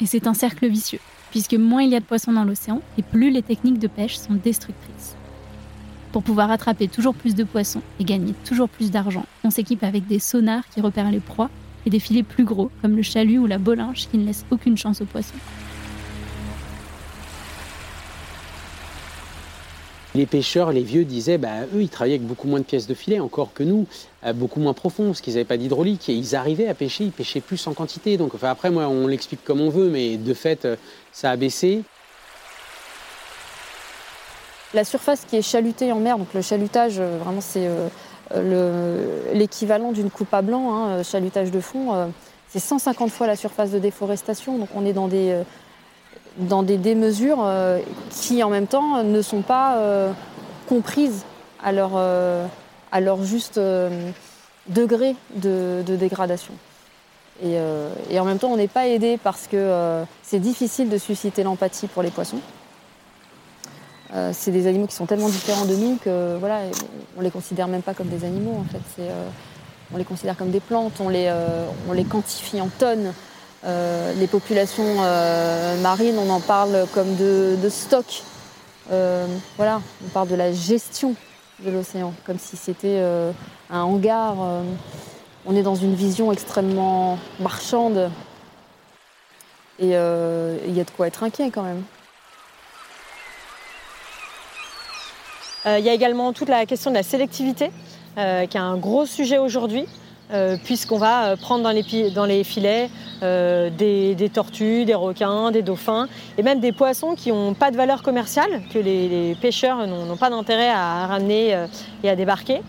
Et 0.00 0.06
c'est 0.06 0.26
un 0.26 0.34
cercle 0.34 0.66
vicieux, 0.66 0.98
puisque 1.30 1.54
moins 1.54 1.82
il 1.82 1.90
y 1.90 1.96
a 1.96 2.00
de 2.00 2.04
poissons 2.04 2.32
dans 2.32 2.42
l'océan, 2.42 2.82
et 2.98 3.02
plus 3.02 3.30
les 3.30 3.42
techniques 3.42 3.78
de 3.78 3.86
pêche 3.86 4.16
sont 4.16 4.34
destructrices. 4.34 5.14
Pour 6.10 6.24
pouvoir 6.24 6.50
attraper 6.50 6.88
toujours 6.88 7.14
plus 7.14 7.36
de 7.36 7.44
poissons 7.44 7.82
et 8.00 8.04
gagner 8.04 8.34
toujours 8.44 8.68
plus 8.68 8.90
d'argent, 8.90 9.24
on 9.44 9.50
s'équipe 9.50 9.84
avec 9.84 10.08
des 10.08 10.18
sonars 10.18 10.68
qui 10.70 10.80
repèrent 10.80 11.12
les 11.12 11.20
proies 11.20 11.48
et 11.86 11.90
des 11.90 12.00
filets 12.00 12.22
plus 12.22 12.44
gros, 12.44 12.70
comme 12.82 12.96
le 12.96 13.02
chalut 13.02 13.38
ou 13.38 13.46
la 13.46 13.58
bolinche, 13.58 14.08
qui 14.08 14.18
ne 14.18 14.26
laissent 14.26 14.46
aucune 14.50 14.76
chance 14.76 15.00
aux 15.00 15.06
poissons. 15.06 15.34
Les 20.16 20.26
pêcheurs, 20.26 20.70
les 20.70 20.84
vieux 20.84 21.04
disaient, 21.04 21.38
bah, 21.38 21.64
eux, 21.74 21.82
ils 21.82 21.88
travaillaient 21.88 22.14
avec 22.14 22.26
beaucoup 22.26 22.46
moins 22.46 22.60
de 22.60 22.64
pièces 22.64 22.86
de 22.86 22.94
filet 22.94 23.18
encore 23.18 23.52
que 23.52 23.64
nous, 23.64 23.88
euh, 24.24 24.32
beaucoup 24.32 24.60
moins 24.60 24.72
profond, 24.72 25.06
parce 25.06 25.20
qu'ils 25.20 25.34
n'avaient 25.34 25.44
pas 25.44 25.56
d'hydraulique. 25.56 26.08
Et 26.08 26.14
ils 26.14 26.36
arrivaient 26.36 26.68
à 26.68 26.74
pêcher, 26.74 27.02
ils 27.02 27.10
pêchaient 27.10 27.40
plus 27.40 27.66
en 27.66 27.74
quantité. 27.74 28.16
Donc, 28.16 28.32
enfin, 28.32 28.48
après, 28.48 28.70
moi, 28.70 28.86
on 28.86 29.08
l'explique 29.08 29.42
comme 29.42 29.60
on 29.60 29.70
veut, 29.70 29.88
mais 29.90 30.16
de 30.16 30.32
fait, 30.32 30.66
euh, 30.66 30.76
ça 31.12 31.30
a 31.32 31.36
baissé. 31.36 31.82
La 34.72 34.84
surface 34.84 35.24
qui 35.28 35.36
est 35.36 35.42
chalutée 35.42 35.90
en 35.90 35.98
mer, 35.98 36.16
donc 36.16 36.32
le 36.32 36.42
chalutage, 36.42 37.00
euh, 37.00 37.18
vraiment, 37.18 37.40
c'est 37.40 37.68
l'équivalent 39.32 39.92
d'une 39.92 40.10
coupe 40.10 40.32
à 40.32 40.42
blanc, 40.42 40.74
hein, 40.74 40.88
euh, 40.88 41.04
chalutage 41.04 41.50
de 41.50 41.60
fond. 41.60 41.94
euh, 41.94 42.06
c'est 42.48 42.60
150 42.60 43.10
fois 43.10 43.26
la 43.26 43.36
surface 43.36 43.70
de 43.72 43.78
déforestation. 43.78 44.58
Donc 44.58 44.68
on 44.74 44.86
est 44.86 44.92
dans 44.92 45.08
des, 45.08 45.30
euh, 45.30 45.42
dans 46.38 46.62
démesures 46.62 47.44
qui, 48.10 48.42
en 48.42 48.50
même 48.50 48.66
temps, 48.66 49.02
ne 49.02 49.22
sont 49.22 49.42
pas 49.42 49.78
comprises 50.68 51.24
à 51.62 51.72
leur, 51.72 53.24
juste 53.24 53.60
degré 54.68 55.16
de, 55.36 55.82
dégradation. 55.86 56.54
Et, 57.42 57.58
en 58.18 58.24
même 58.24 58.38
temps, 58.38 58.52
on 58.52 58.56
n'est 58.56 58.68
pas 58.68 58.86
aidé 58.88 59.18
parce 59.22 59.46
que 59.46 60.04
c'est 60.22 60.40
difficile 60.40 60.88
de 60.88 60.98
susciter 60.98 61.44
l'empathie 61.44 61.86
pour 61.86 62.02
les 62.02 62.10
poissons. 62.10 62.40
Euh, 64.12 64.30
c'est 64.32 64.50
des 64.50 64.66
animaux 64.66 64.86
qui 64.86 64.94
sont 64.94 65.06
tellement 65.06 65.28
différents 65.28 65.64
de 65.64 65.74
nous 65.74 65.96
que 65.96 66.36
voilà, 66.38 66.60
on 67.16 67.20
les 67.20 67.30
considère 67.30 67.68
même 67.68 67.82
pas 67.82 67.94
comme 67.94 68.08
des 68.08 68.24
animaux 68.24 68.60
en 68.60 68.64
fait. 68.64 69.02
Euh, 69.02 69.28
on 69.92 69.96
les 69.96 70.04
considère 70.04 70.36
comme 70.36 70.50
des 70.50 70.60
plantes, 70.60 71.00
on 71.00 71.08
les, 71.08 71.26
euh, 71.28 71.66
on 71.88 71.92
les 71.92 72.04
quantifie 72.04 72.60
en 72.60 72.68
tonnes. 72.68 73.12
Les 74.18 74.26
populations 74.26 74.96
marines, 75.80 76.18
on 76.18 76.28
en 76.28 76.40
parle 76.40 76.86
comme 76.92 77.16
de, 77.16 77.56
de 77.62 77.68
stock. 77.70 78.22
Voilà, 79.56 79.80
on 80.04 80.08
parle 80.10 80.28
de 80.28 80.34
la 80.34 80.52
gestion 80.52 81.14
de 81.64 81.70
l'océan, 81.70 82.12
comme 82.26 82.38
si 82.38 82.58
c'était 82.58 83.02
un 83.70 83.80
hangar. 83.80 84.36
on 85.46 85.56
est 85.56 85.62
dans 85.62 85.76
une 85.76 85.94
vision 85.94 86.30
extrêmement 86.30 87.18
marchande. 87.40 88.10
Et 89.78 89.86
il 89.86 90.76
y 90.76 90.80
a 90.80 90.84
de 90.84 90.90
quoi 90.94 91.06
être 91.06 91.22
inquiet 91.22 91.50
quand 91.50 91.62
même. 91.62 91.84
Il 95.66 95.84
y 95.84 95.88
a 95.88 95.94
également 95.94 96.32
toute 96.32 96.48
la 96.48 96.66
question 96.66 96.90
de 96.90 96.96
la 96.96 97.02
sélectivité, 97.02 97.70
euh, 98.18 98.46
qui 98.46 98.56
est 98.56 98.60
un 98.60 98.76
gros 98.76 99.06
sujet 99.06 99.38
aujourd'hui, 99.38 99.86
euh, 100.32 100.56
puisqu'on 100.62 100.96
va 100.96 101.26
euh, 101.26 101.36
prendre 101.36 101.62
dans 101.62 101.70
les, 102.24 102.44
filets 102.44 102.88
euh, 103.22 103.68
des, 103.68 104.30
tortues, 104.32 104.84
des 104.84 104.94
requins, 104.94 105.50
des 105.50 105.62
dauphins, 105.62 106.08
et 106.38 106.42
même 106.42 106.60
des 106.60 106.72
poissons 106.72 107.14
qui 107.14 107.30
n'ont 107.30 107.52
pas 107.54 107.70
de 107.70 107.76
valeur 107.76 108.02
commerciale, 108.02 108.62
que 108.72 108.78
les, 108.78 109.36
pêcheurs 109.40 109.86
n'ont 109.86 110.16
pas 110.16 110.30
d'intérêt 110.30 110.70
à 110.70 111.06
ramener 111.06 111.54
euh, 111.54 111.66
et 112.02 112.08
à 112.08 112.16
débarquer. 112.16 112.62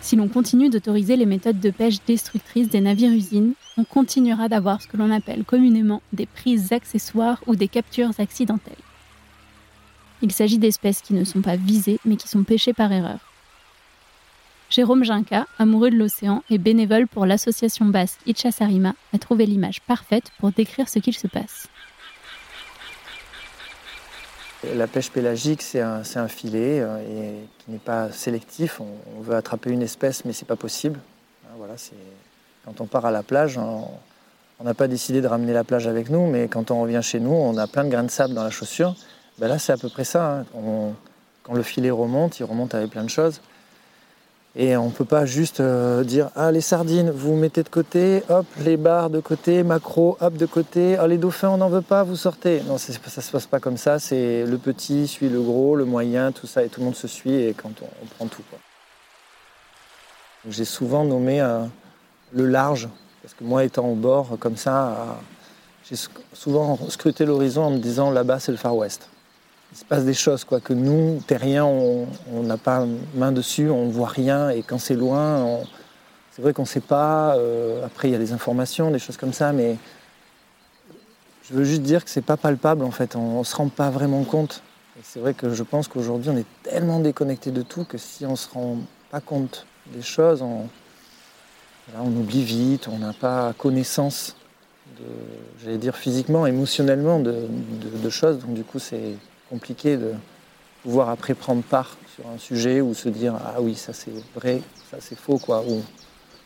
Si 0.00 0.16
l'on 0.16 0.28
continue 0.28 0.70
d'autoriser 0.70 1.16
les 1.16 1.26
méthodes 1.26 1.60
de 1.60 1.70
pêche 1.70 1.98
destructrices 2.06 2.68
des 2.68 2.80
navires-usines, 2.80 3.52
on 3.76 3.84
continuera 3.84 4.48
d'avoir 4.48 4.82
ce 4.82 4.88
que 4.88 4.96
l'on 4.96 5.10
appelle 5.10 5.44
communément 5.44 6.02
des 6.12 6.26
prises 6.26 6.72
accessoires 6.72 7.40
ou 7.46 7.54
des 7.54 7.68
captures 7.68 8.10
accidentelles. 8.18 8.87
Il 10.22 10.32
s'agit 10.32 10.58
d'espèces 10.58 11.00
qui 11.00 11.14
ne 11.14 11.24
sont 11.24 11.42
pas 11.42 11.56
visées 11.56 12.00
mais 12.04 12.16
qui 12.16 12.28
sont 12.28 12.44
pêchées 12.44 12.72
par 12.72 12.92
erreur. 12.92 13.18
Jérôme 14.70 15.02
Jinka, 15.02 15.46
amoureux 15.58 15.90
de 15.90 15.96
l'océan 15.96 16.42
et 16.50 16.58
bénévole 16.58 17.06
pour 17.06 17.24
l'association 17.24 17.86
basque 17.86 18.20
Itchasarima, 18.26 18.94
a 19.14 19.18
trouvé 19.18 19.46
l'image 19.46 19.80
parfaite 19.80 20.30
pour 20.38 20.52
décrire 20.52 20.88
ce 20.88 20.98
qu'il 20.98 21.16
se 21.16 21.26
passe. 21.26 21.68
La 24.74 24.86
pêche 24.88 25.10
pélagique, 25.10 25.62
c'est 25.62 25.80
un, 25.80 26.28
filet 26.28 26.80
euh, 26.80 27.40
qui 27.58 27.70
n'est 27.70 27.78
pas 27.78 28.10
sélectif. 28.10 28.80
On, 28.80 29.22
veut 29.22 29.36
attraper 29.36 29.70
une 29.70 29.82
espèce, 29.82 30.24
mais 30.24 30.32
c'est 30.32 30.48
pas 30.48 30.56
possible. 30.56 30.98
Hein, 31.46 31.54
Voilà. 31.56 31.74
Quand 32.64 32.80
on 32.80 32.86
part 32.86 33.06
à 33.06 33.12
la 33.12 33.22
plage, 33.22 33.56
on 33.56 34.64
n'a 34.64 34.74
pas 34.74 34.88
décidé 34.88 35.22
de 35.22 35.28
ramener 35.28 35.52
la 35.52 35.64
plage 35.64 35.86
avec 35.86 36.10
nous, 36.10 36.26
mais 36.26 36.48
quand 36.48 36.70
on 36.72 36.82
revient 36.82 37.00
chez 37.02 37.20
nous, 37.20 37.30
on 37.30 37.56
a 37.56 37.66
plein 37.68 37.84
de 37.84 37.88
grains 37.88 38.02
de 38.02 38.10
sable 38.10 38.34
dans 38.34 38.42
la 38.42 38.50
chaussure. 38.50 38.96
Ben 39.38 39.48
là, 39.48 39.58
c'est 39.58 39.72
à 39.72 39.76
peu 39.76 39.88
près 39.88 40.04
ça. 40.04 40.44
hein. 40.54 40.92
Quand 41.44 41.54
le 41.54 41.62
filet 41.62 41.90
remonte, 41.90 42.40
il 42.40 42.44
remonte 42.44 42.74
avec 42.74 42.90
plein 42.90 43.04
de 43.04 43.10
choses. 43.10 43.40
Et 44.56 44.76
on 44.76 44.86
ne 44.86 44.90
peut 44.90 45.04
pas 45.04 45.24
juste 45.24 45.60
euh, 45.60 46.02
dire 46.02 46.30
Ah, 46.34 46.50
les 46.50 46.60
sardines, 46.60 47.10
vous 47.10 47.36
mettez 47.36 47.62
de 47.62 47.68
côté, 47.68 48.24
hop, 48.28 48.44
les 48.60 48.76
barres 48.76 49.08
de 49.08 49.20
côté, 49.20 49.62
macro, 49.62 50.16
hop, 50.20 50.34
de 50.34 50.46
côté, 50.46 50.96
ah, 50.96 51.06
les 51.06 51.16
dauphins, 51.16 51.50
on 51.50 51.58
n'en 51.58 51.68
veut 51.68 51.82
pas, 51.82 52.02
vous 52.02 52.16
sortez. 52.16 52.62
Non, 52.66 52.76
ça 52.76 52.92
ne 52.92 53.22
se 53.22 53.30
passe 53.30 53.46
pas 53.46 53.60
comme 53.60 53.76
ça. 53.76 53.98
C'est 53.98 54.44
le 54.44 54.58
petit 54.58 55.06
suit 55.06 55.28
le 55.28 55.40
gros, 55.40 55.76
le 55.76 55.84
moyen, 55.84 56.32
tout 56.32 56.46
ça, 56.46 56.64
et 56.64 56.68
tout 56.68 56.80
le 56.80 56.86
monde 56.86 56.96
se 56.96 57.06
suit, 57.06 57.34
et 57.34 57.54
quand 57.54 57.70
on, 57.82 58.06
prend 58.16 58.26
tout. 58.26 58.42
J'ai 60.48 60.64
souvent 60.64 61.04
nommé 61.04 61.40
euh, 61.40 61.64
le 62.32 62.46
large, 62.46 62.88
parce 63.22 63.34
que 63.34 63.44
moi, 63.44 63.64
étant 63.64 63.86
au 63.86 63.94
bord, 63.94 64.36
comme 64.40 64.56
ça, 64.56 64.88
euh, 64.88 64.94
j'ai 65.88 65.96
souvent 66.32 66.78
scruté 66.88 67.24
l'horizon 67.24 67.64
en 67.64 67.70
me 67.70 67.78
disant 67.78 68.10
là-bas, 68.10 68.40
c'est 68.40 68.52
le 68.52 68.58
Far 68.58 68.74
West 68.74 69.08
il 69.72 69.78
se 69.78 69.84
passe 69.84 70.04
des 70.04 70.14
choses 70.14 70.44
quoi 70.44 70.60
que 70.60 70.72
nous 70.72 71.20
terriens 71.26 71.64
on 71.64 72.06
n'a 72.42 72.56
pas 72.56 72.86
main 73.14 73.32
dessus 73.32 73.68
on 73.68 73.86
ne 73.86 73.92
voit 73.92 74.08
rien 74.08 74.50
et 74.50 74.62
quand 74.62 74.78
c'est 74.78 74.94
loin 74.94 75.60
c'est 76.32 76.42
vrai 76.42 76.52
qu'on 76.52 76.62
ne 76.62 76.66
sait 76.68 76.80
pas 76.80 77.36
euh, 77.36 77.84
après 77.84 78.08
il 78.08 78.12
y 78.12 78.14
a 78.14 78.18
des 78.18 78.32
informations 78.32 78.90
des 78.90 78.98
choses 78.98 79.16
comme 79.16 79.32
ça 79.32 79.52
mais 79.52 79.76
je 81.48 81.54
veux 81.54 81.64
juste 81.64 81.82
dire 81.82 82.04
que 82.04 82.10
c'est 82.10 82.22
pas 82.22 82.36
palpable 82.36 82.84
en 82.84 82.90
fait 82.90 83.16
on, 83.16 83.40
ne 83.40 83.44
se 83.44 83.54
rend 83.56 83.68
pas 83.68 83.90
vraiment 83.90 84.24
compte 84.24 84.62
c'est 85.02 85.20
vrai 85.20 85.34
que 85.34 85.50
je 85.50 85.62
pense 85.62 85.86
qu'aujourd'hui 85.86 86.30
on 86.30 86.36
est 86.36 86.46
tellement 86.62 87.00
déconnecté 87.00 87.50
de 87.50 87.62
tout 87.62 87.84
que 87.84 87.98
si 87.98 88.24
on 88.26 88.36
se 88.36 88.48
rend 88.48 88.78
pas 89.10 89.20
compte 89.20 89.66
des 89.92 90.02
choses 90.02 90.42
on, 90.42 90.68
oublie 91.98 92.44
vite 92.44 92.88
on 92.88 92.98
n'a 92.98 93.12
pas 93.12 93.52
connaissance 93.56 94.34
j'allais 95.62 95.78
dire 95.78 95.96
physiquement, 95.96 96.46
émotionnellement 96.46 97.20
de- 97.20 97.46
de 98.02 98.10
choses. 98.10 98.38
Donc 98.38 98.54
du 98.54 98.64
coup, 98.64 98.78
c'est 98.78 99.14
compliqué 99.48 99.96
de 99.96 100.12
pouvoir 100.82 101.08
après 101.10 101.34
prendre 101.34 101.62
part 101.62 101.96
sur 102.14 102.28
un 102.28 102.38
sujet 102.38 102.80
ou 102.80 102.94
se 102.94 103.08
dire 103.08 103.34
ah 103.44 103.60
oui, 103.60 103.74
ça 103.74 103.92
c'est 103.92 104.12
vrai, 104.34 104.62
ça 104.90 104.98
c'est 105.00 105.18
faux, 105.18 105.38
quoi. 105.38 105.62
Ou 105.66 105.82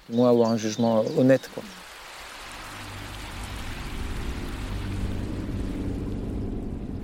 du 0.09 0.17
moins 0.17 0.31
avoir 0.31 0.51
un 0.51 0.57
jugement 0.57 1.05
honnête, 1.17 1.49
quoi. 1.55 1.63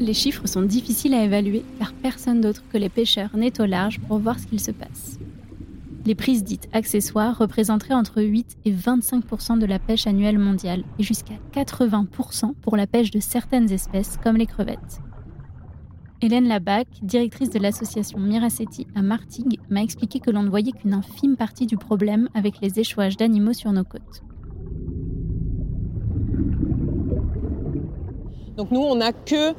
Les 0.00 0.14
chiffres 0.14 0.46
sont 0.46 0.62
difficiles 0.62 1.12
à 1.14 1.24
évaluer 1.24 1.64
car 1.80 1.92
personne 1.92 2.40
d'autre 2.40 2.62
que 2.72 2.78
les 2.78 2.88
pêcheurs 2.88 3.37
n'est 3.37 3.61
au 3.61 3.66
large 3.66 3.98
pour 4.06 4.18
voir 4.18 4.38
ce 4.38 4.46
qu'il 4.46 4.61
se 4.61 4.70
passe. 4.70 5.18
Les 6.06 6.14
prises 6.14 6.44
dites 6.44 6.68
accessoires 6.72 7.37
représenteraient 7.37 7.94
entre 7.94 8.22
8 8.22 8.58
et 8.64 8.72
25% 8.72 9.58
de 9.58 9.66
la 9.66 9.80
pêche 9.80 10.06
annuelle 10.06 10.38
mondiale 10.38 10.84
et 11.00 11.02
jusqu'à 11.02 11.34
80% 11.52 12.54
pour 12.62 12.76
la 12.76 12.87
pêche 12.87 13.11
de 13.11 13.18
certaines 13.18 13.72
espèces 13.72 14.18
comme 14.22 14.37
les 14.37 14.46
crevettes. 14.46 15.00
Hélène 16.20 16.48
Labac, 16.48 16.88
directrice 17.02 17.50
de 17.50 17.61
l'association 17.61 18.18
Miraceti 18.18 18.88
à 18.96 19.02
Martigues, 19.02 19.61
m'a 19.70 19.83
expliqué 19.83 20.18
que 20.18 20.33
l'on 20.33 20.42
ne 20.42 20.50
voyait 20.50 20.72
qu'une 20.72 20.92
infime 20.92 21.37
partie 21.37 21.66
du 21.66 21.76
problème 21.76 22.28
avec 22.35 22.61
les 22.61 22.81
échouages 22.81 23.16
d'animaux 23.16 23.52
sur 23.52 23.70
nos 23.72 23.85
côtes. 23.85 24.22
Donc 28.57 28.72
nous, 28.72 28.81
on 28.81 28.96
n'a 28.96 29.12
que 29.12 29.54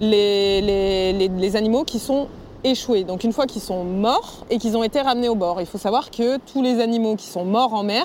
les 0.00 1.56
animaux 1.56 1.84
qui 1.84 1.98
sont 1.98 2.28
échoués. 2.62 3.04
Donc 3.04 3.24
une 3.24 3.32
fois 3.32 3.46
qu'ils 3.46 3.62
sont 3.62 3.84
morts 3.84 4.44
et 4.50 4.58
qu'ils 4.58 4.76
ont 4.76 4.82
été 4.82 5.00
ramenés 5.00 5.30
au 5.30 5.34
bord, 5.34 5.62
il 5.62 5.66
faut 5.66 5.78
savoir 5.78 6.10
que 6.10 6.36
tous 6.38 6.62
les 6.62 6.80
animaux 6.80 7.16
qui 7.16 7.26
sont 7.26 7.46
morts 7.46 7.72
en 7.72 7.84
mer 7.84 8.04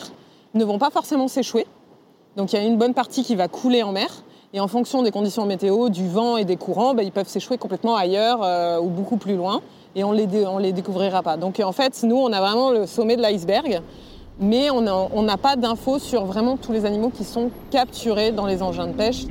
ne 0.54 0.64
vont 0.64 0.78
pas 0.78 0.92
forcément 0.92 1.28
s'échouer. 1.28 1.68
Donc 2.38 2.54
il 2.54 2.56
y 2.56 2.60
a 2.60 2.66
une 2.66 2.78
bonne 2.78 2.94
partie 2.94 3.24
qui 3.24 3.36
va 3.36 3.50
couler 3.50 3.84
en 3.84 3.92
mer. 3.92 4.24
Et 4.54 4.60
en 4.60 4.68
fonction 4.68 5.02
des 5.02 5.12
conditions 5.12 5.46
météo, 5.46 5.88
du 5.88 6.10
vent 6.10 6.36
et 6.36 6.44
des 6.44 6.58
courants, 6.58 6.94
ben, 6.94 7.04
ils 7.04 7.12
peuvent 7.12 7.28
s'échouer 7.28 7.58
complètement 7.58 7.96
ailleurs 7.96 8.42
euh, 8.44 8.80
ou 8.80 8.90
beaucoup 8.90 9.16
plus 9.16 9.38
loin. 9.38 9.62
Et 9.96 10.04
on 10.04 10.12
les, 10.12 10.28
on 10.46 10.58
les 10.58 10.74
découvrira 10.74 11.24
pas. 11.24 11.38
Donc 11.38 11.62
en 11.62 11.72
fait, 11.72 12.04
nous, 12.04 12.18
on 12.18 12.34
a 12.34 12.42
vraiment 12.42 12.72
le 12.72 12.86
sommet 12.86 13.16
de 13.16 13.22
l'iceberg. 13.22 13.82
Mais 14.40 14.70
on 14.72 15.22
n'a 15.22 15.38
pas 15.38 15.56
d'infos 15.56 16.00
sur 16.00 16.26
vraiment 16.26 16.58
tous 16.58 16.72
les 16.72 16.86
animaux 16.86 17.10
qui 17.10 17.24
sont 17.24 17.52
capturés 17.70 18.32
dans 18.32 18.48
les 18.48 18.64
engins 18.64 18.88
de 18.88 18.94
pêche. 18.94 19.26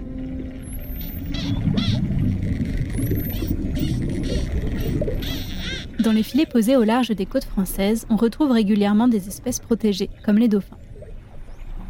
Dans 5.98 6.12
les 6.12 6.22
filets 6.22 6.46
posés 6.46 6.76
au 6.76 6.84
large 6.84 7.10
des 7.10 7.26
côtes 7.26 7.44
françaises, 7.44 8.06
on 8.08 8.16
retrouve 8.16 8.52
régulièrement 8.52 9.08
des 9.08 9.28
espèces 9.28 9.58
protégées, 9.58 10.10
comme 10.24 10.38
les 10.38 10.48
dauphins. 10.48 10.79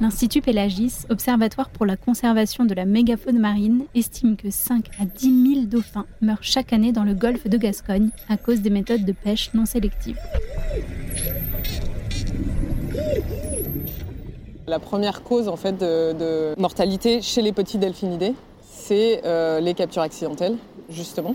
L'Institut 0.00 0.40
Pélagis, 0.40 1.04
observatoire 1.10 1.68
pour 1.68 1.84
la 1.84 1.94
conservation 1.94 2.64
de 2.64 2.72
la 2.72 2.86
mégafaune 2.86 3.38
marine, 3.38 3.84
estime 3.94 4.34
que 4.34 4.48
5 4.48 4.86
à 4.98 5.04
10 5.04 5.54
000 5.54 5.66
dauphins 5.66 6.06
meurent 6.22 6.42
chaque 6.42 6.72
année 6.72 6.90
dans 6.90 7.04
le 7.04 7.12
golfe 7.12 7.46
de 7.46 7.58
Gascogne 7.58 8.08
à 8.30 8.38
cause 8.38 8.62
des 8.62 8.70
méthodes 8.70 9.04
de 9.04 9.12
pêche 9.12 9.50
non 9.52 9.66
sélectives. 9.66 10.18
La 14.66 14.78
première 14.78 15.22
cause 15.22 15.48
en 15.48 15.56
fait 15.56 15.76
de, 15.76 16.58
mortalité 16.58 17.20
chez 17.20 17.42
les 17.42 17.52
petits 17.52 17.76
delphinidés, 17.76 18.34
c'est 18.72 19.20
euh, 19.26 19.60
les 19.60 19.74
captures 19.74 20.02
accidentelles, 20.02 20.56
justement. 20.88 21.34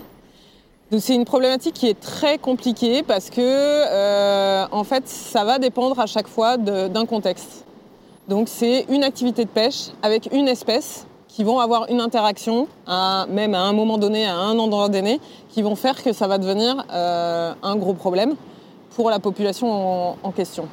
C'est 0.98 1.14
une 1.14 1.24
problématique 1.24 1.74
qui 1.74 1.86
est 1.86 2.00
très 2.00 2.38
compliquée 2.38 3.04
parce 3.04 3.30
que 3.30 3.40
euh, 3.40 4.66
en 4.72 4.82
fait 4.82 5.06
ça 5.06 5.44
va 5.44 5.60
dépendre 5.60 6.00
à 6.00 6.06
chaque 6.06 6.26
fois 6.26 6.56
d'un 6.56 7.06
contexte. 7.06 7.65
Donc 8.28 8.48
c'est 8.48 8.86
une 8.88 9.04
activité 9.04 9.44
de 9.44 9.50
pêche 9.50 9.88
avec 10.02 10.28
une 10.32 10.48
espèce 10.48 11.06
qui 11.28 11.44
vont 11.44 11.58
avoir 11.60 11.88
une 11.90 12.00
interaction, 12.00 12.66
à- 12.86 13.26
même 13.28 13.54
à 13.54 13.60
un 13.60 13.72
moment 13.72 13.98
donné, 13.98 14.26
à 14.26 14.34
un 14.34 14.58
endroit 14.58 14.88
donné, 14.88 15.20
qui 15.50 15.62
vont 15.62 15.76
faire 15.76 16.02
que 16.02 16.12
ça 16.12 16.26
va 16.26 16.38
devenir 16.38 16.84
euh, 16.92 17.52
un 17.62 17.76
gros 17.76 17.92
problème 17.94 18.34
pour 18.94 19.10
la 19.10 19.18
population 19.18 20.16
en, 20.22 20.30
question. 20.32 20.66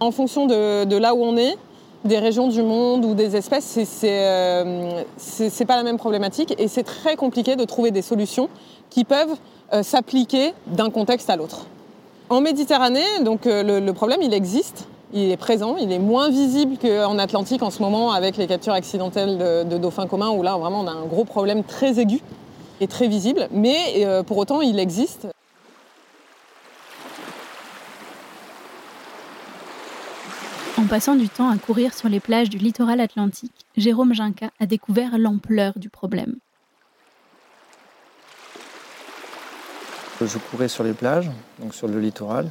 En 0.00 0.10
fonction 0.10 0.46
de, 0.46 0.96
là 0.96 1.14
où 1.14 1.22
on 1.22 1.36
est, 1.36 1.56
des 2.04 2.18
régions 2.18 2.48
du 2.48 2.62
monde 2.62 3.04
ou 3.04 3.14
des 3.14 3.36
espèces, 3.36 3.64
c'est- 3.64 3.86
euh, 4.04 5.02
c'est 5.16 5.50
c'est 5.50 5.64
pas 5.66 5.76
la 5.76 5.82
même 5.82 5.98
problématique 5.98 6.54
et 6.58 6.68
c'est 6.68 6.84
très 6.84 7.16
compliqué 7.16 7.54
de 7.56 7.64
trouver 7.64 7.90
des 7.90 8.02
solutions 8.02 8.48
qui 8.88 9.04
peuvent 9.04 9.34
euh, 9.74 9.82
s'appliquer 9.82 10.54
d'un 10.68 10.90
contexte 10.90 11.28
à 11.28 11.36
l'autre. 11.36 11.66
En 12.30 12.40
Méditerranée, 12.40 13.04
donc 13.22 13.40
le 13.46 13.90
problème 13.92 14.20
il 14.22 14.32
existe, 14.32 14.86
il 15.12 15.30
est 15.30 15.36
présent, 15.36 15.76
il 15.76 15.90
est 15.92 15.98
moins 15.98 16.30
visible 16.30 16.76
qu'en 16.78 17.18
Atlantique 17.18 17.62
en 17.62 17.70
ce 17.70 17.80
moment 17.80 18.12
avec 18.12 18.36
les 18.36 18.46
captures 18.46 18.74
accidentelles 18.74 19.38
de, 19.38 19.64
de 19.64 19.78
dauphins 19.78 20.06
communs 20.06 20.30
où 20.30 20.42
là 20.42 20.56
vraiment 20.56 20.80
on 20.80 20.86
a 20.86 20.92
un 20.92 21.06
gros 21.06 21.24
problème 21.24 21.64
très 21.64 21.98
aigu 21.98 22.20
et 22.80 22.86
très 22.86 23.08
visible, 23.08 23.48
mais 23.50 24.04
euh, 24.04 24.22
pour 24.22 24.36
autant 24.36 24.60
il 24.60 24.78
existe. 24.78 25.26
En 30.76 30.86
passant 30.86 31.16
du 31.16 31.28
temps 31.28 31.50
à 31.50 31.56
courir 31.56 31.92
sur 31.92 32.08
les 32.08 32.20
plages 32.20 32.50
du 32.50 32.58
littoral 32.58 33.00
atlantique, 33.00 33.66
Jérôme 33.76 34.14
Ginca 34.14 34.50
a 34.60 34.66
découvert 34.66 35.18
l'ampleur 35.18 35.72
du 35.76 35.90
problème. 35.90 36.36
Je 40.20 40.38
courais 40.38 40.68
sur 40.68 40.84
les 40.84 40.94
plages, 40.94 41.30
donc 41.60 41.74
sur 41.74 41.88
le 41.88 41.98
littoral. 42.00 42.50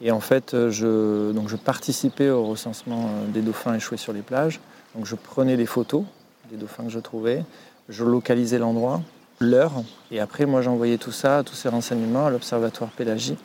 Et 0.00 0.10
en 0.10 0.20
fait, 0.20 0.54
euh, 0.54 0.70
je, 0.70 1.32
donc 1.32 1.48
je 1.48 1.56
participais 1.56 2.28
au 2.28 2.44
recensement 2.44 3.06
euh, 3.06 3.26
des 3.28 3.40
dauphins 3.40 3.74
échoués 3.74 3.96
sur 3.96 4.12
les 4.12 4.22
plages. 4.22 4.60
Donc 4.94 5.06
je 5.06 5.14
prenais 5.14 5.56
des 5.56 5.66
photos 5.66 6.04
des 6.50 6.56
dauphins 6.56 6.84
que 6.84 6.90
je 6.90 6.98
trouvais, 6.98 7.44
je 7.88 8.04
localisais 8.04 8.58
l'endroit, 8.58 9.02
l'heure, 9.40 9.72
et 10.10 10.20
après 10.20 10.46
moi 10.46 10.62
j'envoyais 10.62 10.98
tout 10.98 11.12
ça, 11.12 11.42
tous 11.44 11.54
ces 11.54 11.68
renseignements 11.68 12.26
à 12.26 12.30
l'Observatoire 12.30 12.90
Pélagie 12.90 13.36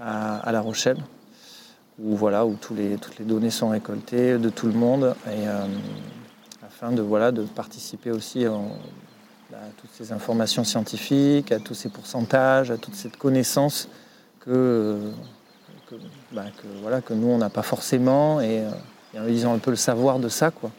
à, 0.00 0.50
La 0.52 0.60
Rochelle, 0.60 0.98
où 1.98 2.14
voilà, 2.14 2.46
où 2.46 2.54
toutes 2.54 2.78
les 2.78 3.24
données 3.24 3.50
sont 3.50 3.70
récoltées 3.70 4.38
de 4.38 4.48
tout 4.48 4.66
le 4.66 4.72
monde, 4.72 5.14
euh, 5.26 5.66
afin 6.64 6.92
de 6.92 7.02
voilà 7.02 7.32
de 7.32 7.42
participer 7.42 8.12
aussi 8.12 8.44
à 8.46 8.52
toutes 9.76 9.90
ces 9.92 10.12
informations 10.12 10.62
scientifiques, 10.62 11.50
à 11.50 11.58
tous 11.58 11.74
ces 11.74 11.88
pourcentages, 11.88 12.70
à 12.70 12.76
toute 12.76 12.94
cette 12.94 13.16
connaissance 13.16 13.88
que, 14.38 15.00
que, 15.88 15.94
bah, 16.32 16.44
que, 16.56 16.66
voilà, 16.82 17.00
que 17.00 17.14
nous, 17.14 17.28
on 17.28 17.38
n'a 17.38 17.50
pas 17.50 17.62
forcément, 17.62 18.40
et, 18.40 18.60
euh, 19.14 19.28
et 19.28 19.44
un 19.44 19.58
peu 19.58 19.70
le 19.70 19.76
savoir 19.76 20.18
de 20.18 20.28
ça. 20.28 20.50
Quoi. 20.50 20.70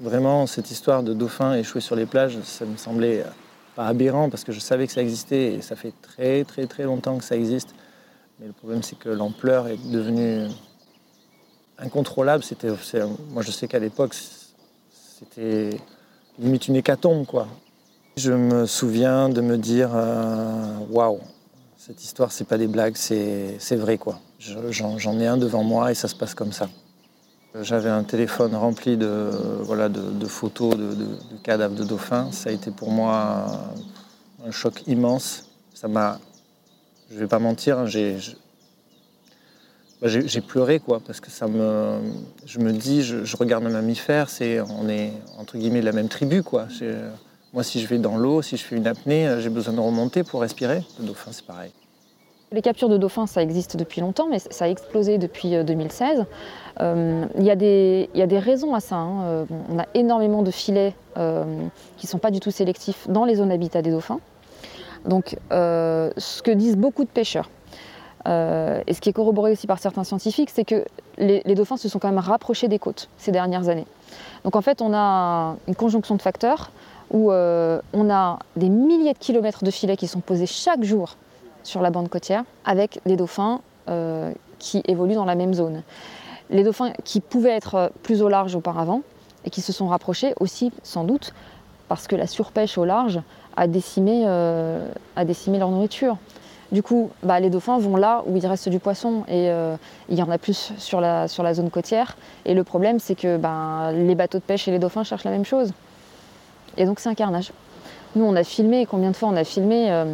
Vraiment, 0.00 0.46
cette 0.46 0.70
histoire 0.70 1.02
de 1.02 1.14
dauphins 1.14 1.54
échoués 1.54 1.80
sur 1.80 1.96
les 1.96 2.06
plages, 2.06 2.38
ça 2.42 2.64
me 2.64 2.76
semblait 2.76 3.20
euh, 3.20 3.30
pas 3.76 3.86
aberrant, 3.86 4.30
parce 4.30 4.44
que 4.44 4.52
je 4.52 4.60
savais 4.60 4.86
que 4.86 4.92
ça 4.92 5.02
existait, 5.02 5.54
et 5.54 5.62
ça 5.62 5.76
fait 5.76 5.92
très 6.02 6.44
très 6.44 6.66
très 6.66 6.84
longtemps 6.84 7.18
que 7.18 7.24
ça 7.24 7.36
existe. 7.36 7.74
Mais 8.40 8.46
le 8.46 8.52
problème, 8.52 8.82
c'est 8.82 8.98
que 8.98 9.08
l'ampleur 9.08 9.68
est 9.68 9.78
devenue 9.90 10.48
incontrôlable. 11.78 12.42
C'était, 12.42 12.70
moi, 13.30 13.42
je 13.42 13.50
sais 13.50 13.68
qu'à 13.68 13.78
l'époque, 13.78 14.14
c'était 14.90 15.70
limite 16.38 16.68
une 16.68 16.76
hécatombe, 16.76 17.26
quoi. 17.26 17.46
Je 18.16 18.32
me 18.32 18.66
souviens 18.66 19.28
de 19.28 19.40
me 19.40 19.58
dire 19.58 19.90
euh, 19.94 20.78
waouh, 20.90 21.20
cette 21.86 22.02
histoire, 22.02 22.32
c'est 22.32 22.44
pas 22.46 22.56
des 22.56 22.66
blagues, 22.66 22.96
c'est 22.96 23.76
vrai 23.76 23.98
quoi. 23.98 24.18
J'en 24.38 25.20
ai 25.20 25.26
un 25.26 25.36
devant 25.36 25.62
moi 25.62 25.90
et 25.90 25.94
ça 25.94 26.08
se 26.08 26.14
passe 26.14 26.34
comme 26.34 26.52
ça. 26.52 26.70
J'avais 27.60 27.90
un 27.90 28.04
téléphone 28.04 28.54
rempli 28.54 28.96
de, 28.96 29.30
voilà, 29.60 29.90
de, 29.90 30.26
photos 30.26 30.78
de, 30.78 31.06
cadavres 31.42 31.74
de 31.74 31.84
dauphins. 31.84 32.32
Ça 32.32 32.48
a 32.48 32.52
été 32.54 32.70
pour 32.70 32.90
moi 32.90 33.70
un 34.46 34.50
choc 34.50 34.82
immense. 34.86 35.50
Ça 35.74 35.86
m'a, 35.86 36.18
je 37.10 37.18
vais 37.18 37.26
pas 37.26 37.38
mentir, 37.38 37.78
hein, 37.80 37.86
bah, 40.00 40.08
j'ai 40.08 40.40
pleuré 40.40 40.80
quoi, 40.80 41.00
parce 41.06 41.20
que 41.20 41.30
ça 41.30 41.48
me, 41.48 41.98
je 42.46 42.60
me 42.60 42.72
dis, 42.72 43.02
je, 43.02 43.36
regarde 43.36 43.66
un 43.66 43.70
mammifère, 43.70 44.30
c'est, 44.30 44.58
on 44.62 44.88
est 44.88 45.12
entre 45.36 45.58
guillemets 45.58 45.80
de 45.80 45.86
la 45.86 45.92
même 45.92 46.08
tribu 46.08 46.42
quoi. 46.42 46.66
Moi, 47.54 47.62
si 47.62 47.80
je 47.80 47.86
vais 47.86 47.98
dans 47.98 48.16
l'eau, 48.16 48.42
si 48.42 48.56
je 48.56 48.64
fais 48.64 48.74
une 48.74 48.88
apnée, 48.88 49.36
j'ai 49.38 49.48
besoin 49.48 49.72
de 49.72 49.78
remonter 49.78 50.24
pour 50.24 50.40
respirer. 50.40 50.82
Le 50.98 51.06
dauphin, 51.06 51.30
c'est 51.30 51.46
pareil. 51.46 51.70
Les 52.50 52.62
captures 52.62 52.88
de 52.88 52.96
dauphins, 52.96 53.28
ça 53.28 53.42
existe 53.42 53.76
depuis 53.76 54.00
longtemps, 54.00 54.26
mais 54.28 54.40
ça 54.40 54.64
a 54.64 54.68
explosé 54.68 55.18
depuis 55.18 55.50
2016. 55.64 56.24
Euh, 56.80 57.26
il 57.38 57.44
y, 57.44 57.52
a 57.52 57.56
des 57.56 58.38
raisons 58.40 58.74
à 58.74 58.80
ça. 58.80 58.96
Hein. 58.96 59.22
Euh, 59.22 59.44
on 59.70 59.78
a 59.78 59.86
énormément 59.94 60.42
de 60.42 60.50
filets 60.50 60.94
euh, 61.16 61.44
qui 61.96 62.06
ne 62.06 62.10
sont 62.10 62.18
pas 62.18 62.32
du 62.32 62.40
tout 62.40 62.50
sélectifs 62.50 63.06
dans 63.08 63.24
les 63.24 63.36
zones 63.36 63.52
habitat 63.52 63.82
des 63.82 63.92
dauphins. 63.92 64.18
Donc, 65.04 65.36
ce 65.50 66.42
que 66.42 66.50
disent 66.50 66.76
beaucoup 66.76 67.04
de 67.04 67.10
pêcheurs, 67.10 67.50
et 68.26 68.94
ce 68.94 69.00
qui 69.00 69.10
est 69.10 69.12
corroboré 69.12 69.52
aussi 69.52 69.68
par 69.68 69.78
certains 69.78 70.02
scientifiques, 70.02 70.50
c'est 70.50 70.64
que 70.64 70.84
les, 71.18 71.54
dauphins 71.54 71.76
se 71.76 71.88
sont 71.88 72.00
quand 72.00 72.08
même 72.08 72.18
rapprochés 72.18 72.66
des 72.66 72.78
côtes 72.78 73.08
ces 73.18 73.30
dernières 73.30 73.68
années. 73.68 73.86
Donc 74.44 74.56
en 74.56 74.62
fait, 74.62 74.80
on 74.80 74.94
a 74.94 75.56
une 75.68 75.74
conjonction 75.74 76.14
de 76.14 76.22
facteurs 76.22 76.70
où 77.10 77.30
on 77.30 78.10
a 78.10 78.38
des 78.56 78.68
milliers 78.68 79.12
de 79.12 79.18
kilomètres 79.18 79.64
de 79.64 79.70
filets 79.70 79.96
qui 79.96 80.08
sont 80.08 80.20
posés 80.20 80.46
chaque 80.46 80.82
jour 80.84 81.16
sur 81.62 81.80
la 81.80 81.90
bande 81.90 82.08
côtière 82.08 82.44
avec 82.64 83.00
des 83.06 83.16
dauphins 83.16 83.60
qui 84.58 84.82
évoluent 84.86 85.14
dans 85.14 85.24
la 85.24 85.34
même 85.34 85.54
zone 85.54 85.82
les 86.50 86.62
dauphins 86.62 86.92
qui 87.04 87.20
pouvaient 87.20 87.50
être 87.50 87.92
plus 88.02 88.22
au 88.22 88.28
large 88.28 88.54
auparavant 88.54 89.02
et 89.44 89.50
qui 89.50 89.60
se 89.60 89.72
sont 89.72 89.88
rapprochés 89.88 90.34
aussi 90.40 90.72
sans 90.82 91.04
doute 91.04 91.32
parce 91.88 92.06
que 92.06 92.16
la 92.16 92.26
surpêche 92.26 92.78
au 92.78 92.84
large 92.84 93.20
a 93.56 93.66
décimé, 93.66 94.24
euh, 94.26 94.88
leur 95.16 95.70
nourriture. 95.70 96.16
Du 96.72 96.82
coup, 96.82 97.10
bah, 97.22 97.38
les 97.38 97.50
dauphins 97.50 97.78
vont 97.78 97.96
là 97.96 98.24
où 98.26 98.36
il 98.36 98.46
reste 98.46 98.68
du 98.68 98.80
poisson 98.80 99.22
et 99.28 99.50
euh, 99.50 99.76
il 100.08 100.18
y 100.18 100.22
en 100.22 100.30
a 100.30 100.38
plus 100.38 100.72
sur 100.78 101.00
la, 101.00 101.28
sur 101.28 101.42
la 101.42 101.54
zone 101.54 101.70
côtière. 101.70 102.16
Et 102.46 102.54
le 102.54 102.64
problème, 102.64 102.98
c'est 102.98 103.14
que 103.14 103.36
bah, 103.36 103.92
les 103.92 104.14
bateaux 104.14 104.38
de 104.38 104.42
pêche 104.42 104.66
et 104.66 104.70
les 104.70 104.78
dauphins 104.78 105.04
cherchent 105.04 105.24
la 105.24 105.30
même 105.30 105.44
chose. 105.44 105.72
Et 106.76 106.86
donc 106.86 107.00
c'est 107.00 107.08
un 107.08 107.14
carnage. 107.14 107.52
Nous, 108.16 108.24
on 108.24 108.36
a 108.36 108.44
filmé, 108.44 108.86
combien 108.86 109.10
de 109.10 109.16
fois 109.16 109.28
on 109.28 109.36
a 109.36 109.44
filmé 109.44 110.04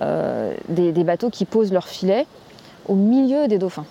euh, 0.00 0.54
des, 0.68 0.92
des 0.92 1.04
bateaux 1.04 1.30
qui 1.30 1.44
posent 1.44 1.72
leurs 1.72 1.88
filets 1.88 2.26
au 2.88 2.94
milieu 2.94 3.48
des 3.48 3.58
dauphins 3.58 3.86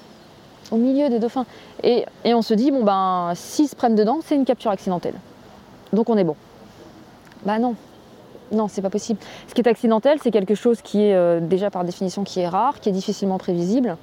au 0.71 0.77
milieu 0.77 1.09
des 1.09 1.19
dauphins. 1.19 1.45
Et, 1.83 2.05
on 2.25 2.41
se 2.41 2.53
dit, 2.53 2.71
bon 2.71 2.83
ben, 2.83 3.33
s'ils 3.35 3.67
se 3.67 3.75
prennent 3.75 3.95
dedans, 3.95 4.19
c'est 4.23 4.35
une 4.35 4.45
capture 4.45 4.71
accidentelle. 4.71 5.15
Donc 5.93 6.09
on 6.09 6.17
est 6.17 6.23
bon. 6.23 6.35
Bah 7.45 7.59
non, 7.59 7.75
non, 8.51 8.67
c'est 8.67 8.81
pas 8.81 8.89
possible. 8.89 9.19
Ce 9.47 9.53
qui 9.53 9.61
est 9.61 9.67
accidentel, 9.67 10.19
c'est 10.23 10.31
quelque 10.31 10.55
chose 10.55 10.81
qui 10.81 11.03
est 11.03 11.13
euh, 11.13 11.39
déjà 11.39 11.69
par 11.69 11.83
définition 11.83 12.23
qui 12.23 12.39
est 12.39 12.47
rare, 12.47 12.79
qui 12.79 12.89
est 12.89 12.93
difficilement 12.93 13.37
prévisible. 13.37 13.97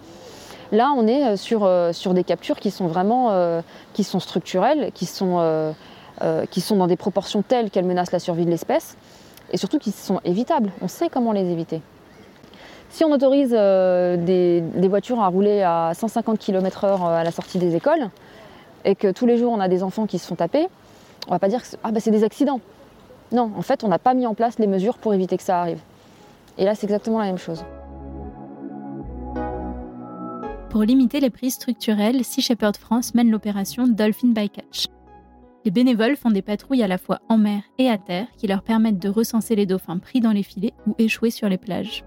Là, 0.71 0.93
on 0.95 1.07
est 1.07 1.25
euh, 1.25 1.37
sur, 1.37 1.65
euh, 1.65 1.93
sur 1.93 2.13
des 2.13 2.25
captures 2.25 2.61
qui 2.61 2.71
sont 2.71 2.87
vraiment 2.87 3.63
qui 3.95 4.05
sont 4.05 4.21
structurelles, 4.21 4.91
qui 4.93 5.07
sont, 5.07 5.75
qui 6.51 6.61
sont 6.61 6.77
dans 6.77 6.87
des 6.87 6.97
proportions 6.97 7.43
telles 7.43 7.71
qu'elles 7.71 7.85
menacent 7.85 8.13
la 8.13 8.19
survie 8.19 8.45
de 8.45 8.51
l'espèce, 8.51 8.97
et 9.53 9.57
surtout 9.57 9.79
qui 9.79 9.93
sont 9.93 10.21
évitables. 10.25 10.73
On 10.83 10.89
sait 10.89 11.09
comment 11.09 11.33
les 11.33 11.51
éviter. 11.51 11.81
Si 12.91 13.05
on 13.05 13.13
autorise 13.13 13.55
euh, 13.57 14.17
des, 14.17 14.89
voitures 14.89 15.21
à 15.21 15.29
rouler 15.29 15.63
à 15.63 15.93
150 15.95 16.39
km/h 16.39 16.87
euh, 16.87 17.21
à 17.21 17.25
la 17.25 17.31
sortie 17.31 17.59
des 17.59 17.77
écoles, 17.77 18.09
et 18.85 18.95
que 18.95 19.13
tous 19.13 19.27
les 19.27 19.37
jours 19.37 19.53
on 19.53 19.61
a 19.61 19.69
des 19.69 19.83
enfants 19.83 20.07
qui 20.07 20.19
se 20.19 20.27
font 20.27 20.37
taper, 20.37 20.69
on 21.29 21.33
va 21.33 21.39
pas 21.39 21.49
dire 21.49 21.63
que 21.63 21.77
ah, 21.83 21.93
bah, 21.93 22.01
c'est 22.01 22.11
des 22.11 22.25
accidents. 22.25 22.61
Non, 23.31 23.53
en 23.57 23.63
fait, 23.63 23.85
on 23.85 23.89
n'a 23.89 23.99
pas 23.99 24.15
mis 24.15 24.27
en 24.27 24.35
place 24.35 24.59
les 24.59 24.67
mesures 24.67 24.97
pour 24.97 25.13
éviter 25.13 25.37
que 25.37 25.43
ça 25.43 25.61
arrive. 25.61 25.81
Et 26.57 26.65
là, 26.65 26.75
c'est 26.75 26.85
exactement 26.85 27.19
la 27.19 27.27
même 27.27 27.37
chose. 27.37 27.63
Pour 30.71 30.83
limiter 30.83 31.21
les 31.21 31.31
prises 31.31 31.55
structurelles, 31.55 32.25
Sea 32.25 32.41
Shepherd 32.41 32.77
France 32.77 33.15
mène 33.15 33.31
l'opération 33.31 33.87
Dolphin 33.87 34.29
Bycatch. 34.29 34.87
Les 35.65 35.73
bénévoles 35.73 36.17
font 36.17 36.31
des 36.31 36.43
patrouilles 36.43 36.85
à 36.85 36.89
la 36.89 36.99
fois 36.99 37.21
en 37.29 37.37
mer 37.37 37.63
et 37.79 37.91
à 37.91 37.99
terre 37.99 38.27
qui 38.37 38.47
leur 38.47 38.63
permettent 38.63 39.01
de 39.01 39.09
recenser 39.09 39.57
les 39.57 39.67
dauphins 39.67 39.99
pris 39.99 40.21
dans 40.21 40.31
les 40.31 40.45
filets 40.45 40.73
ou 40.87 40.95
échoués 40.99 41.31
sur 41.31 41.49
les 41.49 41.59
plages. 41.59 42.05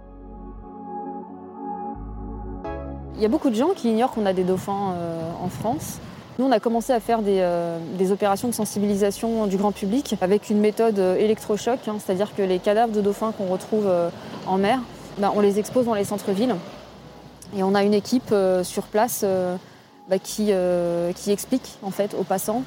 Il 3.16 3.22
y 3.22 3.26
a 3.26 3.28
beaucoup 3.28 3.50
de 3.50 3.56
gens 3.56 3.72
qui 3.76 3.90
ignorent 3.90 4.12
qu'on 4.12 4.26
a 4.26 4.34
des 4.34 4.46
dauphins 4.46 4.94
euh, 4.94 5.32
en 5.44 5.50
France. 5.50 6.00
Nous, 6.40 6.46
on 6.46 6.52
a 6.52 6.62
commencé 6.62 6.94
à 6.94 7.02
faire 7.02 7.20
euh, 7.24 7.78
des, 7.98 8.12
opérations 8.14 8.48
de 8.48 8.54
sensibilisation 8.54 9.46
du 9.48 9.58
grand 9.58 9.74
public 9.74 10.16
avec 10.22 10.50
une 10.50 10.60
méthode 10.60 10.98
euh, 10.98 11.18
électrochoc, 11.18 11.88
hein, 11.88 11.98
c'est-à-dire 12.00 12.34
que 12.34 12.42
les 12.42 12.58
cadavres 12.58 12.94
de 12.94 13.02
dauphins 13.02 13.34
qu'on 13.34 13.48
retrouve 13.48 13.88
en 14.48 14.58
mer, 14.58 14.80
ben, 15.18 15.32
on 15.36 15.42
les 15.42 15.60
expose 15.60 15.86
dans 15.86 15.94
les 15.94 16.06
centres-villes. 16.06 16.56
Et 17.56 17.64
on 17.64 17.76
a 17.76 17.84
une 17.84 17.94
équipe 17.94 18.34
sur 18.64 18.84
place 18.84 19.26
ben, 20.10 20.20
qui, 20.20 20.52
qui, 21.16 21.32
explique 21.32 21.78
en 21.84 21.92
fait 21.92 22.16
aux 22.18 22.24
passants 22.24 22.64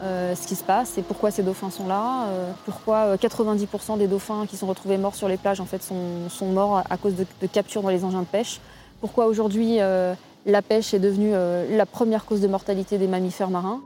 ce 0.00 0.46
qui 0.46 0.54
se 0.54 0.64
passe 0.64 0.98
et 0.98 1.02
pourquoi 1.02 1.30
ces 1.30 1.42
dauphins 1.42 1.70
sont 1.70 1.86
là, 1.86 2.26
pourquoi 2.64 3.16
90% 3.16 3.98
des 3.98 4.06
dauphins 4.06 4.46
qui 4.46 4.56
sont 4.56 4.66
retrouvés 4.66 4.98
morts 4.98 5.14
sur 5.14 5.28
les 5.28 5.36
plages 5.36 5.60
en 5.60 5.64
fait 5.64 5.82
sont, 5.82 6.46
morts 6.46 6.82
à 6.88 6.96
cause 6.96 7.14
de, 7.14 7.46
captures 7.46 7.82
dans 7.82 7.88
les 7.88 8.04
engins 8.04 8.20
de 8.20 8.26
pêche 8.26 8.60
pourquoi 9.00 9.26
aujourd'hui 9.26 9.80
euh, 9.80 10.14
la 10.46 10.62
pêche 10.62 10.94
est 10.94 10.98
devenue 10.98 11.30
euh, 11.32 11.76
la 11.76 11.86
première 11.86 12.24
cause 12.24 12.40
de 12.40 12.48
mortalité 12.48 12.98
des 12.98 13.08
mammifères 13.08 13.50
marins. 13.50 13.80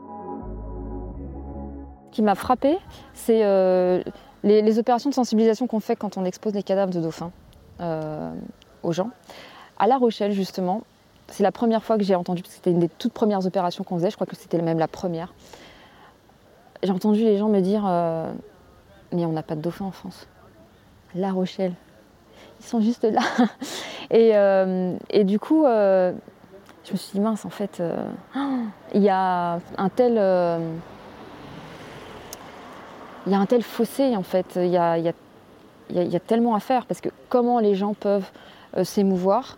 Ce 2.09 2.15
qui 2.15 2.21
m'a 2.21 2.35
frappé, 2.35 2.77
c'est 3.13 3.43
euh, 3.43 4.03
les, 4.43 4.79
opérations 4.79 5.09
de 5.09 5.15
sensibilisation 5.15 5.67
qu'on 5.67 5.79
fait 5.79 5.95
quand 5.95 6.17
on 6.17 6.25
expose 6.25 6.53
des 6.53 6.63
cadavres 6.63 6.93
de 6.93 6.99
dauphins 6.99 7.31
aux 8.83 8.91
gens. 8.91 9.09
À 9.79 9.87
La 9.87 9.97
Rochelle, 9.97 10.33
justement, 10.33 10.83
c'est 11.29 11.41
la 11.41 11.51
première 11.51 11.83
fois 11.83 11.97
que 11.97 12.03
j'ai 12.03 12.13
entendu, 12.13 12.43
parce 12.43 12.53
que 12.53 12.57
c'était 12.57 12.71
une 12.71 12.79
des 12.79 12.89
toutes 12.89 13.13
premières 13.13 13.45
opérations 13.47 13.83
qu'on 13.83 13.97
faisait, 13.97 14.11
je 14.11 14.15
crois 14.15 14.27
que 14.27 14.35
c'était 14.35 14.61
même 14.61 14.77
la 14.77 14.87
première. 14.87 15.33
J'ai 16.83 16.91
entendu 16.91 17.21
les 17.21 17.37
gens 17.37 17.49
me 17.49 17.61
dire 17.61 17.83
Mais 19.11 19.25
on 19.25 19.31
n'a 19.31 19.43
pas 19.43 19.55
de 19.55 19.61
dauphins 19.61 19.85
en 19.85 19.91
France. 19.91 20.27
La 21.15 21.31
Rochelle. 21.31 21.73
Ils 22.59 22.65
sont 22.65 22.81
juste 22.81 23.03
là. 23.03 23.21
Euh, 24.13 24.97
et, 25.09 25.23
du 25.23 25.39
coup, 25.39 25.63
euh, 25.63 26.11
je 26.83 26.91
me 26.91 26.97
suis 26.97 27.13
dit, 27.13 27.21
mince, 27.21 27.45
en 27.45 27.49
fait, 27.49 27.79
euh, 27.79 28.05
il 28.93 29.01
y 29.01 29.07
a 29.07 29.57
un 29.77 29.87
tel. 29.87 30.15
il 33.25 33.31
y 33.31 33.35
a 33.35 33.39
un 33.39 33.45
tel 33.45 33.63
fossé, 33.63 34.17
en 34.17 34.23
fait. 34.23 34.57
Il 34.57 34.67
y 34.67 34.75
a, 34.77 36.19
tellement 36.27 36.55
à 36.55 36.59
faire 36.59 36.85
parce 36.87 36.99
que 36.99 37.07
comment 37.29 37.59
les 37.59 37.73
gens 37.73 37.93
peuvent 37.93 38.29
s'émouvoir, 38.83 39.57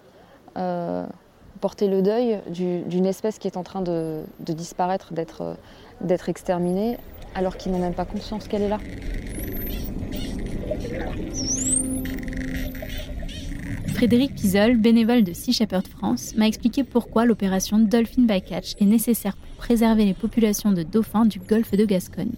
porter 1.59 1.87
le 1.87 2.03
deuil 2.03 2.39
d'une 2.45 3.07
espèce 3.07 3.39
qui 3.39 3.47
est 3.47 3.57
en 3.57 3.63
train 3.63 3.81
de, 3.81 4.21
de 4.39 4.53
disparaître, 4.53 5.13
d'être 5.13 6.29
exterminée, 6.29 6.99
alors 7.35 7.57
qu'ils 7.57 7.71
n'ont 7.71 7.79
même 7.79 7.93
pas 7.93 8.05
conscience 8.05 8.47
qu'elle 8.47 8.63
est 8.63 8.69
là. 8.69 8.79
Frédéric 13.93 14.35
Pizol, 14.35 14.75
bénévole 14.75 15.23
de 15.23 15.31
Sea 15.31 15.53
Shepherd 15.53 15.87
France, 15.87 16.35
m'a 16.35 16.47
expliqué 16.47 16.83
pourquoi 16.83 17.25
l'opération 17.25 17.79
Dolphin 17.79 18.23
Bycatch 18.23 18.75
est 18.81 18.85
nécessaire 18.85 19.37
pour 19.37 19.49
préserver 19.55 20.03
les 20.03 20.13
populations 20.13 20.73
de 20.73 20.83
dauphins 20.83 21.25
du 21.25 21.39
golfe 21.39 21.71
de 21.71 21.85
Gascogne. 21.85 22.33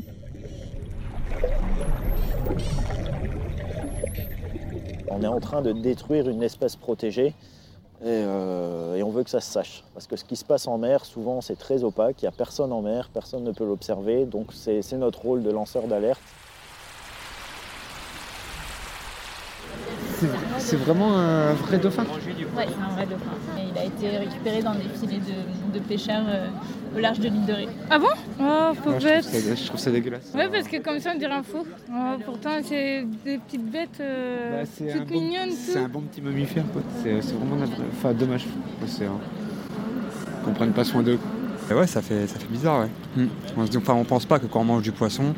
On 5.10 5.24
est 5.24 5.28
en 5.28 5.40
train 5.40 5.62
de 5.62 5.72
détruire 5.72 6.30
une 6.30 6.44
espèce 6.44 6.76
protégée 6.76 7.34
euh, 8.04 8.96
et, 8.96 9.04
on 9.04 9.10
veut 9.10 9.24
que 9.24 9.30
ça 9.30 9.40
se 9.40 9.52
sache. 9.52 9.84
Parce 9.94 10.08
que 10.08 10.16
ce 10.16 10.26
qui 10.26 10.36
se 10.36 10.46
passe 10.46 10.68
en 10.68 10.78
mer, 10.78 11.06
souvent, 11.06 11.42
c'est 11.42 11.58
très 11.58 11.84
opaque. 11.84 12.22
Il 12.22 12.26
n'y 12.26 12.30
a 12.30 12.32
personne 12.32 12.72
en 12.72 12.82
mer, 12.82 13.10
personne 13.14 13.44
ne 13.44 13.52
peut 13.52 13.66
l'observer. 13.66 14.26
Donc 14.26 14.48
c'est 14.54 14.82
notre 14.94 15.22
rôle 15.22 15.44
de 15.44 15.52
lanceur 15.52 15.84
d'alerte. 15.88 16.22
C'est 20.60 20.78
vraiment 20.78 21.18
un 21.18 21.54
vrai 21.54 21.78
dauphin? 21.78 22.06
Oui, 22.10 22.34
c'est 22.56 22.84
un 22.84 22.96
vrai 22.96 23.06
dauphin. 23.06 23.32
il 23.58 23.78
a 23.78 23.84
été 23.84 24.18
récupéré 24.18 24.62
dans 24.62 24.74
des 24.74 24.88
filets 24.88 25.22
de, 25.74 25.80
pêcheurs 25.80 26.24
euh, 26.28 26.48
au 26.96 27.00
large 27.00 27.20
de 27.20 27.30
l'île 27.30 27.46
de 27.46 27.54
Ré. 27.54 27.68
Ah 27.90 28.00
bon? 28.00 28.08
Oh, 28.40 28.74
pauvre 28.84 29.00
bête 29.00 29.26
Je 29.34 29.66
trouve 29.68 29.80
ça 29.80 29.92
dégueulasse. 29.92 30.32
Ouais, 30.34 30.48
parce 30.50 30.68
que 30.68 30.78
comme 30.78 31.00
ça, 31.00 31.12
on 31.14 31.20
dirait 31.20 31.34
un 31.34 31.44
fou. 31.44 31.66
Oh, 31.90 31.94
pourtant, 32.24 32.52
c'est 32.64 33.06
des 33.26 33.38
petites 33.38 33.70
bêtes 33.70 34.00
euh, 34.00 34.64
bah, 34.64 34.92
toutes 34.94 35.12
mignonnes. 35.12 35.52
c'est 35.52 35.80
un 35.80 35.90
bon 35.90 36.02
petit 36.02 36.22
mammifère, 36.22 36.64
quoi. 36.72 36.82
C'est 37.04 37.20
vraiment 37.34 37.64
enfin, 37.92 38.14
dommage. 38.14 38.46
C'est, 38.88 39.08
qu'on 40.44 40.54
prenne 40.54 40.72
pas 40.72 40.84
soin 40.84 41.02
d'eux. 41.02 41.20
ouais, 41.72 41.88
ça 41.88 42.02
fait, 42.02 42.28
ça 42.28 42.40
fait 42.40 42.48
bizarre, 42.48 42.82
ouais. 42.82 43.24
Hmm. 43.24 43.28
On 43.58 43.66
se 43.66 43.72
dit, 43.72 43.78
enfin, 43.78 43.94
on 43.94 44.04
pense 44.04 44.26
pas 44.26 44.40
que 44.40 44.46
quand 44.46 44.62
on 44.62 44.66
mange 44.66 44.84
du 44.84 44.92
poisson, 44.92 45.34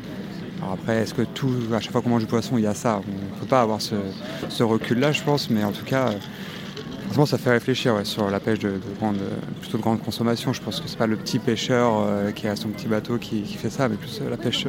Alors 0.58 0.72
après, 0.74 0.98
est-ce 0.98 1.14
que 1.14 1.22
tout, 1.22 1.54
à 1.74 1.80
chaque 1.80 1.92
fois 1.92 2.02
qu'on 2.02 2.10
mange 2.10 2.22
du 2.22 2.28
poisson, 2.28 2.58
il 2.58 2.64
y 2.64 2.66
a 2.66 2.74
ça? 2.74 3.00
On 3.06 3.34
ne 3.36 3.40
peut 3.40 3.46
pas 3.46 3.62
avoir 3.62 3.80
ce, 3.80 3.94
ce 4.48 4.62
recul-là, 4.62 5.12
je 5.12 5.22
pense, 5.22 5.50
mais 5.50 5.64
en 5.64 5.72
tout 5.72 5.84
cas, 5.84 6.10
ça 7.26 7.38
fait 7.38 7.50
réfléchir 7.50 7.94
sur 8.04 8.30
la 8.30 8.40
pêche 8.40 8.58
de, 8.60 8.70
de 8.70 8.98
grande, 8.98 9.18
plutôt 9.60 9.78
de 9.78 9.82
grande 9.82 10.02
consommation. 10.02 10.52
Je 10.52 10.62
pense 10.62 10.80
que 10.80 10.88
c'est 10.88 10.98
pas 10.98 11.06
le 11.06 11.16
petit 11.16 11.38
pêcheur 11.38 12.00
euh, 12.00 12.30
qui 12.30 12.46
a 12.46 12.56
son 12.56 12.68
petit 12.68 12.86
bateau 12.86 13.18
qui, 13.18 13.42
fait 13.44 13.70
ça, 13.70 13.88
mais 13.88 13.96
plus 13.96 14.20
euh, 14.20 14.30
la 14.30 14.36
pêche, 14.36 14.66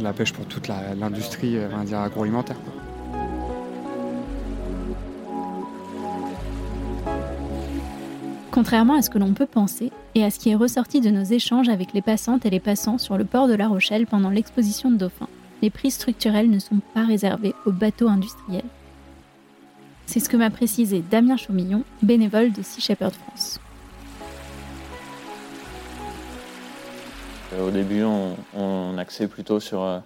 la 0.00 0.12
pêche 0.12 0.32
pour 0.32 0.44
toute 0.46 0.68
l'industrie 0.68 1.56
euh, 1.56 1.68
agroalimentaire. 1.92 2.56
Contrairement 8.50 8.94
à 8.94 9.02
ce 9.02 9.10
que 9.10 9.18
l'on 9.18 9.34
peut 9.34 9.46
penser 9.46 9.92
et 10.14 10.24
à 10.24 10.30
ce 10.30 10.38
qui 10.38 10.48
est 10.48 10.54
ressorti 10.54 11.00
de 11.00 11.10
nos 11.10 11.24
échanges 11.24 11.68
avec 11.68 11.92
les 11.92 12.00
passantes 12.00 12.46
et 12.46 12.50
les 12.50 12.60
passants 12.60 12.98
sur 12.98 13.18
le 13.18 13.24
port 13.24 13.48
de 13.48 13.54
La 13.54 13.68
Rochelle 13.68 14.06
pendant 14.06 14.30
l'exposition 14.30 14.90
de 14.90 14.96
dauphins, 14.96 15.28
les 15.60 15.70
prix 15.70 15.90
structurels 15.90 16.50
ne 16.50 16.58
sont 16.58 16.80
pas 16.94 17.04
réservés 17.04 17.54
aux 17.66 17.72
bateaux 17.72 18.08
industriels. 18.08 18.64
C'est 20.06 20.20
ce 20.20 20.28
que 20.28 20.36
m'a 20.36 20.50
précisé 20.50 21.02
Damien 21.02 21.36
Chaumillon, 21.36 21.82
bénévole 22.00 22.52
de 22.52 22.62
Sea 22.62 22.80
Shepherd 22.80 23.12
France. 23.12 23.60
Euh, 27.52 27.66
Au 27.66 27.70
début, 27.70 28.04
on, 28.04 28.36
on 28.54 28.96
axait 28.98 29.26
plutôt 29.26 29.58
sur, 29.58 29.82
euh, 29.82 29.98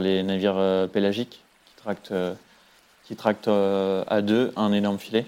les 0.00 0.22
navires 0.22 0.56
euh, 0.56 0.86
pélagiques 0.86 1.42
qui 1.76 3.16
tractent, 3.16 3.48
à 3.48 4.22
deux 4.22 4.52
un 4.56 4.72
énorme 4.72 4.98
filet. 4.98 5.26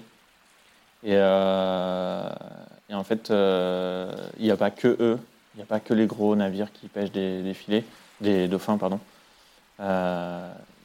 Et, 1.03 1.15
en 1.17 3.03
fait, 3.03 3.29
il 3.29 4.43
n'y 4.43 4.51
a 4.51 4.57
pas 4.57 4.71
que 4.71 4.87
eux, 4.99 5.19
il 5.53 5.57
n'y 5.57 5.63
a 5.63 5.65
pas 5.65 5.79
que 5.79 5.93
les 5.93 6.07
gros 6.07 6.35
navires 6.35 6.71
qui 6.71 6.87
pêchent 6.87 7.11
des, 7.11 7.53
filets, 7.53 7.83
des 8.19 8.47
dauphins, 8.47 8.77
pardon. 8.77 8.99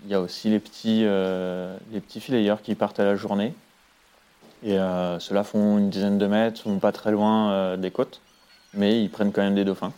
Il 0.04 0.10
y 0.10 0.14
a 0.14 0.20
aussi 0.20 0.50
les 0.50 0.60
petits, 0.60 1.02
euh, 1.04 1.76
les 1.92 2.00
petits 2.00 2.20
qui 2.62 2.74
partent 2.74 3.00
à 3.00 3.04
la 3.04 3.16
journée. 3.16 3.54
Et 4.62 4.78
euh, 4.78 5.18
ceux-là 5.18 5.44
font 5.44 5.78
une 5.78 5.90
dizaine 5.90 6.18
de 6.18 6.26
mètres, 6.26 6.60
sont 6.60 6.78
pas 6.78 6.92
très 6.92 7.10
loin 7.10 7.50
euh, 7.50 7.76
des 7.76 7.90
côtes, 7.90 8.20
mais 8.74 9.02
ils 9.02 9.10
prennent 9.10 9.32
quand 9.32 9.42
même 9.42 9.54
des 9.54 9.64
dauphins. 9.64 9.92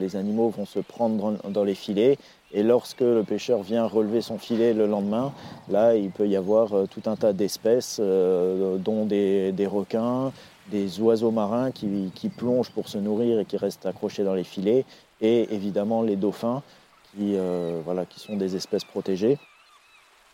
Les 0.00 0.16
animaux 0.16 0.48
vont 0.48 0.64
se 0.64 0.78
prendre 0.78 1.36
dans- 1.44 1.64
les 1.64 1.74
filets 1.74 2.18
et 2.52 2.62
lorsque 2.62 3.00
le 3.00 3.24
pêcheur 3.24 3.62
vient 3.62 3.84
relever 3.84 4.20
son 4.20 4.38
filet 4.38 4.72
le 4.72 4.86
lendemain, 4.86 5.32
là 5.68 5.96
il 5.96 6.10
peut 6.10 6.28
y 6.28 6.36
avoir 6.36 6.72
euh, 6.72 6.86
tout 6.86 7.02
un 7.10 7.16
tas 7.16 7.32
d'espèces, 7.32 8.00
dont 8.00 9.04
des, 9.06 9.52
des 9.52 9.66
requins, 9.66 10.32
des 10.70 11.00
oiseaux 11.00 11.32
marins 11.32 11.70
qui, 11.72 12.12
qui 12.14 12.28
plongent 12.28 12.70
pour 12.70 12.88
se 12.88 12.98
nourrir 12.98 13.40
et 13.40 13.44
qui 13.44 13.56
restent 13.56 13.86
accrochés 13.86 14.24
dans 14.24 14.34
les 14.34 14.44
filets, 14.44 14.84
et 15.20 15.52
évidemment 15.52 16.02
les 16.02 16.16
dauphins 16.16 16.62
qui, 17.10 17.36
euh, 17.36 17.80
voilà, 17.84 18.06
qui 18.06 18.20
sont 18.20 18.36
des 18.36 18.56
espèces 18.56 18.84
protégées. 18.84 19.38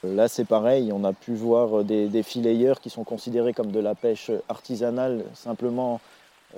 Là, 0.02 0.28
c'est 0.28 0.44
pareil, 0.44 0.92
on 0.92 1.02
a 1.04 1.12
pu 1.14 1.34
voir 1.34 1.82
des, 1.82 2.08
des 2.08 2.22
fileyeurs 2.22 2.80
qui 2.80 2.90
sont 2.90 3.04
considérés 3.04 3.54
comme 3.54 3.72
de 3.72 3.80
la 3.80 3.94
pêche 3.94 4.30
artisanale 4.50 5.24
simplement 5.32 6.00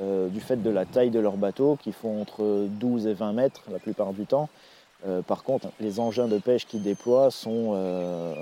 euh, 0.00 0.29
du 0.29 0.40
fait 0.40 0.57
de 0.57 0.70
la 0.70 0.85
taille 0.85 1.11
de 1.11 1.20
leur 1.20 1.37
bateau, 1.37 1.79
qui 1.81 1.92
font 1.92 2.20
entre 2.20 2.66
12 2.68 3.07
et 3.07 3.14
20 3.14 3.33
mètres 3.33 3.62
la 3.70 3.79
plupart 3.79 4.12
du 4.12 4.26
temps. 4.26 4.48
Euh, 5.07 5.22
par 5.22 5.42
contre, 5.42 5.68
les 5.81 6.00
engins 6.00 6.26
de 6.26 6.38
pêche 6.38 6.66
qu'ils 6.66 6.83
déploient 6.83 7.31
sont, 7.31 7.72
euh, 7.74 8.35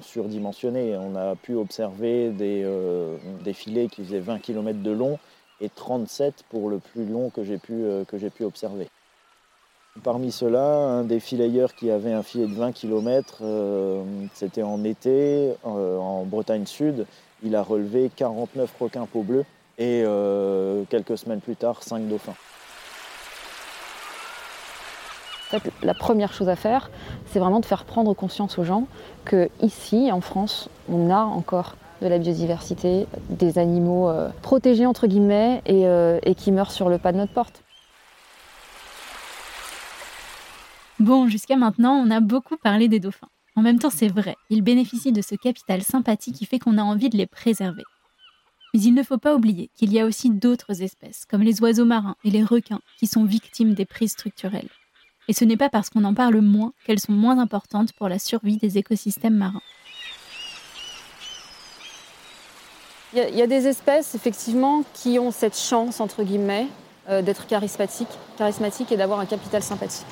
surdimensionnés. 0.00 0.96
On 0.96 1.14
a 1.16 1.34
pu 1.36 1.54
observer 1.54 2.30
des, 2.30 2.62
euh, 2.64 3.16
des 3.44 3.52
filets 3.52 3.88
qui 3.88 4.04
faisaient 4.04 4.20
20 4.20 4.38
km 4.38 4.80
de 4.80 4.90
long 4.90 5.18
et 5.60 5.68
37 5.68 6.44
pour 6.48 6.68
le 6.68 6.78
plus 6.78 7.04
long 7.04 7.30
euh, 7.36 8.04
que 8.04 8.18
j'ai 8.18 8.30
pu 8.30 8.44
observer. 8.44 8.88
Parmi 10.02 10.32
ceux-là, 10.32 10.64
un 10.64 11.04
des 11.04 11.20
fileyeurs 11.20 11.74
qui 11.74 11.90
avait 11.90 12.12
un 12.12 12.22
filet 12.22 12.46
de 12.46 12.54
20 12.54 12.72
km, 12.72 13.42
c'était 14.32 14.62
en 14.62 14.82
été, 14.84 15.52
euh, 15.66 15.98
en 15.98 16.24
Bretagne 16.24 16.64
Sud. 16.64 17.06
Il 17.42 17.54
a 17.54 17.62
relevé 17.62 18.10
49 18.16 18.70
requins 18.80 19.06
peau 19.06 19.22
bleue 19.22 19.44
et 19.78 20.02
euh, 20.06 20.84
quelques 20.88 21.18
semaines 21.18 21.40
plus 21.40 21.56
tard, 21.56 21.82
5 21.82 22.08
dauphins. 22.08 22.34
La 25.82 25.92
première 25.92 26.32
chose 26.32 26.48
à 26.48 26.56
faire, 26.56 26.90
c'est 27.26 27.38
vraiment 27.38 27.60
de 27.60 27.66
faire 27.66 27.84
prendre 27.84 28.14
conscience 28.14 28.58
aux 28.58 28.64
gens 28.64 28.86
que 29.26 29.50
ici, 29.60 30.10
en 30.10 30.22
France, 30.22 30.70
on 30.90 31.10
a 31.10 31.20
encore 31.20 31.76
de 32.00 32.08
la 32.08 32.18
biodiversité, 32.18 33.06
des 33.28 33.58
animaux 33.58 34.08
euh, 34.08 34.30
protégés 34.40 34.86
entre 34.86 35.06
guillemets 35.06 35.62
et, 35.66 35.86
euh, 35.86 36.18
et 36.22 36.34
qui 36.34 36.52
meurent 36.52 36.72
sur 36.72 36.88
le 36.88 36.98
pas 36.98 37.12
de 37.12 37.18
notre 37.18 37.32
porte. 37.32 37.61
Bon, 41.02 41.26
jusqu'à 41.26 41.56
maintenant, 41.56 41.94
on 41.94 42.12
a 42.12 42.20
beaucoup 42.20 42.56
parlé 42.56 42.86
des 42.86 43.00
dauphins. 43.00 43.26
En 43.56 43.62
même 43.62 43.80
temps, 43.80 43.90
c'est 43.90 44.06
vrai, 44.06 44.36
ils 44.50 44.62
bénéficient 44.62 45.10
de 45.10 45.20
ce 45.20 45.34
capital 45.34 45.82
sympathie 45.82 46.30
qui 46.30 46.46
fait 46.46 46.60
qu'on 46.60 46.78
a 46.78 46.82
envie 46.84 47.08
de 47.08 47.16
les 47.16 47.26
préserver. 47.26 47.82
Mais 48.72 48.82
il 48.82 48.94
ne 48.94 49.02
faut 49.02 49.18
pas 49.18 49.34
oublier 49.34 49.68
qu'il 49.74 49.92
y 49.92 49.98
a 49.98 50.06
aussi 50.06 50.30
d'autres 50.30 50.80
espèces, 50.80 51.24
comme 51.28 51.42
les 51.42 51.60
oiseaux 51.60 51.84
marins 51.84 52.14
et 52.22 52.30
les 52.30 52.44
requins, 52.44 52.78
qui 53.00 53.08
sont 53.08 53.24
victimes 53.24 53.74
des 53.74 53.84
prises 53.84 54.12
structurelles. 54.12 54.68
Et 55.26 55.32
ce 55.32 55.44
n'est 55.44 55.56
pas 55.56 55.68
parce 55.68 55.90
qu'on 55.90 56.04
en 56.04 56.14
parle 56.14 56.40
moins 56.40 56.72
qu'elles 56.86 57.00
sont 57.00 57.10
moins 57.10 57.40
importantes 57.40 57.92
pour 57.94 58.08
la 58.08 58.20
survie 58.20 58.58
des 58.58 58.78
écosystèmes 58.78 59.36
marins. 59.36 59.60
Il 63.12 63.36
y, 63.36 63.42
a, 63.42 63.48
des 63.48 63.66
espèces, 63.66 64.14
effectivement, 64.14 64.84
qui 64.94 65.18
ont 65.18 65.32
cette 65.32 65.58
chance, 65.58 66.00
entre 66.00 66.22
guillemets, 66.22 66.68
euh, 67.08 67.22
d'être 67.22 67.48
charismatiques, 67.48 68.06
charismatiques 68.38 68.92
et 68.92 68.96
d'avoir 68.96 69.18
un 69.18 69.26
capital 69.26 69.64
sympathie. 69.64 70.04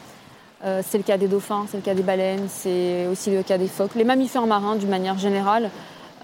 Euh, 0.63 0.83
c'est 0.87 0.99
le 0.99 1.05
cas 1.05 1.17
des 1.17 1.27
dauphins, 1.27 1.67
c'est 1.71 1.79
le 1.79 1.83
cas 1.83 1.95
des 1.95 2.03
baleines, 2.03 2.47
c'est 2.49 3.07
aussi 3.07 3.31
le 3.31 3.43
cas 3.43 3.57
des 3.57 3.69
phoques. 3.69 3.95
Les 3.95 4.05
mammifères 4.05 4.47
marins, 4.47 4.77
d'une 4.77 4.91
manière 4.91 5.17
générale, 5.17 5.71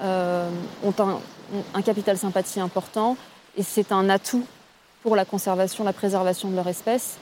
euh, 0.02 0.50
ont 0.84 0.94
un, 1.74 1.82
capital 1.82 2.18
sympathie 2.18 2.60
important 2.60 3.16
et 3.56 3.62
c'est 3.62 3.92
un 3.92 4.10
atout 4.10 4.44
pour 5.02 5.16
la 5.16 5.24
conservation, 5.24 5.84
la 5.84 5.94
préservation 5.94 6.50
de 6.50 6.56
leur 6.56 6.68
espèce. 6.68 7.16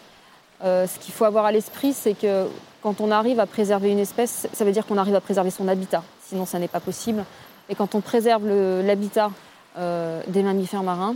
Euh, 0.65 0.89
ce 0.89 0.99
qu'il 0.99 1.15
faut 1.15 1.25
avoir 1.25 1.45
à 1.45 1.53
l'esprit, 1.53 1.93
c'est 1.93 2.15
que 2.15 2.49
quand 2.83 3.01
on 3.01 3.13
arrive 3.13 3.39
à 3.39 3.47
préserver 3.47 3.93
une 3.93 4.01
espèce, 4.01 4.49
ça 4.53 4.65
veut 4.65 4.73
dire 4.73 4.85
qu'on 4.85 4.99
arrive 4.99 5.15
à 5.15 5.21
préserver 5.21 5.51
son 5.51 5.69
habitat. 5.69 6.03
Sinon, 6.27 6.47
ça 6.47 6.59
n'est 6.59 6.69
pas 6.69 6.81
possible. 6.81 7.25
Et 7.69 7.77
quand 7.77 7.95
on 7.95 8.01
préserve 8.01 8.47
l'habitat 8.83 9.31
des 9.77 10.43
mammifères 10.43 10.83
marins, 10.83 11.15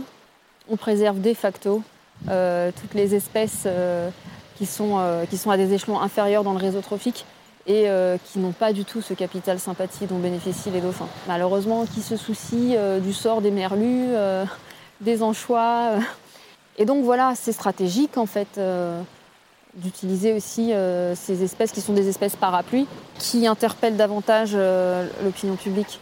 on 0.69 0.77
préserve 0.77 1.21
de 1.21 1.33
facto 1.33 1.83
toutes 2.25 2.93
les 2.95 3.13
espèces 3.13 3.67
qui, 4.59 4.65
sont, 4.65 4.99
euh, 4.99 5.25
qui 5.25 5.37
sont 5.37 5.49
à 5.49 5.57
des 5.57 5.73
échelons 5.73 6.01
inférieurs 6.01 6.43
dans 6.43 6.51
le 6.51 6.59
réseau 6.59 6.81
trophique 6.81 7.25
et 7.65 7.89
euh, 7.89 8.17
qui 8.25 8.39
n'ont 8.39 8.51
pas 8.51 8.73
du 8.73 8.83
tout 8.83 9.01
ce 9.01 9.13
capital 9.13 9.57
sympathie 9.57 10.05
dont 10.05 10.19
bénéficient 10.19 10.69
les 10.69 10.81
dauphins. 10.81 11.07
Malheureusement, 11.27 11.85
qui 11.85 12.01
se 12.01 12.17
soucient 12.17 12.75
euh, 12.75 12.99
du 12.99 13.13
sort 13.13 13.41
des 13.41 13.51
merlus, 13.51 14.09
des 15.01 15.23
anchois. 15.23 15.91
Et 16.77 16.83
donc 16.83 17.05
voilà, 17.05 17.33
c'est 17.35 17.53
stratégique 17.53 18.17
en 18.17 18.25
fait 18.25 18.59
d'utiliser 19.75 20.33
aussi 20.33 20.73
ces 21.15 21.43
espèces 21.43 21.71
qui 21.71 21.79
sont 21.79 21.93
des 21.93 22.09
espèces 22.09 22.35
parapluies 22.35 22.87
qui 23.17 23.47
interpellent 23.47 23.97
davantage 23.97 24.57
l'opinion 25.23 25.55
publique. 25.55 25.99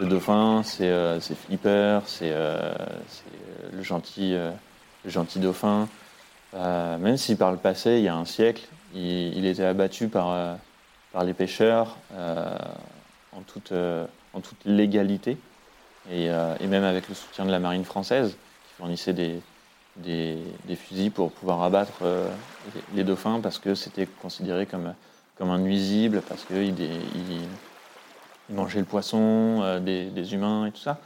Le 0.00 0.06
dauphin, 0.06 0.62
c'est 0.64 0.88
euh, 0.88 1.20
Flipper, 1.20 2.00
c'est 2.06 2.32
le, 3.72 3.82
gentil, 3.82 4.36
gentil 5.04 5.38
dauphin. 5.40 5.88
Euh, 6.54 6.96
même 6.98 7.16
si 7.16 7.36
par 7.36 7.50
le 7.50 7.58
passé, 7.58 7.98
il 7.98 8.04
y 8.04 8.08
a 8.08 8.16
un 8.16 8.24
siècle, 8.24 8.66
il, 8.94 9.44
était 9.44 9.64
abattu 9.64 10.08
par, 10.08 10.30
euh, 10.30 10.54
les 11.24 11.34
pêcheurs 11.34 11.96
euh, 12.12 12.56
en, 13.32 13.40
toute, 13.42 13.72
légalité, 14.64 15.36
et, 16.10 16.26
et 16.26 16.66
même 16.66 16.84
avec 16.84 17.08
le 17.08 17.14
soutien 17.14 17.44
de 17.44 17.50
la 17.50 17.58
marine 17.58 17.84
française, 17.84 18.30
qui 18.30 18.74
fournissait 18.76 19.12
des, 19.12 19.42
fusils 20.76 21.10
pour 21.10 21.32
pouvoir 21.32 21.62
abattre 21.62 22.02
les, 22.94 23.04
dauphins, 23.04 23.40
parce 23.40 23.58
que 23.58 23.74
c'était 23.74 24.06
considéré 24.06 24.64
comme, 24.64 24.94
comme 25.36 25.50
un 25.50 25.58
nuisible, 25.58 26.22
parce 26.22 26.44
qu'il 26.44 26.78
il, 26.78 27.48
ils 28.48 28.54
mangeaient 28.54 28.78
le 28.78 28.86
poisson, 28.86 29.80
des, 29.80 30.06
des 30.06 30.34
humains 30.34 30.66
et 30.66 30.70
tout 30.70 30.80
ça. 30.80 30.98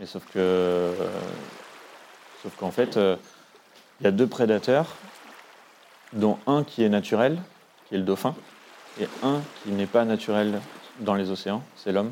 Mais 0.00 0.06
sauf 0.06 0.24
que, 0.32 0.92
sauf 2.42 2.54
qu'en 2.56 2.72
fait, 2.72 2.98
il 4.02 4.06
y 4.06 4.08
a 4.08 4.10
deux 4.10 4.26
prédateurs, 4.26 4.96
dont 6.12 6.36
un 6.48 6.64
qui 6.64 6.82
est 6.82 6.88
naturel, 6.88 7.38
qui 7.86 7.94
est 7.94 7.98
le 7.98 8.02
dauphin, 8.02 8.34
et 9.00 9.06
un 9.22 9.40
qui 9.62 9.70
n'est 9.70 9.86
pas 9.86 10.04
naturel 10.04 10.60
dans 10.98 11.14
les 11.14 11.30
océans, 11.30 11.62
c'est 11.76 11.92
l'homme. 11.92 12.10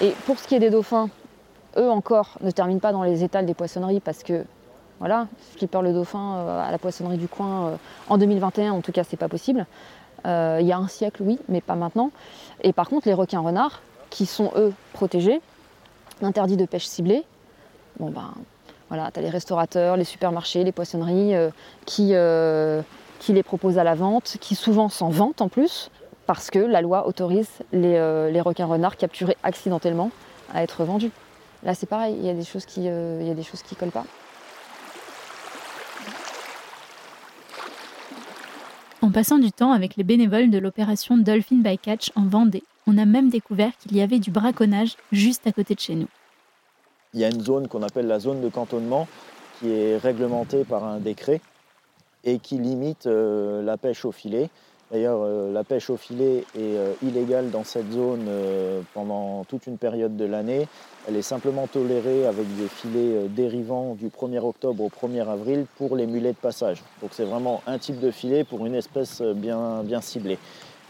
Et 0.00 0.12
pour 0.24 0.38
ce 0.38 0.48
qui 0.48 0.54
est 0.54 0.60
des 0.60 0.70
dauphins, 0.70 1.10
eux 1.76 1.90
encore 1.90 2.38
ne 2.40 2.50
terminent 2.50 2.80
pas 2.80 2.92
dans 2.92 3.02
les 3.02 3.22
étals 3.22 3.44
des 3.44 3.52
poissonneries 3.52 4.00
parce 4.00 4.22
que 4.22 4.46
voilà, 4.98 5.28
Skipper 5.52 5.82
le 5.82 5.92
dauphin 5.92 6.36
euh, 6.36 6.66
à 6.66 6.70
la 6.70 6.78
poissonnerie 6.78 7.18
du 7.18 7.28
coin 7.28 7.66
euh, 7.66 7.76
en 8.08 8.16
2021, 8.16 8.72
en 8.72 8.80
tout 8.80 8.92
cas, 8.92 9.04
c'est 9.04 9.18
pas 9.18 9.28
possible. 9.28 9.66
Euh, 10.24 10.56
il 10.62 10.66
y 10.66 10.72
a 10.72 10.78
un 10.78 10.88
siècle, 10.88 11.22
oui, 11.22 11.38
mais 11.50 11.60
pas 11.60 11.74
maintenant. 11.74 12.12
Et 12.62 12.72
par 12.72 12.88
contre, 12.88 13.08
les 13.08 13.14
requins 13.14 13.40
renards, 13.40 13.82
qui 14.08 14.24
sont 14.24 14.52
eux 14.56 14.72
protégés, 14.94 15.42
interdits 16.22 16.56
de 16.56 16.64
pêche 16.64 16.86
ciblée, 16.86 17.24
bon 17.98 18.08
ben 18.08 18.32
Voilà, 18.94 19.10
tu 19.10 19.18
as 19.18 19.22
les 19.22 19.30
restaurateurs, 19.30 19.96
les 19.96 20.04
supermarchés, 20.04 20.62
les 20.62 20.70
poissonneries 20.70 21.34
euh, 21.34 21.50
qui, 21.84 22.10
euh, 22.12 22.80
qui 23.18 23.32
les 23.32 23.42
proposent 23.42 23.76
à 23.76 23.82
la 23.82 23.96
vente, 23.96 24.36
qui 24.40 24.54
souvent 24.54 24.88
s'en 24.88 25.08
vantent 25.08 25.40
en 25.40 25.48
plus, 25.48 25.90
parce 26.26 26.48
que 26.48 26.60
la 26.60 26.80
loi 26.80 27.08
autorise 27.08 27.48
les, 27.72 27.96
euh, 27.96 28.30
les 28.30 28.40
requins 28.40 28.66
renards 28.66 28.96
capturés 28.96 29.36
accidentellement 29.42 30.12
à 30.54 30.62
être 30.62 30.84
vendus. 30.84 31.10
Là, 31.64 31.74
c'est 31.74 31.88
pareil, 31.88 32.14
il 32.16 32.24
y 32.24 32.30
a 32.30 32.34
des 32.34 32.44
choses 32.44 32.66
qui 32.66 32.82
ne 32.82 33.74
collent 33.76 33.90
pas. 33.90 34.04
En 39.02 39.10
passant 39.10 39.38
du 39.38 39.50
temps 39.50 39.72
avec 39.72 39.96
les 39.96 40.04
bénévoles 40.04 40.50
de 40.50 40.58
l'opération 40.58 41.16
Dolphin 41.16 41.56
by 41.56 41.78
Catch 41.78 42.12
en 42.14 42.26
Vendée, 42.26 42.62
on 42.86 42.96
a 42.96 43.06
même 43.06 43.28
découvert 43.28 43.72
qu'il 43.76 43.96
y 43.96 44.02
avait 44.02 44.20
du 44.20 44.30
braconnage 44.30 44.94
juste 45.10 45.48
à 45.48 45.52
côté 45.52 45.74
de 45.74 45.80
chez 45.80 45.96
nous. 45.96 46.06
Il 47.14 47.20
y 47.20 47.24
a 47.24 47.28
une 47.28 47.40
zone 47.40 47.68
qu'on 47.68 47.82
appelle 47.82 48.08
la 48.08 48.18
zone 48.18 48.40
de 48.40 48.48
cantonnement 48.48 49.06
qui 49.60 49.70
est 49.70 49.96
réglementée 49.96 50.64
par 50.64 50.82
un 50.82 50.98
décret 50.98 51.40
et 52.24 52.40
qui 52.40 52.58
limite 52.58 53.06
euh, 53.06 53.62
la 53.62 53.76
pêche 53.76 54.04
au 54.04 54.10
filet. 54.10 54.50
D'ailleurs, 54.90 55.20
euh, 55.22 55.52
la 55.52 55.62
pêche 55.62 55.90
au 55.90 55.96
filet 55.96 56.44
est 56.56 56.76
euh, 56.76 56.92
illégale 57.04 57.50
dans 57.50 57.62
cette 57.62 57.90
zone 57.92 58.26
pendant 58.94 59.44
toute 59.44 59.68
une 59.68 59.78
période 59.78 60.16
de 60.16 60.24
l'année. 60.24 60.66
Elle 61.06 61.14
est 61.14 61.22
simplement 61.22 61.68
tolérée 61.68 62.26
avec 62.26 62.46
des 62.56 62.66
filets 62.66 63.28
dérivants 63.28 63.94
du 63.94 64.08
1er 64.08 64.40
octobre 64.40 64.82
au 64.82 64.88
1er 64.88 65.28
avril 65.28 65.66
pour 65.76 65.94
les 65.94 66.08
mulets 66.08 66.32
de 66.32 66.38
passage. 66.38 66.82
Donc 67.00 67.10
c'est 67.12 67.24
vraiment 67.24 67.62
un 67.68 67.78
type 67.78 68.00
de 68.00 68.10
filet 68.10 68.42
pour 68.42 68.66
une 68.66 68.74
espèce 68.74 69.22
bien 69.22 70.00
ciblée. 70.00 70.38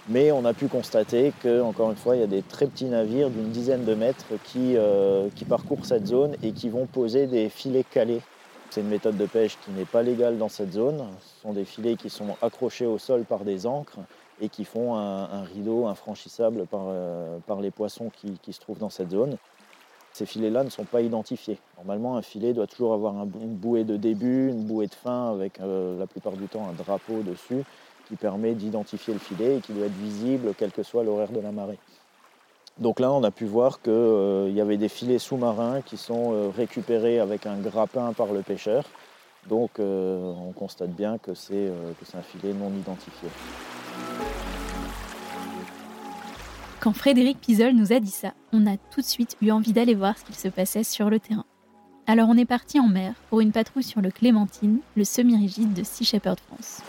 Mais 0.09 0.33
on 0.33 0.45
a 0.45 0.53
pu 0.53 0.69
constater 0.69 1.33
que, 1.43 1.63
encore 1.63 1.91
une 1.91 1.97
fois, 1.97 2.15
il 2.15 2.21
y 2.21 2.25
a 2.25 2.27
des 2.27 2.43
très 2.43 2.67
petits 2.67 2.85
navires 2.85 3.31
d'une 3.31 3.49
dizaine 3.51 3.85
de 3.85 3.95
mètres 3.95 4.27
qui, 4.45 4.77
euh, 4.77 5.29
qui 5.35 5.47
parcourent 5.47 5.87
cette 5.87 6.07
zone 6.07 6.37
et 6.43 6.53
qui 6.53 6.69
vont 6.69 6.85
poser 6.85 7.27
des 7.27 7.49
filets 7.49 7.85
calés. 7.85 8.21
C'est 8.69 8.83
une 8.83 8.89
méthode 8.89 9.17
de 9.17 9.25
pêche 9.25 9.57
qui 9.65 9.71
n'est 9.71 9.87
pas 9.87 10.03
légale 10.03 10.37
dans 10.37 10.51
cette 10.51 10.73
zone. 10.73 11.03
Ce 11.21 11.43
sont 11.43 11.55
des 11.55 11.65
filets 11.65 11.97
qui 11.97 12.11
sont 12.11 12.37
accrochés 12.43 12.85
au 12.85 12.99
sol 12.99 13.25
par 13.25 13.45
des 13.45 13.67
ancres 13.67 13.99
et 14.43 14.51
qui 14.51 14.67
font 14.67 14.95
un, 14.97 15.43
rideau 15.45 15.87
infranchissable 15.87 16.67
par, 16.67 16.83
euh, 16.89 17.39
les 17.63 17.71
poissons 17.71 18.11
qui, 18.11 18.53
se 18.53 18.61
trouvent 18.61 18.81
dans 18.81 18.91
cette 18.91 19.11
zone. 19.11 19.37
Ces 20.13 20.27
filets-là 20.27 20.65
ne 20.65 20.71
sont 20.71 20.85
pas 20.85 21.01
identifiés. 21.01 21.59
Normalement, 21.79 22.17
un 22.17 22.23
filet 22.23 22.53
doit 22.53 22.67
toujours 22.67 22.93
avoir 22.93 23.17
un- 23.17 23.29
une 23.41 23.55
bouée 23.55 23.85
de 23.85 23.97
début, 23.97 24.49
une 24.51 24.65
bouée 24.65 24.87
de 24.87 24.95
fin 24.95 25.33
avec 25.33 25.61
euh, 25.61 25.99
la 25.99 26.07
plupart 26.07 26.35
du 26.35 26.47
temps 26.47 26.69
un 26.69 26.73
drapeau 26.73 27.23
dessus 27.23 27.65
qui 28.09 28.17
permet 28.17 28.55
d'identifier 28.55 29.15
le 29.15 29.21
filet 29.21 29.57
et 29.57 29.61
qui 29.61 29.73
doit 29.73 29.87
être 29.87 29.97
visible 29.97 30.55
quel 30.57 30.73
que 30.73 30.83
soit 30.83 31.05
l'horaire 31.05 31.31
de 31.31 31.41
la 31.41 31.53
marée. 31.53 31.79
Donc 32.79 32.99
là, 32.99 33.13
on 33.13 33.23
a 33.23 33.31
pu 33.31 33.45
voir 33.45 33.81
qu'il 33.83 34.53
y 34.53 34.61
avait 34.61 34.77
des 34.77 34.89
filets 34.89 35.21
sous-marins 35.21 35.81
qui 35.83 35.97
sont 35.97 36.33
euh, 36.33 36.49
récupérés 36.49 37.21
avec 37.21 37.47
un 37.47 37.57
grappin 37.57 38.13
par 38.13 38.33
le 38.33 38.43
pêcheur. 38.43 38.85
Donc 39.49 39.79
euh, 39.79 40.33
on 40.33 40.53
constate 40.53 40.91
bien 40.91 41.15
euh, 41.15 41.19
que 41.19 41.35
c'est 41.35 42.17
un 42.17 42.23
filet 42.23 42.53
non 42.53 42.71
identifié. 42.71 43.29
Quand 46.81 46.93
Frédéric 46.93 47.41
Pizol 47.41 47.75
nous 47.75 47.93
a 47.93 48.01
dit 48.01 48.11
ça, 48.11 48.35
on 48.53 48.67
a 48.67 48.77
tout 48.77 49.01
de 49.01 49.07
suite 49.07 49.37
eu 49.41 49.51
envie 49.51 49.73
d'aller 49.73 49.95
voir 49.95 50.19
ce 50.19 50.25
qu'il 50.25 50.35
se 50.35 50.49
passait 50.49 50.85
sur 50.85 51.11
le 51.11 51.21
terrain. 51.21 51.47
Alors 52.07 52.29
on 52.29 52.37
est 52.37 52.45
parti 52.45 52.81
en 52.81 52.89
mer 52.89 53.15
pour 53.31 53.41
une 53.41 53.53
patrouille 53.53 53.85
sur 53.85 54.03
le 54.03 54.11
Clémentine, 54.11 54.81
le 54.97 55.05
semi-rigide 55.05 55.73
de 55.73 55.85
Sea 55.85 56.05
Shepherd 56.05 56.39
France. 56.41 56.83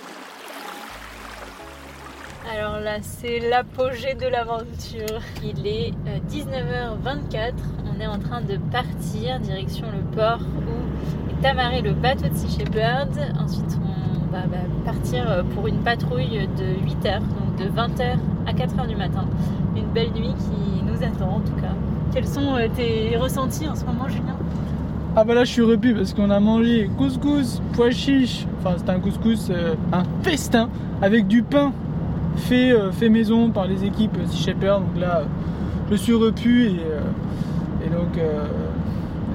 Alors 2.53 2.79
là, 2.79 2.97
c'est 3.01 3.39
l'apogée 3.39 4.13
de 4.13 4.27
l'aventure. 4.27 5.19
Il 5.43 5.65
est 5.65 5.93
euh, 6.07 6.19
19h24. 6.29 7.53
On 7.91 7.99
est 7.99 8.05
en 8.05 8.19
train 8.19 8.41
de 8.41 8.57
partir 8.71 9.39
direction 9.39 9.87
le 9.91 10.15
port 10.15 10.39
où 10.41 11.43
est 11.43 11.47
amarré 11.47 11.81
le 11.81 11.93
bateau 11.93 12.27
de 12.27 12.35
Sea 12.35 12.59
Shepherd. 12.59 13.09
Ensuite, 13.39 13.79
on 13.81 14.31
va 14.31 14.45
bah, 14.45 14.57
partir 14.85 15.29
euh, 15.29 15.41
pour 15.43 15.67
une 15.67 15.79
patrouille 15.79 16.47
de 16.57 16.85
8 16.85 17.05
heures, 17.07 17.21
donc 17.21 17.57
de 17.57 17.65
20h 17.65 18.17
à 18.45 18.53
4h 18.53 18.87
du 18.87 18.95
matin. 18.95 19.25
Une 19.75 19.87
belle 19.87 20.11
nuit 20.11 20.35
qui 20.37 20.83
nous 20.83 21.03
attend 21.03 21.37
en 21.37 21.39
tout 21.39 21.55
cas. 21.59 21.73
Quels 22.13 22.27
sont 22.27 22.55
euh, 22.55 22.67
tes 22.75 23.17
ressentis 23.17 23.67
en 23.67 23.75
ce 23.75 23.85
moment, 23.85 24.07
Julien? 24.07 24.37
Ah 25.17 25.23
bah 25.23 25.33
là 25.33 25.45
je 25.45 25.51
suis 25.51 25.61
repu 25.61 25.93
parce 25.93 26.13
qu'on 26.13 26.29
a 26.29 26.41
mangé 26.41 26.89
couscous, 26.97 27.61
pois 27.71 27.89
chiche, 27.89 28.45
enfin 28.59 28.75
c'est 28.77 28.89
un 28.89 28.99
couscous, 28.99 29.47
euh, 29.49 29.73
un 29.93 30.03
festin 30.23 30.69
avec 31.01 31.25
du 31.25 31.41
pain 31.41 31.71
fait, 32.35 32.71
euh, 32.71 32.91
fait 32.91 33.09
maison 33.09 33.49
par 33.51 33.65
les 33.67 33.83
équipes 33.85 34.17
Sea 34.27 34.37
Shepherd. 34.51 34.83
Donc 34.85 35.01
là 35.01 35.19
euh, 35.19 35.25
je 35.91 35.95
suis 35.95 36.13
repu 36.13 36.65
et, 36.67 36.79
euh, 36.79 37.01
et 37.85 37.89
donc 37.89 38.17
euh, 38.17 38.45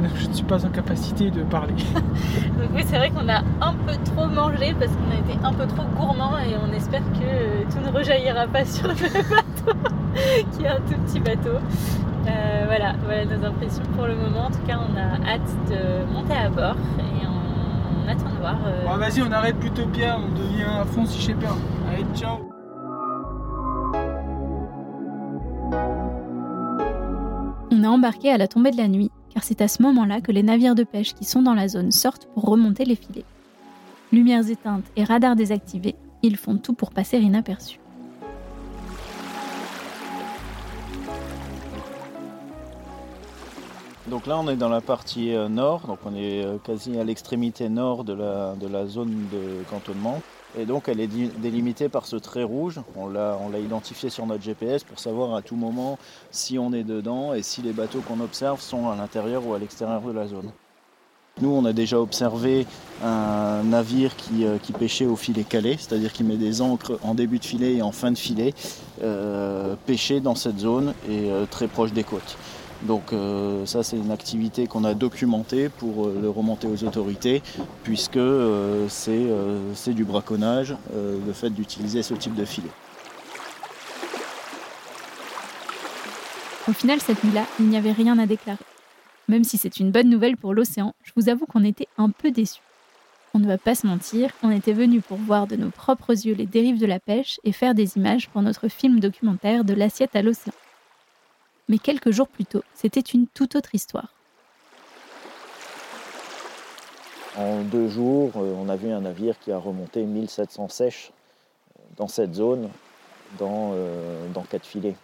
je 0.16 0.28
ne 0.28 0.32
suis 0.34 0.44
pas 0.44 0.64
en 0.64 0.70
capacité 0.70 1.30
de 1.30 1.42
parler. 1.42 1.74
Donc 1.94 2.70
oui, 2.74 2.82
c'est 2.86 2.96
vrai 2.96 3.10
qu'on 3.10 3.28
a 3.28 3.40
un 3.60 3.74
peu 3.74 3.92
trop 4.04 4.26
mangé 4.26 4.74
parce 4.78 4.90
qu'on 4.92 5.10
a 5.10 5.18
été 5.18 5.38
un 5.44 5.52
peu 5.52 5.66
trop 5.66 5.82
gourmand 5.96 6.38
et 6.38 6.54
on 6.56 6.72
espère 6.74 7.02
que 7.12 7.70
tout 7.70 7.84
ne 7.86 7.92
rejaillira 7.94 8.46
pas 8.46 8.64
sur 8.64 8.88
le 8.88 8.94
bateau, 8.94 9.78
qui 10.52 10.64
est 10.64 10.68
un 10.68 10.76
tout 10.76 10.98
petit 11.06 11.20
bateau. 11.20 11.50
Euh, 12.26 12.64
voilà, 12.66 12.94
voilà 13.04 13.24
nos 13.26 13.44
impressions 13.46 13.82
pour 13.94 14.06
le 14.06 14.14
moment. 14.14 14.46
En 14.46 14.50
tout 14.50 14.62
cas, 14.66 14.78
on 14.78 14.96
a 14.96 15.30
hâte 15.30 15.54
de 15.68 16.10
monter 16.14 16.34
à 16.34 16.48
bord 16.48 16.76
et 16.98 17.26
on, 17.26 18.06
on 18.06 18.08
attend 18.10 18.30
de 18.34 18.40
voir. 18.40 18.56
euh, 18.66 18.84
Bon, 18.86 18.96
vas-y 18.96 19.20
on 19.20 19.30
arrête 19.32 19.56
Plutopia, 19.58 20.16
on 20.18 20.34
devient 20.34 20.64
à 20.80 20.84
fond 20.86 21.04
Shepherd. 21.06 21.58
Allez 21.92 22.04
ciao 22.14 22.49
On 27.80 27.84
a 27.84 27.88
embarqué 27.88 28.30
à 28.30 28.36
la 28.36 28.46
tombée 28.46 28.72
de 28.72 28.76
la 28.76 28.88
nuit, 28.88 29.10
car 29.32 29.42
c'est 29.42 29.62
à 29.62 29.68
ce 29.68 29.80
moment-là 29.80 30.20
que 30.20 30.32
les 30.32 30.42
navires 30.42 30.74
de 30.74 30.84
pêche 30.84 31.14
qui 31.14 31.24
sont 31.24 31.40
dans 31.40 31.54
la 31.54 31.66
zone 31.66 31.92
sortent 31.92 32.26
pour 32.34 32.44
remonter 32.44 32.84
les 32.84 32.94
filets. 32.94 33.24
Lumières 34.12 34.46
éteintes 34.50 34.84
et 34.96 35.04
radars 35.04 35.34
désactivés, 35.34 35.94
ils 36.22 36.36
font 36.36 36.58
tout 36.58 36.74
pour 36.74 36.90
passer 36.90 37.18
inaperçus. 37.18 37.80
Donc 44.08 44.26
là, 44.26 44.38
on 44.38 44.46
est 44.50 44.56
dans 44.56 44.68
la 44.68 44.82
partie 44.82 45.34
euh, 45.34 45.48
nord, 45.48 45.86
donc 45.86 46.00
on 46.04 46.14
est 46.14 46.44
euh, 46.44 46.58
quasi 46.58 46.98
à 46.98 47.04
l'extrémité 47.04 47.70
nord 47.70 48.04
de 48.04 48.12
la, 48.12 48.56
de 48.60 48.66
la 48.66 48.86
zone 48.86 49.26
de 49.32 49.62
cantonnement. 49.70 50.20
Et 50.58 50.64
donc 50.64 50.88
elle 50.88 51.00
est 51.00 51.06
délimitée 51.06 51.88
par 51.88 52.06
ce 52.06 52.16
trait 52.16 52.42
rouge. 52.42 52.80
On 52.96 53.08
l'a 53.08 53.58
identifié 53.58 54.10
sur 54.10 54.26
notre 54.26 54.42
GPS 54.42 54.84
pour 54.84 54.98
savoir 54.98 55.34
à 55.34 55.42
tout 55.42 55.56
moment 55.56 55.98
si 56.30 56.58
on 56.58 56.72
est 56.72 56.84
dedans 56.84 57.34
et 57.34 57.42
si 57.42 57.62
les 57.62 57.72
bateaux 57.72 58.00
qu'on 58.00 58.20
observe 58.20 58.60
sont 58.60 58.88
à 58.88 58.96
l'intérieur 58.96 59.46
ou 59.46 59.54
à 59.54 59.58
l'extérieur 59.58 60.00
de 60.02 60.12
la 60.12 60.26
zone. 60.26 60.50
Nous, 61.40 61.48
on 61.48 61.64
a 61.64 61.72
déjà 61.72 61.98
observé 61.98 62.66
un 63.02 63.62
navire 63.62 64.14
qui, 64.16 64.44
euh, 64.44 64.58
pêchait 64.78 65.06
au 65.06 65.16
filet 65.16 65.44
calé, 65.44 65.76
c'est-à-dire 65.78 66.12
qui 66.12 66.22
met 66.22 66.36
des 66.36 66.60
ancres 66.60 66.98
en 67.02 67.14
début 67.14 67.38
de 67.38 67.44
filet 67.44 67.76
et 67.76 67.82
en 67.82 67.92
fin 67.92 68.10
de 68.10 68.18
filet, 68.18 68.54
euh, 69.02 69.74
pêcher 69.86 70.20
dans 70.20 70.34
cette 70.34 70.58
zone 70.58 70.94
et 71.08 71.30
euh, 71.30 71.46
très 71.50 71.66
proche 71.66 71.92
des 71.92 72.04
côtes. 72.04 72.36
Donc 72.82 73.12
euh, 73.12 73.66
ça, 73.66 73.82
c'est 73.82 73.96
une 73.96 74.10
activité 74.10 74.66
qu'on 74.66 74.84
a 74.84 74.94
documentée 74.94 75.68
pour 75.68 76.06
euh, 76.06 76.18
le 76.20 76.30
remonter 76.30 76.66
aux 76.66 76.84
autorités, 76.84 77.42
puisque 77.82 78.16
euh, 78.16 78.86
c'est 78.88 79.92
du 79.92 80.04
braconnage, 80.04 80.74
le 80.94 81.32
fait 81.32 81.50
d'utiliser 81.50 82.02
ce 82.02 82.14
type 82.14 82.34
de 82.34 82.44
filet. 82.44 82.70
Au 86.68 86.72
final, 86.72 87.00
cette 87.00 87.22
nuit-là, 87.24 87.46
il 87.58 87.66
n'y 87.66 87.76
avait 87.76 87.92
rien 87.92 88.18
à 88.18 88.26
déclarer. 88.26 88.58
Même 89.28 89.44
si 89.44 89.58
c'est 89.58 89.80
une 89.80 89.90
bonne 89.90 90.08
nouvelle 90.08 90.36
pour 90.36 90.54
l'océan, 90.54 90.94
je 91.02 91.12
vous 91.16 91.28
avoue 91.28 91.46
qu'on 91.46 91.64
était 91.64 91.88
un 91.98 92.10
peu 92.10 92.30
déçus. 92.30 92.62
On 93.34 93.38
ne 93.38 93.46
va 93.46 93.58
pas 93.58 93.74
se 93.74 93.86
mentir, 93.86 94.30
on 94.42 94.50
était 94.50 94.72
venus 94.72 95.02
pour 95.06 95.16
voir 95.16 95.46
de 95.46 95.56
nos 95.56 95.70
propres 95.70 96.10
yeux 96.10 96.34
les 96.34 96.46
dérives 96.46 96.80
de 96.80 96.86
la 96.86 96.98
pêche 96.98 97.40
et 97.44 97.52
faire 97.52 97.74
des 97.74 97.96
images 97.96 98.28
pour 98.28 98.42
notre 98.42 98.68
film 98.68 99.00
documentaire 99.00 99.64
de 99.64 99.74
l'assiette 99.74 100.16
à 100.16 100.22
l'océan. 100.22 100.52
Mais 101.70 101.78
quelques 101.78 102.10
jours 102.10 102.26
plus 102.26 102.44
tôt, 102.44 102.64
c'était 102.74 102.98
une 102.98 103.28
toute 103.28 103.54
autre 103.54 103.76
histoire. 103.76 104.08
En 107.38 107.62
deux 107.62 107.88
jours, 107.88 108.32
euh, 108.34 108.52
on 108.58 108.68
a 108.68 108.74
vu 108.74 108.90
un 108.90 109.02
navire 109.02 109.38
qui 109.38 109.52
a 109.52 109.58
remonté 109.58 110.02
1700 110.02 110.68
sèches 110.68 111.12
euh, 111.12 111.82
dans 111.96 112.08
cette 112.08 112.34
zone, 112.34 112.68
dans, 113.38 113.70
euh, 113.74 114.26
dans 114.34 114.42
quatre 114.42 114.66
filets. 114.66 114.96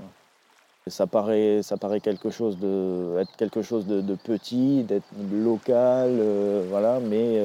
Ça 0.89 1.07
paraît, 1.07 1.61
ça 1.63 1.77
paraît 1.77 2.01
quelque 2.01 2.31
chose 2.31 2.59
de, 2.59 3.17
être 3.21 3.37
quelque 3.37 3.63
chose 3.63 3.87
de, 3.87 4.15
petit, 4.17 4.83
d'être 4.83 5.07
local, 5.33 6.21
voilà, 6.69 6.99
mais 7.01 7.41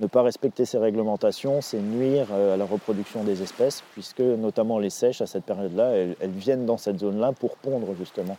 ne 0.00 0.06
pas 0.06 0.22
respecter 0.22 0.64
ces 0.64 0.78
réglementations, 0.78 1.60
c'est 1.60 1.80
nuire 1.80 2.28
euh, 2.32 2.54
à 2.54 2.56
la 2.56 2.64
reproduction 2.64 3.24
des 3.24 3.42
espèces, 3.42 3.82
puisque 3.92 4.20
notamment 4.20 4.78
les 4.78 4.90
sèches 4.90 5.20
à 5.20 5.26
cette 5.26 5.44
période-là, 5.44 5.90
elles, 5.90 6.30
viennent 6.30 6.66
dans 6.66 6.76
cette 6.76 7.00
zone-là 7.00 7.32
pour 7.32 7.56
pondre 7.56 7.94
justement. 7.98 8.36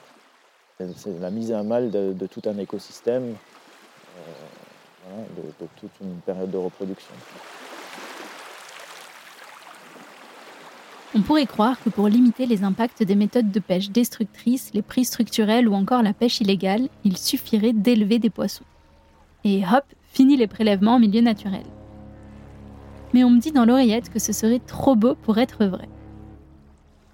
C'est 0.77 1.19
la 1.19 1.29
mise 1.29 1.51
à 1.51 1.61
mal 1.63 1.91
de, 1.91 2.27
tout 2.27 2.41
un 2.45 2.57
écosystème, 2.57 3.35
euh, 4.17 5.23
de, 5.35 5.65
de 5.65 5.69
toute 5.79 5.91
une 6.01 6.15
période 6.21 6.51
de 6.51 6.57
reproduction. 6.57 7.13
On 11.15 11.21
pourrait 11.21 11.47
croire 11.47 11.81
que 11.83 11.89
pour 11.89 12.07
limiter 12.07 12.45
les 12.45 12.63
impacts 12.63 13.03
des 13.03 13.15
méthodes 13.15 13.51
de 13.51 13.59
pêche 13.59 13.89
destructrices, 13.89 14.71
les 14.73 14.83
prix 14.83 15.05
structurels 15.05 15.67
ou 15.67 15.73
encore 15.73 16.03
la 16.03 16.13
pêche 16.13 16.39
illégale, 16.39 16.87
il 17.03 17.17
suffirait 17.17 17.73
d'élever 17.73 18.19
des 18.19 18.29
poissons. 18.29 18.63
Et 19.43 19.63
hop, 19.63 19.83
fini 20.11 20.37
les 20.37 20.47
prélèvements 20.47 20.95
en 20.95 20.99
milieu 20.99 21.21
naturel. 21.21 21.63
Mais 23.13 23.23
on 23.23 23.29
me 23.29 23.39
dit 23.39 23.51
dans 23.51 23.65
l'oreillette 23.65 24.09
que 24.09 24.19
ce 24.19 24.33
serait 24.33 24.61
trop 24.65 24.95
beau 24.95 25.15
pour 25.15 25.37
être 25.37 25.65
vrai. 25.65 25.89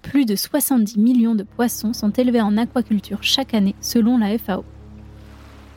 Plus 0.02 0.26
de 0.26 0.36
70 0.36 0.98
millions 0.98 1.34
de 1.34 1.42
poissons 1.42 1.92
sont 1.92 2.10
élevés 2.10 2.40
en 2.40 2.56
aquaculture 2.56 3.22
chaque 3.22 3.54
année 3.54 3.74
selon 3.80 4.18
la 4.18 4.38
FAO. 4.38 4.64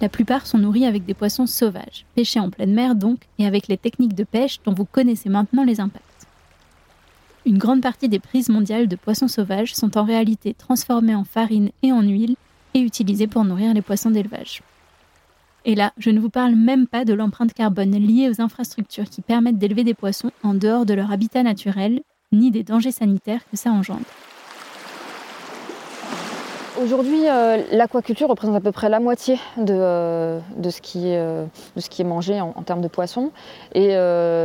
La 0.02 0.10
plupart 0.10 0.47
sont 0.47 0.60
nourris 0.60 0.86
avec 0.86 1.06
des 1.06 1.14
poissons 1.14 1.45
sauvages, 1.45 2.06
pêchés 2.16 2.39
en 2.39 2.50
pleine 2.50 2.74
mer 2.74 2.95
donc, 2.95 3.20
et 3.38 3.45
avec 3.45 3.68
les 3.68 3.78
techniques 3.78 4.16
de 4.16 4.24
pêche 4.24 4.60
dont 4.64 4.74
vous 4.74 4.86
connaissez 4.86 5.30
maintenant 5.30 5.64
les 5.64 5.82
impacts. 5.82 6.06
Une 7.45 7.58
grande 7.58 7.82
partie 7.82 8.08
des 8.08 8.20
prises 8.20 8.50
mondiales 8.50 8.88
de 8.88 8.95
poissons 8.95 9.28
sauvages 9.28 9.74
sont 9.74 9.97
en 9.97 10.04
réalité 10.04 10.54
transformées 10.54 11.16
en 11.16 11.24
farine 11.24 11.72
et 11.84 11.91
en 11.91 12.02
huile 12.02 12.36
et 12.74 12.80
utilisées 12.80 13.28
pour 13.28 13.43
nourrir 13.43 13.74
les 13.74 13.82
poissons 13.82 14.12
d'élevage. 14.12 14.62
Et 15.66 15.76
là, 15.76 15.91
je 15.97 16.10
ne 16.10 16.20
vous 16.20 16.30
parle 16.30 16.55
même 16.55 16.88
pas 16.88 17.05
de 17.05 17.14
l'empreinte 17.14 17.53
carbone 17.53 17.91
liée 17.91 18.30
aux 18.30 18.41
infrastructures 18.41 19.10
qui 19.10 19.22
permettent 19.22 19.57
d'élever 19.57 19.84
des 19.84 19.93
poissons 19.93 20.32
en 20.43 20.53
dehors 20.53 20.86
de 20.86 20.93
leur 20.93 21.12
habitat 21.12 21.43
naturel, 21.43 22.01
ni 22.32 22.51
des 22.51 22.64
dangers 22.64 22.91
sanitaires 22.91 23.41
que 23.49 23.57
ça 23.57 23.72
engendre. 23.72 24.05
Aujourd'hui, 26.82 27.28
euh, 27.28 27.62
l'aquaculture 27.72 28.30
représente 28.30 28.55
à 28.55 28.62
peu 28.62 28.72
près 28.72 28.88
la 28.88 29.01
moitié 29.01 29.36
de, 29.57 29.74
euh, 29.76 30.39
de, 30.55 30.70
ce, 30.70 30.80
qui 30.80 31.10
est, 31.10 31.18
euh, 31.18 31.45
ce 31.76 31.89
qui 31.89 32.01
est 32.01 32.05
mangé 32.05 32.39
en, 32.39 32.53
termes 32.64 32.80
de 32.80 32.88
poissons. 32.88 33.32
Et 33.76 33.89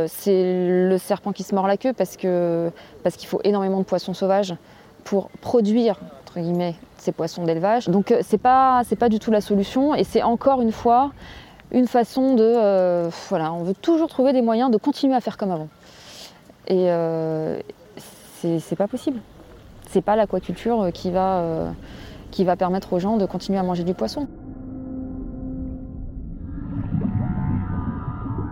c'est 0.09 0.67
le 0.67 0.97
serpent 0.97 1.31
qui 1.31 1.43
se 1.43 1.55
mord 1.55 1.67
la 1.67 1.77
queue 1.77 1.93
parce 1.93 2.17
qu'il 2.17 3.27
faut 3.27 3.39
énormément 3.45 3.79
de 3.79 3.85
poissons 3.85 4.13
sauvages 4.13 4.55
pour 5.05 5.29
produire 5.29 5.99
ces 6.97 7.11
poissons 7.11 7.43
d'élevage. 7.43 7.87
Donc 7.87 8.13
c'est 8.21 8.37
pas, 8.37 8.83
c'est 8.85 8.95
pas 8.95 9.09
du 9.09 9.19
tout 9.19 9.31
la 9.31 9.41
solution 9.41 9.95
et 9.95 10.03
c'est 10.03 10.23
encore 10.23 10.61
une 10.61 10.71
fois 10.71 11.11
une 11.71 11.87
façon 11.87 12.35
de... 12.35 13.09
voilà, 13.29 13.53
on 13.53 13.63
veut 13.63 13.73
toujours 13.73 14.07
trouver 14.07 14.33
des 14.33 14.41
moyens 14.41 14.71
de 14.71 14.77
continuer 14.77 15.15
à 15.15 15.21
faire 15.21 15.37
comme 15.37 15.51
avant. 15.51 15.69
Et 16.67 16.89
c'est 18.41 18.75
pas 18.75 18.87
possible. 18.87 19.19
C'est 19.89 20.01
pas 20.01 20.15
l'aquaculture 20.15 20.89
qui 20.93 21.11
va 21.11 21.73
qui 22.31 22.43
va 22.43 22.55
permettre 22.55 22.91
aux 22.93 22.99
gens 22.99 23.17
de 23.17 23.25
continuer 23.25 23.57
à 23.59 23.63
manger 23.63 23.83
du 23.83 23.93
poisson. 23.93 24.27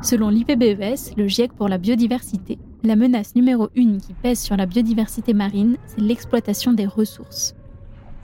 Selon 0.02 0.30
l'IPBES, 0.30 1.16
le 1.16 1.28
GIEC 1.28 1.54
pour 1.54 1.70
la 1.70 1.78
biodiversité, 1.78 2.60
la 2.84 2.98
menace 2.98 3.36
numéro 3.36 3.70
une 3.76 4.02
qui 4.02 4.14
pèse 4.14 4.40
sur 4.40 4.58
la 4.58 4.66
biodiversité 4.66 5.34
marine, 5.34 5.78
c'est 5.88 6.02
l'exploitation 6.02 6.74
des 6.74 6.86
ressources. 6.86 7.56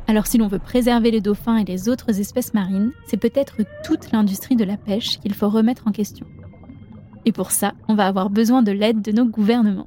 Alors 0.10 0.26
si 0.26 0.40
l'on 0.40 0.48
veut 0.48 0.58
préserver 0.58 1.12
les 1.12 1.22
dauphins 1.22 1.58
et 1.58 1.64
les 1.66 1.88
autres 1.88 2.20
espèces 2.20 2.56
marines, 2.56 2.94
c'est 3.06 3.18
peut-être 3.18 3.58
toute 3.84 4.12
l'industrie 4.12 4.56
de 4.56 4.64
la 4.64 4.76
pêche 4.76 5.20
qu'il 5.20 5.36
faut 5.36 5.50
remettre 5.50 5.88
en 5.88 5.92
question. 5.92 6.26
Et 7.26 7.32
pour 7.32 7.52
ça, 7.52 7.74
on 7.88 7.94
va 7.94 8.08
avoir 8.08 8.32
besoin 8.32 8.64
de 8.64 8.72
l'aide 8.72 9.04
de 9.04 9.12
nos 9.12 9.26
gouvernements. 9.26 9.86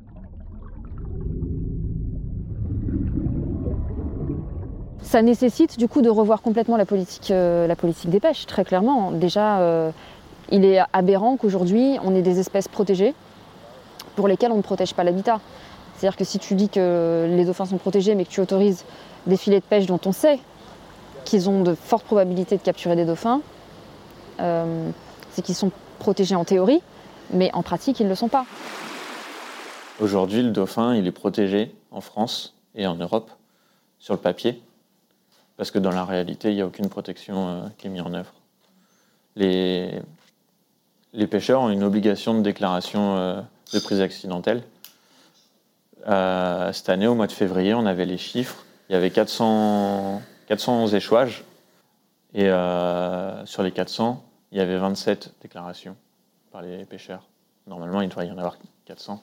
Ça 5.01 5.23
nécessite 5.23 5.77
du 5.77 5.89
coup 5.89 6.03
de 6.03 6.09
revoir 6.09 6.41
complètement 6.41 6.77
la 6.77 6.87
politique, 6.87 7.33
euh, 7.33 7.67
la 7.67 7.75
des 7.75 8.21
pêches, 8.21 8.47
très 8.47 8.65
clairement. 8.65 9.11
Déjà, 9.11 9.59
euh, 9.59 9.91
il 10.53 10.65
est 10.65 10.79
aberrant 10.93 11.37
qu'aujourd'hui, 11.37 11.99
on 12.05 12.15
ait 12.15 12.23
des 12.23 12.39
espèces 12.39 12.69
protégées 12.69 13.13
pour 14.15 14.29
lesquelles 14.29 14.53
on 14.53 14.59
ne 14.59 14.63
protège 14.63 14.95
pas 14.95 15.03
l'habitat. 15.03 15.41
C'est-à-dire 15.97 16.17
que 16.17 16.25
si 16.25 16.39
tu 16.39 16.55
dis 16.55 16.69
que 16.69 17.27
les 17.29 17.45
dauphins 17.45 17.67
sont 17.67 17.79
protégés, 17.79 18.15
mais 18.15 18.25
que 18.25 18.31
tu 18.31 18.41
autorises 18.41 18.85
des 19.27 19.37
filets 19.37 19.61
de 19.61 19.65
pêche 19.65 19.87
dont 19.87 20.01
on 20.05 20.13
sait 20.13 20.39
qu'ils 21.25 21.49
ont 21.49 21.63
de 21.63 21.75
fortes 21.75 22.05
probabilités 22.05 22.57
de 22.57 22.63
capturer 22.63 22.97
des 22.97 23.05
dauphins, 23.05 23.41
euh, 24.41 24.91
c'est 25.31 25.43
qu'ils 25.43 25.55
sont 25.55 25.71
protégés 25.99 26.35
en 26.35 26.45
théorie, 26.45 26.83
mais 27.33 27.51
en 27.55 27.63
pratique, 27.63 28.01
ils 28.01 28.05
ne 28.05 28.09
le 28.09 28.15
sont 28.15 28.29
pas. 28.29 28.45
Aujourd'hui, 30.01 30.43
le 30.43 30.51
dauphin, 30.51 30.95
il 30.95 31.07
est 31.07 31.13
protégé 31.13 31.75
en 31.91 32.01
France 32.01 32.55
et 32.75 32.87
en 32.87 32.97
Europe 32.97 33.31
sur 33.99 34.15
le 34.15 34.21
papier 34.21 34.61
parce 35.57 35.71
que 35.71 35.79
dans 35.79 35.93
la 35.93 36.05
réalité, 36.05 36.51
il 36.51 36.57
n'y 36.57 36.63
a 36.63 36.67
aucune 36.67 36.89
protection 36.89 37.49
euh, 37.49 37.61
qui 37.79 37.87
est 37.87 37.91
mise 37.91 38.03
en 38.03 38.15
œuvre. 38.15 38.33
Les, 39.37 40.03
pêcheurs 41.31 41.61
ont 41.61 41.71
une 41.71 41.85
obligation 41.85 42.35
de 42.35 42.41
déclaration 42.41 43.17
euh, 43.17 43.41
de 43.73 43.79
prise 43.79 44.01
accidentelle. 44.01 44.65
Cette 46.05 46.89
année, 46.89 47.07
au 47.07 47.15
mois 47.15 47.29
de 47.29 47.33
février, 47.33 47.75
on 47.75 47.87
avait 47.87 48.07
les 48.07 48.19
chiffres. 48.19 48.65
Il 48.93 48.97
y 48.97 48.99
avait 48.99 49.11
400, 49.11 50.21
411 50.49 50.95
échouages. 50.95 51.45
Et 52.35 52.45
sur 53.47 53.63
les 53.63 53.73
400, 53.73 54.23
il 54.51 54.59
y 54.59 54.61
avait 54.61 54.77
27 54.77 55.33
déclarations 55.41 55.97
par 56.51 56.61
les 56.61 56.85
pêcheurs. 56.85 57.27
Normalement, 57.67 58.03
il 58.03 58.11
devrait 58.11 58.27
y 58.27 58.31
en 58.31 58.37
avoir 58.37 58.59
400. 58.85 59.23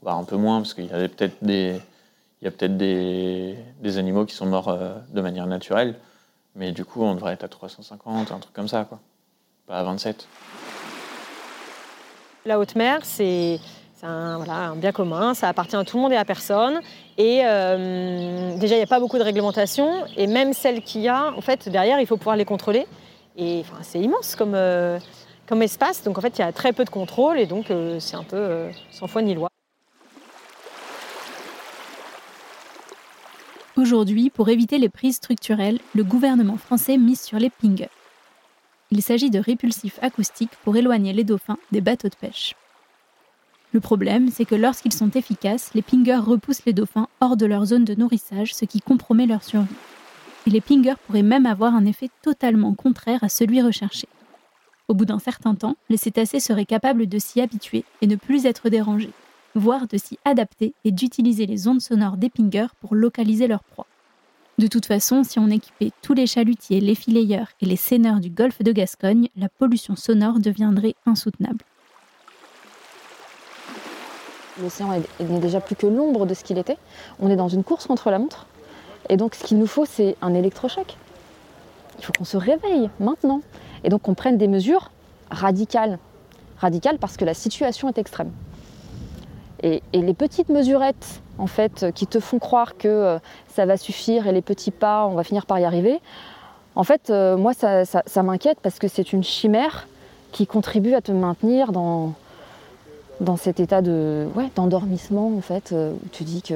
Voire 0.00 0.16
un 0.16 0.24
peu 0.24 0.34
moins, 0.34 0.58
parce 0.58 0.74
qu'il 0.74 0.86
y 0.86 0.92
avait 0.92 1.06
peut-être 1.06 1.44
des, 1.44 1.80
il 2.40 2.44
y 2.44 2.48
a 2.48 2.50
peut-être 2.50 2.76
des, 2.76 3.56
animaux 3.98 4.26
qui 4.26 4.34
sont 4.34 4.46
morts 4.46 4.70
euh, 4.70 4.98
de 5.10 5.20
manière 5.20 5.46
naturelle, 5.46 5.94
mais 6.56 6.72
du 6.72 6.84
coup, 6.84 7.04
on 7.04 7.14
devrait 7.14 7.34
être 7.34 7.44
à 7.44 7.48
350, 7.48 8.32
un 8.32 8.38
truc 8.40 8.52
comme 8.52 8.66
ça, 8.66 8.84
quoi. 8.84 8.98
Pas 9.68 9.78
à 9.78 9.84
27. 9.84 10.26
La 12.46 12.58
haute 12.58 12.74
mer, 12.74 13.04
c'est 13.04 13.60
un, 14.02 14.76
bien 14.76 14.92
commun, 14.92 15.34
ça 15.34 15.48
appartient 15.48 15.76
à 15.76 15.84
tout 15.84 15.96
le 15.96 16.02
monde 16.02 16.12
et 16.12 16.16
à 16.16 16.24
personne. 16.24 16.80
Et 17.18 17.42
euh, 17.44 18.56
déjà, 18.56 18.74
il 18.74 18.78
n'y 18.78 18.84
a 18.84 18.88
pas 18.88 19.00
beaucoup 19.00 19.18
de 19.18 19.22
réglementation, 19.22 20.04
et 20.16 20.26
même 20.26 20.52
celles 20.52 20.82
qu'il 20.82 21.02
y 21.02 21.08
a, 21.08 21.32
en 21.36 21.40
fait, 21.40 21.68
derrière, 21.68 22.00
il 22.00 22.06
faut 22.06 22.16
pouvoir 22.16 22.36
les 22.36 22.44
contrôler. 22.44 22.86
Et 23.36 23.62
c'est 23.82 24.00
immense 24.00 24.34
comme, 24.36 24.54
euh, 24.54 24.98
comme 25.46 25.62
espace, 25.62 26.02
donc 26.02 26.18
en 26.18 26.20
fait, 26.20 26.38
il 26.38 26.40
y 26.40 26.44
a 26.44 26.52
très 26.52 26.72
peu 26.72 26.84
de 26.84 26.90
contrôle, 26.90 27.38
et 27.38 27.46
donc 27.46 27.72
c'est 27.98 28.16
un 28.16 28.24
peu 28.24 28.66
sans 28.90 29.06
foi 29.06 29.22
ni 29.22 29.34
loi. 29.34 29.48
Aujourd'hui, 33.76 34.28
pour 34.28 34.50
éviter 34.50 34.76
les 34.76 34.90
prises 34.90 35.16
structurelles, 35.16 35.78
le 35.94 36.04
gouvernement 36.04 36.58
français 36.58 36.98
mise 36.98 37.22
sur 37.22 37.38
les 37.38 37.48
pingers. 37.48 37.88
Il 38.90 39.02
s'agit 39.02 39.30
de 39.30 39.38
répulsifs 39.38 39.98
acoustiques 40.02 40.54
pour 40.62 40.76
éloigner 40.76 41.14
les 41.14 41.24
dauphins 41.24 41.56
des 41.72 41.80
bateaux 41.80 42.08
de 42.08 42.14
pêche. 42.14 42.54
Le 43.72 43.80
problème, 43.80 44.28
c'est 44.28 44.44
que 44.44 44.54
lorsqu'ils 44.54 44.92
sont 44.92 45.10
efficaces, 45.10 45.72
les 45.74 45.82
pingers 45.82 46.16
repoussent 46.16 46.64
les 46.66 46.72
dauphins 46.72 47.08
hors 47.20 47.36
de 47.36 47.46
leur 47.46 47.64
zone 47.64 47.84
de 47.84 47.94
nourrissage, 47.94 48.54
ce 48.54 48.64
qui 48.64 48.80
compromet 48.80 49.26
leur 49.26 49.42
survie. 49.42 49.74
Et 50.46 50.50
les 50.50 50.60
pingers 50.60 50.96
pourraient 51.06 51.22
même 51.22 51.46
avoir 51.46 51.74
un 51.74 51.86
effet 51.86 52.10
totalement 52.22 52.74
contraire 52.74 53.24
à 53.24 53.28
celui 53.28 53.62
recherché. 53.62 54.08
Au 54.88 54.94
bout 54.94 55.06
d'un 55.06 55.18
certain 55.18 55.54
temps, 55.54 55.76
les 55.88 55.96
cétacés 55.96 56.40
seraient 56.40 56.66
capables 56.66 57.06
de 57.06 57.18
s'y 57.18 57.40
habituer 57.40 57.84
et 58.02 58.06
ne 58.06 58.16
plus 58.16 58.44
être 58.44 58.68
dérangés 58.68 59.12
voire 59.54 59.86
de 59.86 59.96
s'y 59.96 60.18
adapter 60.24 60.74
et 60.84 60.92
d'utiliser 60.92 61.46
les 61.46 61.68
ondes 61.68 61.80
sonores 61.80 62.16
des 62.16 62.30
pingers 62.30 62.74
pour 62.80 62.94
localiser 62.94 63.46
leur 63.46 63.64
proie. 63.64 63.86
De 64.58 64.66
toute 64.66 64.86
façon, 64.86 65.24
si 65.24 65.38
on 65.38 65.48
équipait 65.48 65.92
tous 66.02 66.14
les 66.14 66.26
chalutiers, 66.26 66.80
les 66.80 66.94
fileyeurs 66.94 67.48
et 67.60 67.66
les 67.66 67.76
seineurs 67.76 68.20
du 68.20 68.30
golfe 68.30 68.62
de 68.62 68.72
Gascogne, 68.72 69.28
la 69.36 69.48
pollution 69.48 69.96
sonore 69.96 70.40
deviendrait 70.40 70.94
insoutenable. 71.06 71.64
L'océan 74.60 74.88
n'est 75.20 75.38
déjà 75.38 75.60
plus 75.60 75.76
que 75.76 75.86
l'ombre 75.86 76.26
de 76.26 76.34
ce 76.34 76.44
qu'il 76.44 76.58
était. 76.58 76.76
On 77.20 77.30
est 77.30 77.36
dans 77.36 77.48
une 77.48 77.64
course 77.64 77.86
contre 77.86 78.10
la 78.10 78.18
montre. 78.18 78.46
Et 79.08 79.16
donc 79.16 79.34
ce 79.34 79.44
qu'il 79.44 79.58
nous 79.58 79.66
faut, 79.66 79.86
c'est 79.86 80.16
un 80.20 80.34
électrochoc. 80.34 80.96
Il 81.98 82.04
faut 82.04 82.12
qu'on 82.12 82.24
se 82.24 82.36
réveille 82.36 82.90
maintenant. 83.00 83.40
Et 83.84 83.88
donc 83.88 84.02
qu'on 84.02 84.14
prenne 84.14 84.36
des 84.36 84.48
mesures 84.48 84.90
radicales. 85.30 85.98
Radicales 86.58 86.98
parce 86.98 87.16
que 87.16 87.24
la 87.24 87.34
situation 87.34 87.88
est 87.88 87.98
extrême. 87.98 88.30
Et, 89.62 89.80
les 89.92 90.14
petites 90.14 90.48
mesurettes, 90.48 91.22
en 91.38 91.46
fait, 91.46 91.86
qui 91.94 92.08
te 92.08 92.18
font 92.18 92.40
croire 92.40 92.76
que 92.76 92.88
euh, 92.88 93.18
ça 93.48 93.64
va 93.64 93.76
suffire 93.76 94.26
et 94.26 94.32
les 94.32 94.42
petits 94.42 94.72
pas, 94.72 95.06
on 95.06 95.14
va 95.14 95.22
finir 95.22 95.46
par 95.46 95.60
y 95.60 95.64
arriver, 95.64 96.00
en 96.74 96.84
fait, 96.84 97.10
euh, 97.10 97.36
moi, 97.36 97.52
ça, 97.54 98.22
m'inquiète 98.22 98.58
parce 98.62 98.78
que 98.78 98.88
c'est 98.88 99.12
une 99.12 99.22
chimère 99.22 99.86
qui 100.32 100.46
contribue 100.46 100.94
à 100.94 101.02
te 101.02 101.12
maintenir 101.12 101.70
dans, 101.72 102.14
dans 103.22 103.36
cet 103.36 103.60
état 103.60 103.82
de 103.82 104.26
ouais, 104.34 104.50
d'endormissement, 104.54 105.34
en 105.36 105.40
fait, 105.40 105.72
euh, 105.72 105.92
où 105.92 106.08
tu 106.10 106.24
dis 106.24 106.42
que 106.42 106.54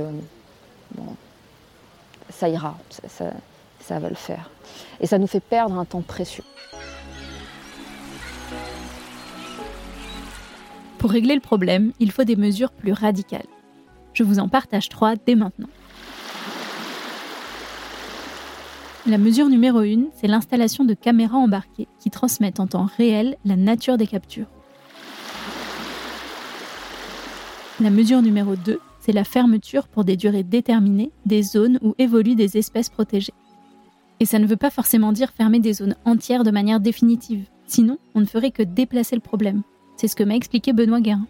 ça 2.29 2.49
ira, 2.49 2.77
ça 3.09 3.99
va 3.99 4.09
le 4.09 4.15
faire. 4.15 4.51
Et 5.01 5.07
ça 5.07 5.19
nous 5.19 5.29
fait 5.29 5.41
perdre 5.41 5.79
un 5.79 5.85
temps 5.85 6.03
précieux. 6.03 6.45
Pour 10.99 11.11
régler 11.11 11.35
le 11.35 11.41
problème, 11.41 11.93
il 12.01 12.11
faut 12.11 12.25
des 12.25 12.37
mesures 12.37 12.73
plus 12.73 12.93
radicales. 12.93 13.47
Je 14.13 14.25
vous 14.25 14.39
en 14.39 14.49
partage 14.49 14.89
trois 14.89 15.15
dès 15.15 15.35
maintenant. 15.35 15.69
La 19.07 19.19
mesure 19.19 19.49
numéro 19.49 19.81
1, 19.81 20.07
c'est 20.17 20.27
l'installation 20.27 20.85
de 20.85 20.95
caméras 20.95 21.37
embarquées 21.37 21.87
qui 22.01 22.11
transmettent 22.11 22.59
en 22.59 22.67
temps 22.67 22.89
réel 22.97 23.37
la 23.45 23.55
nature 23.55 23.99
des 23.99 24.09
captures. 24.09 24.49
La 27.79 27.91
mesure 27.91 28.23
numéro 28.23 28.57
2, 28.57 28.81
c'est 29.01 29.13
la 29.13 29.23
fermeture 29.23 29.87
pour 29.87 30.05
des 30.05 30.17
durées 30.17 30.45
déterminées 30.45 31.11
des 31.27 31.43
zones 31.43 31.79
où 31.83 31.95
évoluent 31.99 32.35
des 32.35 32.57
espèces 32.57 32.89
protégées. 32.89 33.35
Et 34.19 34.25
ça 34.25 34.39
ne 34.39 34.47
veut 34.47 34.57
pas 34.57 34.71
forcément 34.71 35.13
dire 35.13 35.31
fermer 35.37 35.61
des 35.61 35.75
zones 35.75 35.95
entières 36.07 36.43
de 36.43 36.51
manière 36.51 36.81
définitive. 36.81 37.45
Sinon, 37.67 37.99
on 38.15 38.21
ne 38.21 38.25
ferait 38.25 38.51
que 38.51 38.63
déplacer 38.63 39.15
le 39.15 39.21
problème. 39.21 39.61
C'est 39.99 40.09
ce 40.09 40.17
que 40.17 40.25
m'a 40.25 40.37
expliqué 40.37 40.73
Benoît 40.73 41.03
Guérin. 41.03 41.27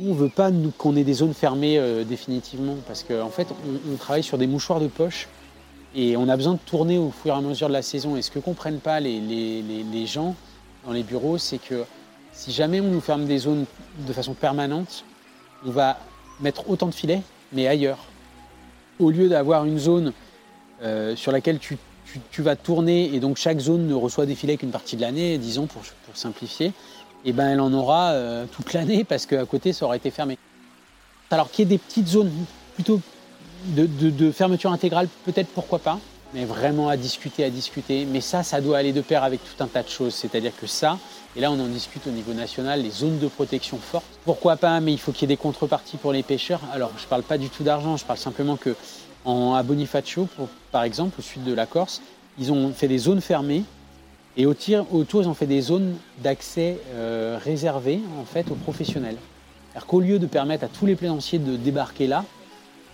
On 0.00 0.08
ne 0.08 0.14
veut 0.14 0.30
pas 0.30 0.50
qu'on 0.78 0.96
ait 0.96 1.04
des 1.04 1.12
zones 1.12 1.34
fermées 1.34 1.78
euh, 1.78 2.02
définitivement 2.02 2.74
parce 2.88 3.04
qu'en 3.04 3.30
fait, 3.30 3.46
on, 3.88 3.94
travaille 3.98 4.24
sur 4.24 4.36
des 4.36 4.48
mouchoirs 4.48 4.80
de 4.80 4.88
poche 4.88 5.28
et 5.94 6.16
on 6.16 6.28
a 6.28 6.36
besoin 6.36 6.54
de 6.54 6.60
tourner 6.66 6.98
au 6.98 7.12
fur 7.12 7.34
et 7.34 7.38
à 7.38 7.40
mesure 7.40 7.68
de 7.68 7.72
la 7.72 7.82
saison. 7.82 8.16
Et 8.16 8.22
ce 8.22 8.32
que 8.32 8.40
comprennent 8.40 8.80
pas 8.80 8.98
les 8.98 10.06
gens 10.06 10.34
dans 10.84 10.92
les 10.92 11.04
bureaux, 11.04 11.38
c'est 11.38 11.58
que 11.58 11.84
si 12.38 12.52
jamais 12.52 12.80
on 12.80 12.84
nous 12.84 13.00
ferme 13.00 13.24
des 13.24 13.38
zones 13.38 13.64
de 14.06 14.12
façon 14.12 14.32
permanente, 14.32 15.04
on 15.66 15.70
va 15.72 15.98
mettre 16.38 16.70
autant 16.70 16.86
de 16.86 16.94
filets, 16.94 17.22
mais 17.52 17.66
ailleurs. 17.66 17.98
Au 19.00 19.10
lieu 19.10 19.28
d'avoir 19.28 19.64
une 19.64 19.78
zone 19.78 20.12
euh, 20.82 21.16
sur 21.16 21.32
laquelle 21.32 21.58
tu, 21.58 21.76
vas 22.38 22.54
tourner 22.54 23.12
et 23.12 23.18
donc 23.18 23.38
chaque 23.38 23.58
zone 23.58 23.88
ne 23.88 23.94
reçoit 23.94 24.24
des 24.24 24.36
filets 24.36 24.56
qu'une 24.56 24.70
partie 24.70 24.94
de 24.94 25.00
l'année, 25.00 25.36
disons 25.36 25.66
pour, 25.66 25.82
simplifier, 26.14 26.72
et 27.24 27.32
ben 27.32 27.48
elle 27.48 27.60
en 27.60 27.72
aura 27.72 28.12
euh, 28.12 28.46
toute 28.46 28.72
l'année 28.72 29.02
parce 29.02 29.26
qu'à 29.26 29.44
côté 29.44 29.72
ça 29.72 29.84
aurait 29.84 29.96
été 29.96 30.12
fermé. 30.12 30.38
Alors 31.32 31.50
qu'il 31.50 31.64
y 31.64 31.74
ait 31.74 31.76
des 31.76 31.78
petites 31.78 32.06
zones 32.06 32.30
plutôt 32.76 33.00
de- 33.66 33.86
de 33.86 34.30
fermeture 34.30 34.70
intégrale, 34.70 35.08
peut-être 35.24 35.48
pourquoi 35.48 35.80
pas, 35.80 35.98
mais 36.34 36.44
vraiment 36.44 36.88
à 36.88 36.96
discuter, 36.96 37.44
à 37.44 37.50
discuter. 37.50 38.04
Mais 38.04 38.20
ça, 38.20 38.42
ça 38.42 38.60
doit 38.60 38.78
aller 38.78 38.92
de 38.92 39.00
pair 39.00 39.24
avec 39.24 39.40
tout 39.42 39.62
un 39.62 39.66
tas 39.66 39.82
de 39.82 39.88
choses. 39.88 40.14
C'est-à-dire 40.14 40.52
que 40.56 40.66
ça, 40.66 40.98
et 41.38 41.40
là 41.40 41.52
on 41.52 41.60
en 41.60 41.68
discute 41.68 42.04
au 42.08 42.10
niveau 42.10 42.34
national, 42.34 42.82
les 42.82 42.90
zones 42.90 43.20
de 43.20 43.28
protection 43.28 43.78
fortes. 43.78 44.04
Pourquoi 44.24 44.56
pas, 44.56 44.80
mais 44.80 44.92
il 44.92 44.98
faut 44.98 45.12
qu'il 45.12 45.22
y 45.22 45.24
ait 45.32 45.36
des 45.36 45.40
contreparties 45.40 45.96
pour 45.96 46.12
les 46.12 46.24
pêcheurs. 46.24 46.60
Alors 46.72 46.90
je 46.98 47.04
ne 47.04 47.08
parle 47.08 47.22
pas 47.22 47.38
du 47.38 47.48
tout 47.48 47.62
d'argent, 47.62 47.96
je 47.96 48.04
parle 48.04 48.18
simplement 48.18 48.56
que 48.56 48.74
à 49.24 49.62
Bonifacio, 49.62 50.26
par 50.72 50.84
exemple, 50.84 51.20
au 51.20 51.22
sud 51.22 51.44
de 51.44 51.52
la 51.52 51.66
Corse, 51.66 52.00
ils 52.38 52.50
ont 52.50 52.72
fait 52.72 52.88
des 52.88 52.98
zones 52.98 53.20
fermées 53.20 53.62
et 54.36 54.46
autour, 54.46 55.22
ils 55.22 55.28
ont 55.28 55.34
fait 55.34 55.46
des 55.46 55.60
zones 55.60 55.96
d'accès 56.18 56.78
euh, 56.92 57.38
réservées 57.42 58.00
en 58.18 58.24
fait 58.24 58.50
aux 58.50 58.54
professionnels. 58.54 59.16
C'est-à-dire 59.70 59.86
qu'au 59.86 60.00
lieu 60.00 60.18
de 60.18 60.26
permettre 60.26 60.64
à 60.64 60.68
tous 60.68 60.86
les 60.86 60.96
plaisanciers 60.96 61.38
de 61.38 61.56
débarquer 61.56 62.06
là, 62.06 62.24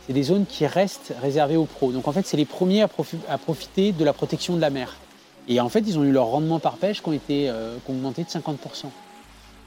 c'est 0.07 0.13
des 0.13 0.23
zones 0.23 0.45
qui 0.45 0.67
restent 0.67 1.15
réservées 1.23 1.57
aux 1.57 1.65
pros. 1.65 1.93
Donc 1.93 2.09
en 2.09 2.13
fait, 2.13 2.27
c'est 2.27 2.37
les 2.37 2.45
premiers 2.45 2.83
à 2.83 3.39
profiter 3.39 3.93
de 3.93 4.05
la 4.05 4.13
protection 4.13 4.55
de 4.57 4.61
la 4.61 4.71
mer. 4.71 4.97
Et 5.49 5.61
en 5.61 5.69
fait, 5.69 5.81
ils 5.81 5.99
ont 5.99 6.05
eu 6.05 6.13
leur 6.13 6.27
rendement 6.27 6.59
par 6.59 6.77
pêche 6.77 7.03
qui 7.03 7.09
ont, 7.09 7.13
été, 7.13 7.51
euh, 7.51 7.77
augmenté 7.89 8.25
de 8.25 8.29
50%. 8.29 8.87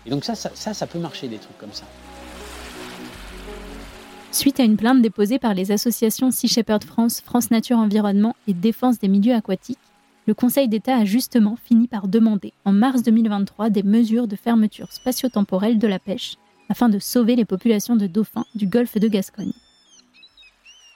Et 0.06 0.10
donc 0.10 0.24
ça, 0.24 0.36
ça, 0.36 0.52
ça, 0.54 0.74
ça 0.74 0.88
peut 0.88 1.00
marcher 1.00 1.28
des 1.28 1.38
trucs 1.38 1.58
comme 1.58 1.74
ça. 1.74 1.86
Suite 4.32 4.60
à 4.60 4.64
une 4.64 4.78
plainte 4.78 5.02
déposée 5.02 5.40
par 5.40 5.54
les 5.54 5.72
associations 5.72 6.32
Sea 6.32 6.48
Shepherd 6.48 6.84
France, 6.84 7.22
France 7.22 7.50
Nature 7.52 7.78
Environnement 7.78 8.36
et 8.48 8.54
Défense 8.54 9.00
des 9.00 9.08
milieux 9.08 9.34
aquatiques, 9.34 9.80
le 10.28 10.34
Conseil 10.34 10.68
d'État 10.68 10.98
a 10.98 11.06
justement 11.06 11.56
fini 11.56 11.88
par 11.88 12.08
demander 12.08 12.54
en 12.66 12.74
mars 12.74 13.02
2023 13.02 13.70
des 13.70 13.84
mesures 13.84 14.28
de 14.28 14.36
fermeture 14.36 14.92
spatio-temporelle 14.92 15.80
de 15.80 15.88
la 15.88 16.00
pêche 16.00 16.36
afin 16.70 16.90
de 16.90 17.00
sauver 17.00 17.38
les 17.38 17.46
populations 17.46 17.96
de 17.96 18.08
dauphins 18.08 18.46
du 18.54 18.68
golfe 18.68 18.98
de 18.98 19.08
Gascogne. 19.08 19.54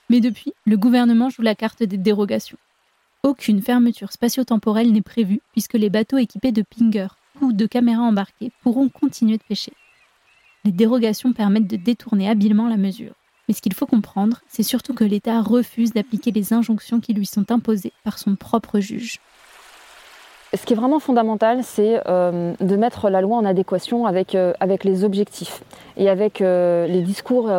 Mais 0.10 0.20
depuis, 0.20 0.54
le 0.66 0.76
gouvernement 0.76 1.30
joue 1.30 1.44
la 1.44 1.56
carte 1.56 1.82
des 1.82 1.98
dérogations. 1.98 2.58
Aucune 3.24 3.62
fermeture 3.62 4.12
spatio-temporelle 4.12 4.92
n'est 4.92 5.04
prévue 5.04 5.42
puisque 5.52 5.76
les 5.76 5.92
bateaux 5.92 6.18
équipés 6.18 6.52
de 6.52 6.64
pingers 6.64 7.14
ou 7.40 7.54
de 7.54 7.68
caméras 7.68 8.02
embarquées 8.02 8.52
pourront 8.64 8.90
continuer 8.90 9.38
de 9.38 9.44
pêcher. 9.44 9.74
Les 10.66 10.72
dérogations 10.72 11.32
permettent 11.32 11.68
de 11.68 11.76
détourner 11.76 12.28
habilement 12.28 12.68
la 12.68 12.78
mesure. 12.78 13.14
Mais 13.48 13.54
ce 13.54 13.62
qu'il 13.62 13.76
faut 13.76 13.86
comprendre, 13.86 14.42
c'est 14.48 14.64
surtout 14.64 14.96
que 14.96 15.04
l'État 15.04 15.40
refuse 15.42 15.94
d'appliquer 15.94 16.32
les 16.32 16.52
injonctions 16.52 17.00
qui 17.00 17.14
lui 17.14 17.28
sont 17.28 17.52
imposées 17.52 17.94
par 18.04 18.18
son 18.18 18.36
propre 18.36 18.80
juge. 18.80 19.20
Ce 20.54 20.66
qui 20.66 20.74
est 20.74 20.76
vraiment 20.76 21.00
fondamental, 21.00 21.64
c'est 21.64 22.02
euh, 22.08 22.54
de 22.60 22.76
mettre 22.76 23.10
la 23.12 23.22
loi 23.22 23.38
en 23.38 23.46
adéquation 23.46 24.08
avec, 24.08 24.34
euh, 24.34 24.54
les 24.84 25.04
objectifs 25.04 25.62
et 25.96 26.10
avec 26.10 26.42
euh, 26.42 26.88
les 26.88 27.02
discours 27.02 27.52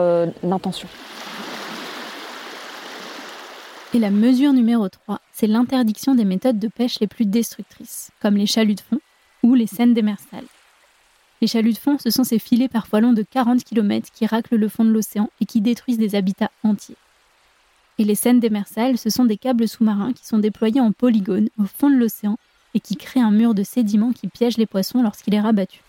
d'intention. 0.43 0.89
Et 3.95 3.99
la 3.99 4.11
mesure 4.11 4.55
numéro 4.55 4.88
3, 4.88 5.20
c'est 5.34 5.47
l'interdiction 5.47 6.14
des 6.14 6.24
méthodes 6.24 6.59
de 6.59 6.68
pêche 6.68 6.99
les 7.01 7.07
plus 7.07 7.26
destructrices, 7.26 8.11
comme 8.22 8.38
les 8.38 8.47
chaluts 8.47 8.74
de 8.74 8.80
fond 8.80 9.01
ou 9.43 9.53
les 9.53 9.66
scènes 9.66 9.93
démersales. 9.93 10.47
Les 11.43 11.47
chaluts 11.47 11.74
de 11.74 11.78
fond, 11.78 11.99
ce 11.99 12.09
sont 12.09 12.24
ces 12.24 12.38
filets 12.38 12.68
parfois 12.68 13.03
longs 13.03 13.12
de 13.12 13.22
40 13.22 13.62
km 13.62 14.09
qui 14.11 14.24
raclent 14.24 14.57
le 14.57 14.68
fond 14.70 14.86
de 14.86 14.90
l'océan 14.90 15.28
et 15.43 15.45
qui 15.45 15.61
détruisent 15.61 15.99
des 15.99 16.14
habitats 16.14 16.51
entiers. 16.64 16.97
Et 17.99 18.05
les 18.05 18.14
scènes 18.14 18.40
démersales, 18.40 18.97
ce 18.97 19.11
sont 19.11 19.26
des 19.26 19.36
câbles 19.36 19.68
sous-marins 19.68 20.14
qui 20.14 20.24
sont 20.24 20.38
déployés 20.38 20.80
en 20.80 20.93
polygone 20.93 21.51
au 21.59 21.64
fond 21.64 21.90
de 21.90 21.97
l'océan 21.97 22.38
et 22.72 22.80
qui 22.80 22.97
créent 22.97 23.20
un 23.20 23.30
mur 23.30 23.53
de 23.53 23.62
sédiments 23.62 24.12
qui 24.12 24.26
piège 24.26 24.57
les 24.57 24.64
poissons 24.64 25.03
lorsqu'il 25.03 25.34
est 25.34 25.40
rabattu. 25.40 25.82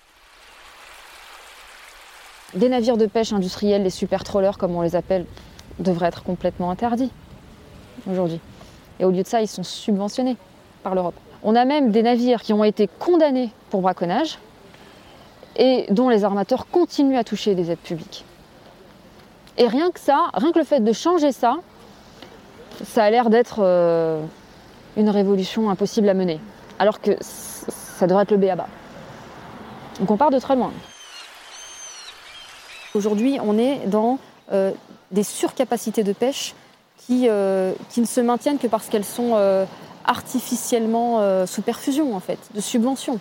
Des 2.54 2.68
navires 2.68 2.98
de 2.98 3.06
pêche 3.06 3.32
industriels, 3.32 3.84
les 3.84 3.90
super 3.90 4.26
trawlers 4.26 4.58
comme 4.60 4.76
on 4.76 4.82
les 4.82 4.98
appelle, 4.98 5.26
devraient 5.80 6.08
être 6.08 6.24
complètement 6.24 6.70
interdits 6.70 7.12
aujourd'hui. 8.10 8.40
Et 9.00 9.06
au 9.06 9.12
lieu 9.12 9.24
de 9.24 9.28
ça, 9.28 9.42
ils 9.42 9.48
sont 9.48 9.64
subventionnés 9.64 10.38
par 10.84 10.96
l'Europe. 10.96 11.16
On 11.44 11.56
a 11.56 11.66
même 11.66 11.92
des 11.92 12.04
navires 12.04 12.42
qui 12.42 12.54
ont 12.54 12.64
été 12.64 12.88
condamnés 13.00 13.50
pour 13.70 13.82
braconnage 13.82 14.38
et 15.56 15.86
dont 15.90 16.10
les 16.10 16.24
armateurs 16.24 16.68
continuent 16.68 17.18
à 17.18 17.24
toucher 17.24 17.56
des 17.56 17.72
aides 17.72 17.80
publiques. 17.80 18.26
Et 19.58 19.68
rien 19.68 19.92
que 19.92 20.00
ça, 20.00 20.30
rien 20.34 20.52
que 20.52 20.60
le 20.60 20.66
fait 20.66 20.80
de 20.80 20.94
changer 20.94 21.32
ça, 21.32 21.58
ça 22.84 23.04
a 23.04 23.10
l'air 23.10 23.30
d'être 23.30 23.58
euh, 23.60 24.22
une 24.98 25.10
révolution 25.10 25.70
impossible 25.70 26.10
à 26.10 26.14
mener. 26.14 26.40
Alors 26.80 27.02
que 27.02 27.12
ça 27.22 28.08
devrait 28.08 28.24
être 28.24 28.32
le 28.32 28.38
béaba. 28.38 28.68
Donc 30.00 30.10
on 30.10 30.18
part 30.18 30.32
de 30.32 30.40
très 30.40 30.56
loin. 30.56 30.72
Aujourd'hui, 32.96 33.38
on 33.44 33.58
est 33.58 33.88
dans 33.88 34.18
euh, 34.52 34.72
des 35.12 35.24
surcapacités 35.24 36.04
de 36.04 36.14
pêche 36.14 36.56
qui, 37.06 37.28
euh, 37.28 37.74
qui 37.90 38.02
ne 38.02 38.06
se 38.06 38.22
maintiennent 38.22 38.58
que 38.58 38.68
parce 38.68 38.88
qu'elles 38.88 39.06
sont 39.06 39.32
euh, 39.34 39.66
artificiellement 40.06 41.20
euh, 41.20 41.46
sous 41.46 41.62
perfusion, 41.62 42.16
en 42.16 42.20
fait, 42.20 42.40
de 42.54 42.62
subventions. 42.62 43.20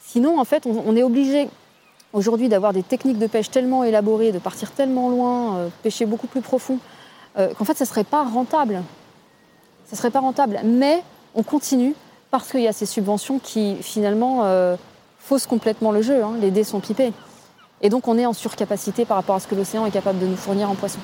Sinon, 0.00 0.38
en 0.38 0.44
fait, 0.44 0.66
on, 0.66 0.94
est 0.96 1.02
obligé 1.02 1.48
aujourd'hui 2.12 2.48
d'avoir 2.48 2.72
des 2.72 2.82
techniques 2.82 3.18
de 3.18 3.26
pêche 3.26 3.50
tellement 3.50 3.84
élaborées, 3.84 4.32
de 4.32 4.38
partir 4.38 4.70
tellement 4.70 5.08
loin, 5.08 5.70
pêcher 5.82 6.06
beaucoup 6.06 6.26
plus 6.26 6.42
profond, 6.42 6.78
qu'en 7.34 7.64
fait, 7.64 7.76
ça 7.76 7.84
ne 7.84 7.88
serait 7.88 8.04
pas 8.04 8.22
rentable. 8.22 8.82
Ça 9.86 9.96
serait 9.96 10.10
pas 10.10 10.20
rentable. 10.20 10.60
Mais 10.62 11.02
on 11.34 11.42
continue 11.42 11.94
parce 12.30 12.50
qu'il 12.50 12.60
y 12.60 12.68
a 12.68 12.72
ces 12.72 12.86
subventions 12.86 13.40
qui, 13.40 13.76
finalement, 13.80 14.44
faussent 15.18 15.46
complètement 15.46 15.90
le 15.90 16.02
jeu. 16.02 16.22
hein. 16.22 16.34
Les 16.38 16.52
dés 16.52 16.64
sont 16.64 16.80
pipés. 16.80 17.12
Et 17.80 17.88
donc, 17.88 18.06
on 18.06 18.16
est 18.18 18.26
en 18.26 18.34
surcapacité 18.34 19.06
par 19.06 19.16
rapport 19.16 19.34
à 19.36 19.40
ce 19.40 19.48
que 19.48 19.54
l'océan 19.54 19.84
est 19.86 19.90
capable 19.90 20.20
de 20.20 20.26
nous 20.26 20.36
fournir 20.36 20.70
en 20.70 20.74
poissons. 20.74 21.00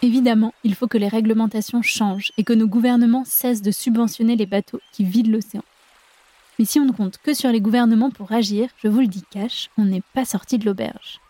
Évidemment, 0.00 0.54
il 0.62 0.74
faut 0.74 0.86
que 0.86 0.98
les 0.98 1.08
réglementations 1.08 1.82
changent 1.82 2.32
et 2.38 2.44
que 2.44 2.52
nos 2.52 2.68
gouvernements 2.68 3.24
cessent 3.24 3.62
de 3.62 3.72
subventionner 3.72 4.36
les 4.36 4.46
bateaux 4.46 4.80
qui 4.92 5.02
vident 5.02 5.32
l'océan. 5.32 5.64
Mais 6.58 6.64
si 6.64 6.78
on 6.78 6.84
ne 6.84 6.92
compte 6.92 7.18
que 7.18 7.34
sur 7.34 7.50
les 7.50 7.60
gouvernements 7.60 8.10
pour 8.10 8.30
agir, 8.30 8.68
je 8.82 8.88
vous 8.88 9.00
le 9.00 9.08
dis 9.08 9.24
cash, 9.30 9.70
on 9.76 9.84
n'est 9.84 10.02
pas 10.14 10.24
sorti 10.24 10.58
de 10.58 10.66
l'auberge. 10.66 11.20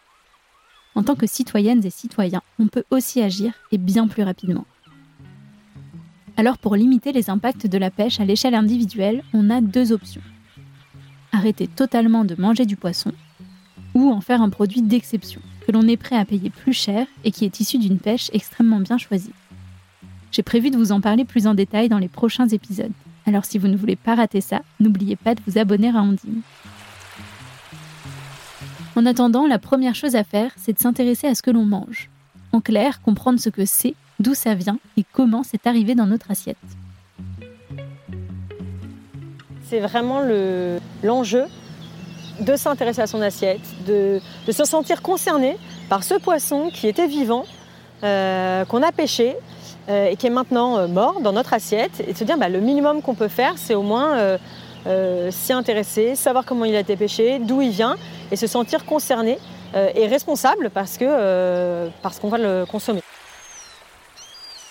En 0.94 1.02
tant 1.02 1.14
que 1.14 1.26
citoyennes 1.26 1.84
et 1.84 1.90
citoyens, 1.90 2.42
on 2.58 2.66
peut 2.66 2.84
aussi 2.90 3.22
agir 3.22 3.52
et 3.72 3.78
bien 3.78 4.06
plus 4.06 4.22
rapidement. 4.22 4.66
Alors 6.36 6.58
pour 6.58 6.76
limiter 6.76 7.12
les 7.12 7.30
impacts 7.30 7.66
de 7.66 7.78
la 7.78 7.90
pêche 7.90 8.20
à 8.20 8.24
l'échelle 8.24 8.54
individuelle, 8.54 9.24
on 9.32 9.48
a 9.48 9.60
deux 9.60 9.92
options. 9.92 10.22
Arrêter 11.32 11.68
totalement 11.68 12.24
de 12.24 12.40
manger 12.40 12.66
du 12.66 12.76
poisson 12.76 13.12
ou 13.94 14.10
en 14.10 14.20
faire 14.20 14.42
un 14.42 14.50
produit 14.50 14.82
d'exception 14.82 15.40
que 15.68 15.72
l'on 15.72 15.86
est 15.86 15.98
prêt 15.98 16.16
à 16.16 16.24
payer 16.24 16.48
plus 16.48 16.72
cher 16.72 17.06
et 17.24 17.30
qui 17.30 17.44
est 17.44 17.60
issu 17.60 17.76
d'une 17.76 17.98
pêche 17.98 18.30
extrêmement 18.32 18.80
bien 18.80 18.96
choisie. 18.96 19.34
J'ai 20.32 20.42
prévu 20.42 20.70
de 20.70 20.78
vous 20.78 20.92
en 20.92 21.02
parler 21.02 21.26
plus 21.26 21.46
en 21.46 21.52
détail 21.52 21.90
dans 21.90 21.98
les 21.98 22.08
prochains 22.08 22.48
épisodes. 22.48 22.92
Alors 23.26 23.44
si 23.44 23.58
vous 23.58 23.68
ne 23.68 23.76
voulez 23.76 23.94
pas 23.96 24.14
rater 24.14 24.40
ça, 24.40 24.62
n'oubliez 24.80 25.16
pas 25.16 25.34
de 25.34 25.42
vous 25.46 25.58
abonner 25.58 25.90
à 25.90 26.00
Ondine. 26.00 26.40
En 28.96 29.04
attendant, 29.04 29.46
la 29.46 29.58
première 29.58 29.94
chose 29.94 30.16
à 30.16 30.24
faire, 30.24 30.52
c'est 30.56 30.72
de 30.72 30.78
s'intéresser 30.78 31.26
à 31.26 31.34
ce 31.34 31.42
que 31.42 31.50
l'on 31.50 31.66
mange. 31.66 32.08
En 32.52 32.62
clair, 32.62 33.02
comprendre 33.02 33.38
ce 33.38 33.50
que 33.50 33.66
c'est, 33.66 33.94
d'où 34.20 34.32
ça 34.32 34.54
vient 34.54 34.78
et 34.96 35.04
comment 35.12 35.42
c'est 35.42 35.66
arrivé 35.66 35.94
dans 35.94 36.06
notre 36.06 36.30
assiette. 36.30 36.56
C'est 39.64 39.80
vraiment 39.80 40.22
le- 40.22 40.78
l'enjeu 41.04 41.44
de 42.40 42.56
s'intéresser 42.56 43.02
à 43.02 43.06
son 43.06 43.20
assiette, 43.20 43.60
de, 43.86 44.20
se 44.50 44.64
sentir 44.64 45.02
concerné 45.02 45.56
par 45.88 46.04
ce 46.04 46.14
poisson 46.14 46.70
qui 46.72 46.86
était 46.86 47.06
vivant, 47.06 47.44
euh, 48.04 48.64
qu'on 48.64 48.82
a 48.82 48.92
pêché 48.92 49.36
euh, 49.88 50.10
et 50.10 50.16
qui 50.16 50.26
est 50.26 50.30
maintenant 50.30 50.78
euh, 50.78 50.86
mort 50.86 51.20
dans 51.20 51.32
notre 51.32 51.52
assiette, 51.52 52.00
et 52.06 52.12
de 52.12 52.18
se 52.18 52.24
dire 52.24 52.38
bah, 52.38 52.48
le 52.48 52.60
minimum 52.60 53.02
qu'on 53.02 53.14
peut 53.14 53.28
faire, 53.28 53.54
c'est 53.56 53.74
au 53.74 53.82
moins 53.82 54.38
s'y 55.30 55.52
intéresser, 55.52 56.14
savoir 56.14 56.46
comment 56.46 56.64
il 56.64 56.74
a 56.74 56.80
été 56.80 56.96
pêché, 56.96 57.40
d'où 57.40 57.60
il 57.60 57.70
vient, 57.70 57.96
et 58.30 58.36
se 58.36 58.46
sentir 58.46 58.86
concerné 58.86 59.38
et 59.74 60.06
responsable 60.06 60.70
parce 60.70 60.96
qu'on 60.96 62.28
va 62.28 62.38
le 62.38 62.64
consommer. 62.64 63.02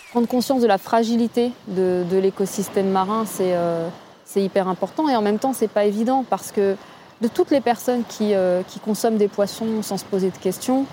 Prendre 0.10 0.28
conscience 0.28 0.62
de 0.62 0.66
la 0.66 0.80
fragilité 0.80 1.52
de, 1.68 2.04
l'écosystème 2.18 2.90
marin, 2.90 3.26
c'est 3.28 4.42
hyper 4.42 4.68
important. 4.68 5.08
Et 5.08 5.16
en 5.16 5.22
même 5.22 5.38
temps, 5.38 5.54
c'est 5.54 5.68
pas 5.68 5.86
évident 5.86 6.26
parce 6.28 6.52
que 6.52 6.76
de 7.22 7.28
toutes 7.28 7.52
les 7.52 7.62
personnes 7.62 8.04
qui, 8.08 8.34
qui 8.68 8.80
consomment 8.80 9.18
des 9.18 9.28
poissons 9.28 9.82
sans 9.82 9.98
se 9.98 10.06
poser 10.06 10.30
de 10.30 10.38
questions, 10.38 10.86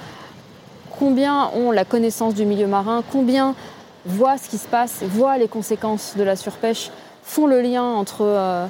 combien 0.99 1.51
ont 1.55 1.71
la 1.71 1.85
connaissance 1.85 2.35
du 2.35 2.45
milieu 2.45 2.67
marin, 2.67 3.03
combien 3.13 3.55
voient 4.07 4.39
ce 4.39 4.49
qui 4.49 4.59
se 4.59 4.69
passe, 4.69 5.03
voient 5.03 5.39
les 5.39 5.49
conséquences 5.49 6.15
de 6.17 6.23
la 6.23 6.37
surpêche, 6.37 6.91
font 7.23 7.47
le 7.47 7.61
lien 7.61 7.83
entre, 7.83 8.23
euh, 8.23 8.67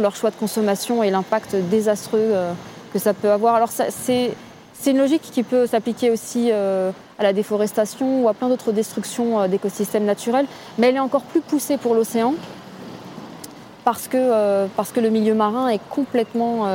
leur 0.00 0.14
choix 0.14 0.30
de 0.30 0.36
consommation 0.36 1.02
et 1.02 1.10
l'impact 1.10 1.56
désastreux 1.56 2.18
euh, 2.20 2.52
que 2.92 2.98
ça 2.98 3.14
peut 3.14 3.30
avoir. 3.30 3.54
Alors 3.54 3.70
c'est 3.70 4.34
une 4.86 4.98
logique 4.98 5.22
qui 5.22 5.42
peut 5.42 5.66
s'appliquer 5.66 6.10
aussi 6.10 6.48
euh, 6.50 6.90
à 7.18 7.22
la 7.22 7.32
déforestation 7.32 8.22
ou 8.22 8.28
à 8.28 8.34
plein 8.34 8.48
d'autres 8.48 8.72
destructions 8.72 9.46
d'écosystèmes 9.48 10.04
naturels, 10.04 10.46
mais 10.78 10.88
elle 10.88 10.96
est 10.96 11.00
encore 11.00 11.22
plus 11.22 11.40
poussée 11.40 11.76
pour 11.76 11.94
l'océan 11.94 12.34
parce 13.90 14.06
que, 14.06 14.68
parce 14.76 14.92
que 14.92 15.00
le 15.00 15.10
milieu 15.10 15.34
marin 15.34 15.66
est 15.66 15.80
complètement 15.90 16.68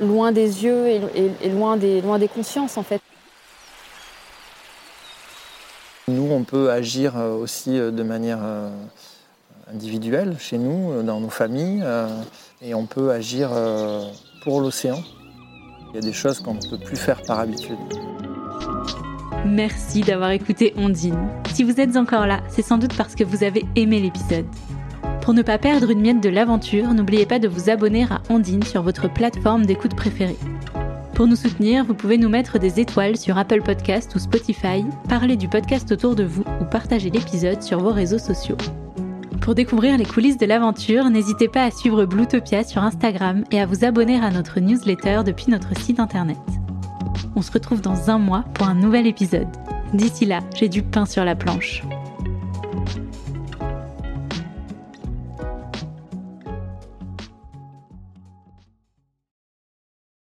loin 0.00 0.32
des 0.32 0.64
yeux 0.64 0.88
et, 0.88 1.00
et, 1.42 1.48
loin, 1.48 1.76
des, 1.76 2.00
loin 2.00 2.18
des 2.18 2.26
consciences 2.26 2.76
en 2.76 2.82
fait. 2.82 3.00
Nous, 6.08 6.28
on 6.32 6.42
peut 6.42 6.72
agir 6.72 7.16
euh, 7.16 7.34
aussi 7.34 7.78
euh, 7.78 7.92
de 7.92 8.02
manière 8.02 8.40
euh, 8.42 8.68
individuelle 9.72 10.34
chez 10.40 10.58
nous, 10.58 11.02
dans 11.04 11.20
nos 11.20 11.30
familles, 11.30 11.84
et 12.60 12.74
on 12.74 12.84
peut 12.84 13.12
agir 13.12 13.50
pour 14.42 14.60
l'océan. 14.60 14.98
Il 15.90 15.94
y 15.94 15.98
a 15.98 16.02
des 16.02 16.12
choses 16.12 16.40
qu'on 16.40 16.54
ne 16.54 16.68
peut 16.68 16.78
plus 16.78 16.96
faire 16.96 17.22
par 17.22 17.38
habitude. 17.38 17.78
Merci 19.46 20.02
d'avoir 20.02 20.32
écouté 20.32 20.74
Ondine. 20.76 21.28
Si 21.54 21.64
vous 21.64 21.80
êtes 21.80 21.96
encore 21.96 22.26
là, 22.26 22.40
c'est 22.48 22.62
sans 22.62 22.76
doute 22.76 22.94
parce 22.96 23.14
que 23.14 23.24
vous 23.24 23.44
avez 23.44 23.64
aimé 23.76 24.00
l'épisode. 24.00 24.46
Pour 25.24 25.32
ne 25.32 25.40
pas 25.40 25.56
perdre 25.56 25.90
une 25.90 26.02
miette 26.02 26.22
de 26.22 26.28
l'aventure, 26.28 26.92
n'oubliez 26.92 27.24
pas 27.24 27.38
de 27.38 27.48
vous 27.48 27.70
abonner 27.70 28.04
à 28.04 28.20
Ondine 28.28 28.62
sur 28.62 28.82
votre 28.82 29.10
plateforme 29.10 29.64
d'écoute 29.64 29.96
préférée. 29.96 30.36
Pour 31.14 31.26
nous 31.26 31.34
soutenir, 31.34 31.82
vous 31.86 31.94
pouvez 31.94 32.18
nous 32.18 32.28
mettre 32.28 32.58
des 32.58 32.78
étoiles 32.78 33.16
sur 33.16 33.38
Apple 33.38 33.62
Podcast 33.62 34.14
ou 34.14 34.18
Spotify, 34.18 34.84
parler 35.08 35.36
du 35.36 35.48
podcast 35.48 35.90
autour 35.92 36.14
de 36.14 36.24
vous 36.24 36.44
ou 36.60 36.64
partager 36.66 37.08
l'épisode 37.08 37.62
sur 37.62 37.80
vos 37.80 37.90
réseaux 37.90 38.18
sociaux. 38.18 38.58
Pour 39.40 39.54
découvrir 39.54 39.96
les 39.96 40.04
coulisses 40.04 40.36
de 40.36 40.44
l'aventure, 40.44 41.08
n'hésitez 41.08 41.48
pas 41.48 41.64
à 41.64 41.70
suivre 41.70 42.04
Bluetopia 42.04 42.62
sur 42.62 42.82
Instagram 42.82 43.44
et 43.50 43.62
à 43.62 43.64
vous 43.64 43.86
abonner 43.86 44.20
à 44.20 44.30
notre 44.30 44.60
newsletter 44.60 45.22
depuis 45.24 45.50
notre 45.50 45.74
site 45.78 46.00
internet. 46.00 46.36
On 47.34 47.40
se 47.40 47.50
retrouve 47.50 47.80
dans 47.80 48.10
un 48.10 48.18
mois 48.18 48.44
pour 48.52 48.68
un 48.68 48.74
nouvel 48.74 49.06
épisode. 49.06 49.48
D'ici 49.94 50.26
là, 50.26 50.40
j'ai 50.54 50.68
du 50.68 50.82
pain 50.82 51.06
sur 51.06 51.24
la 51.24 51.34
planche. 51.34 51.82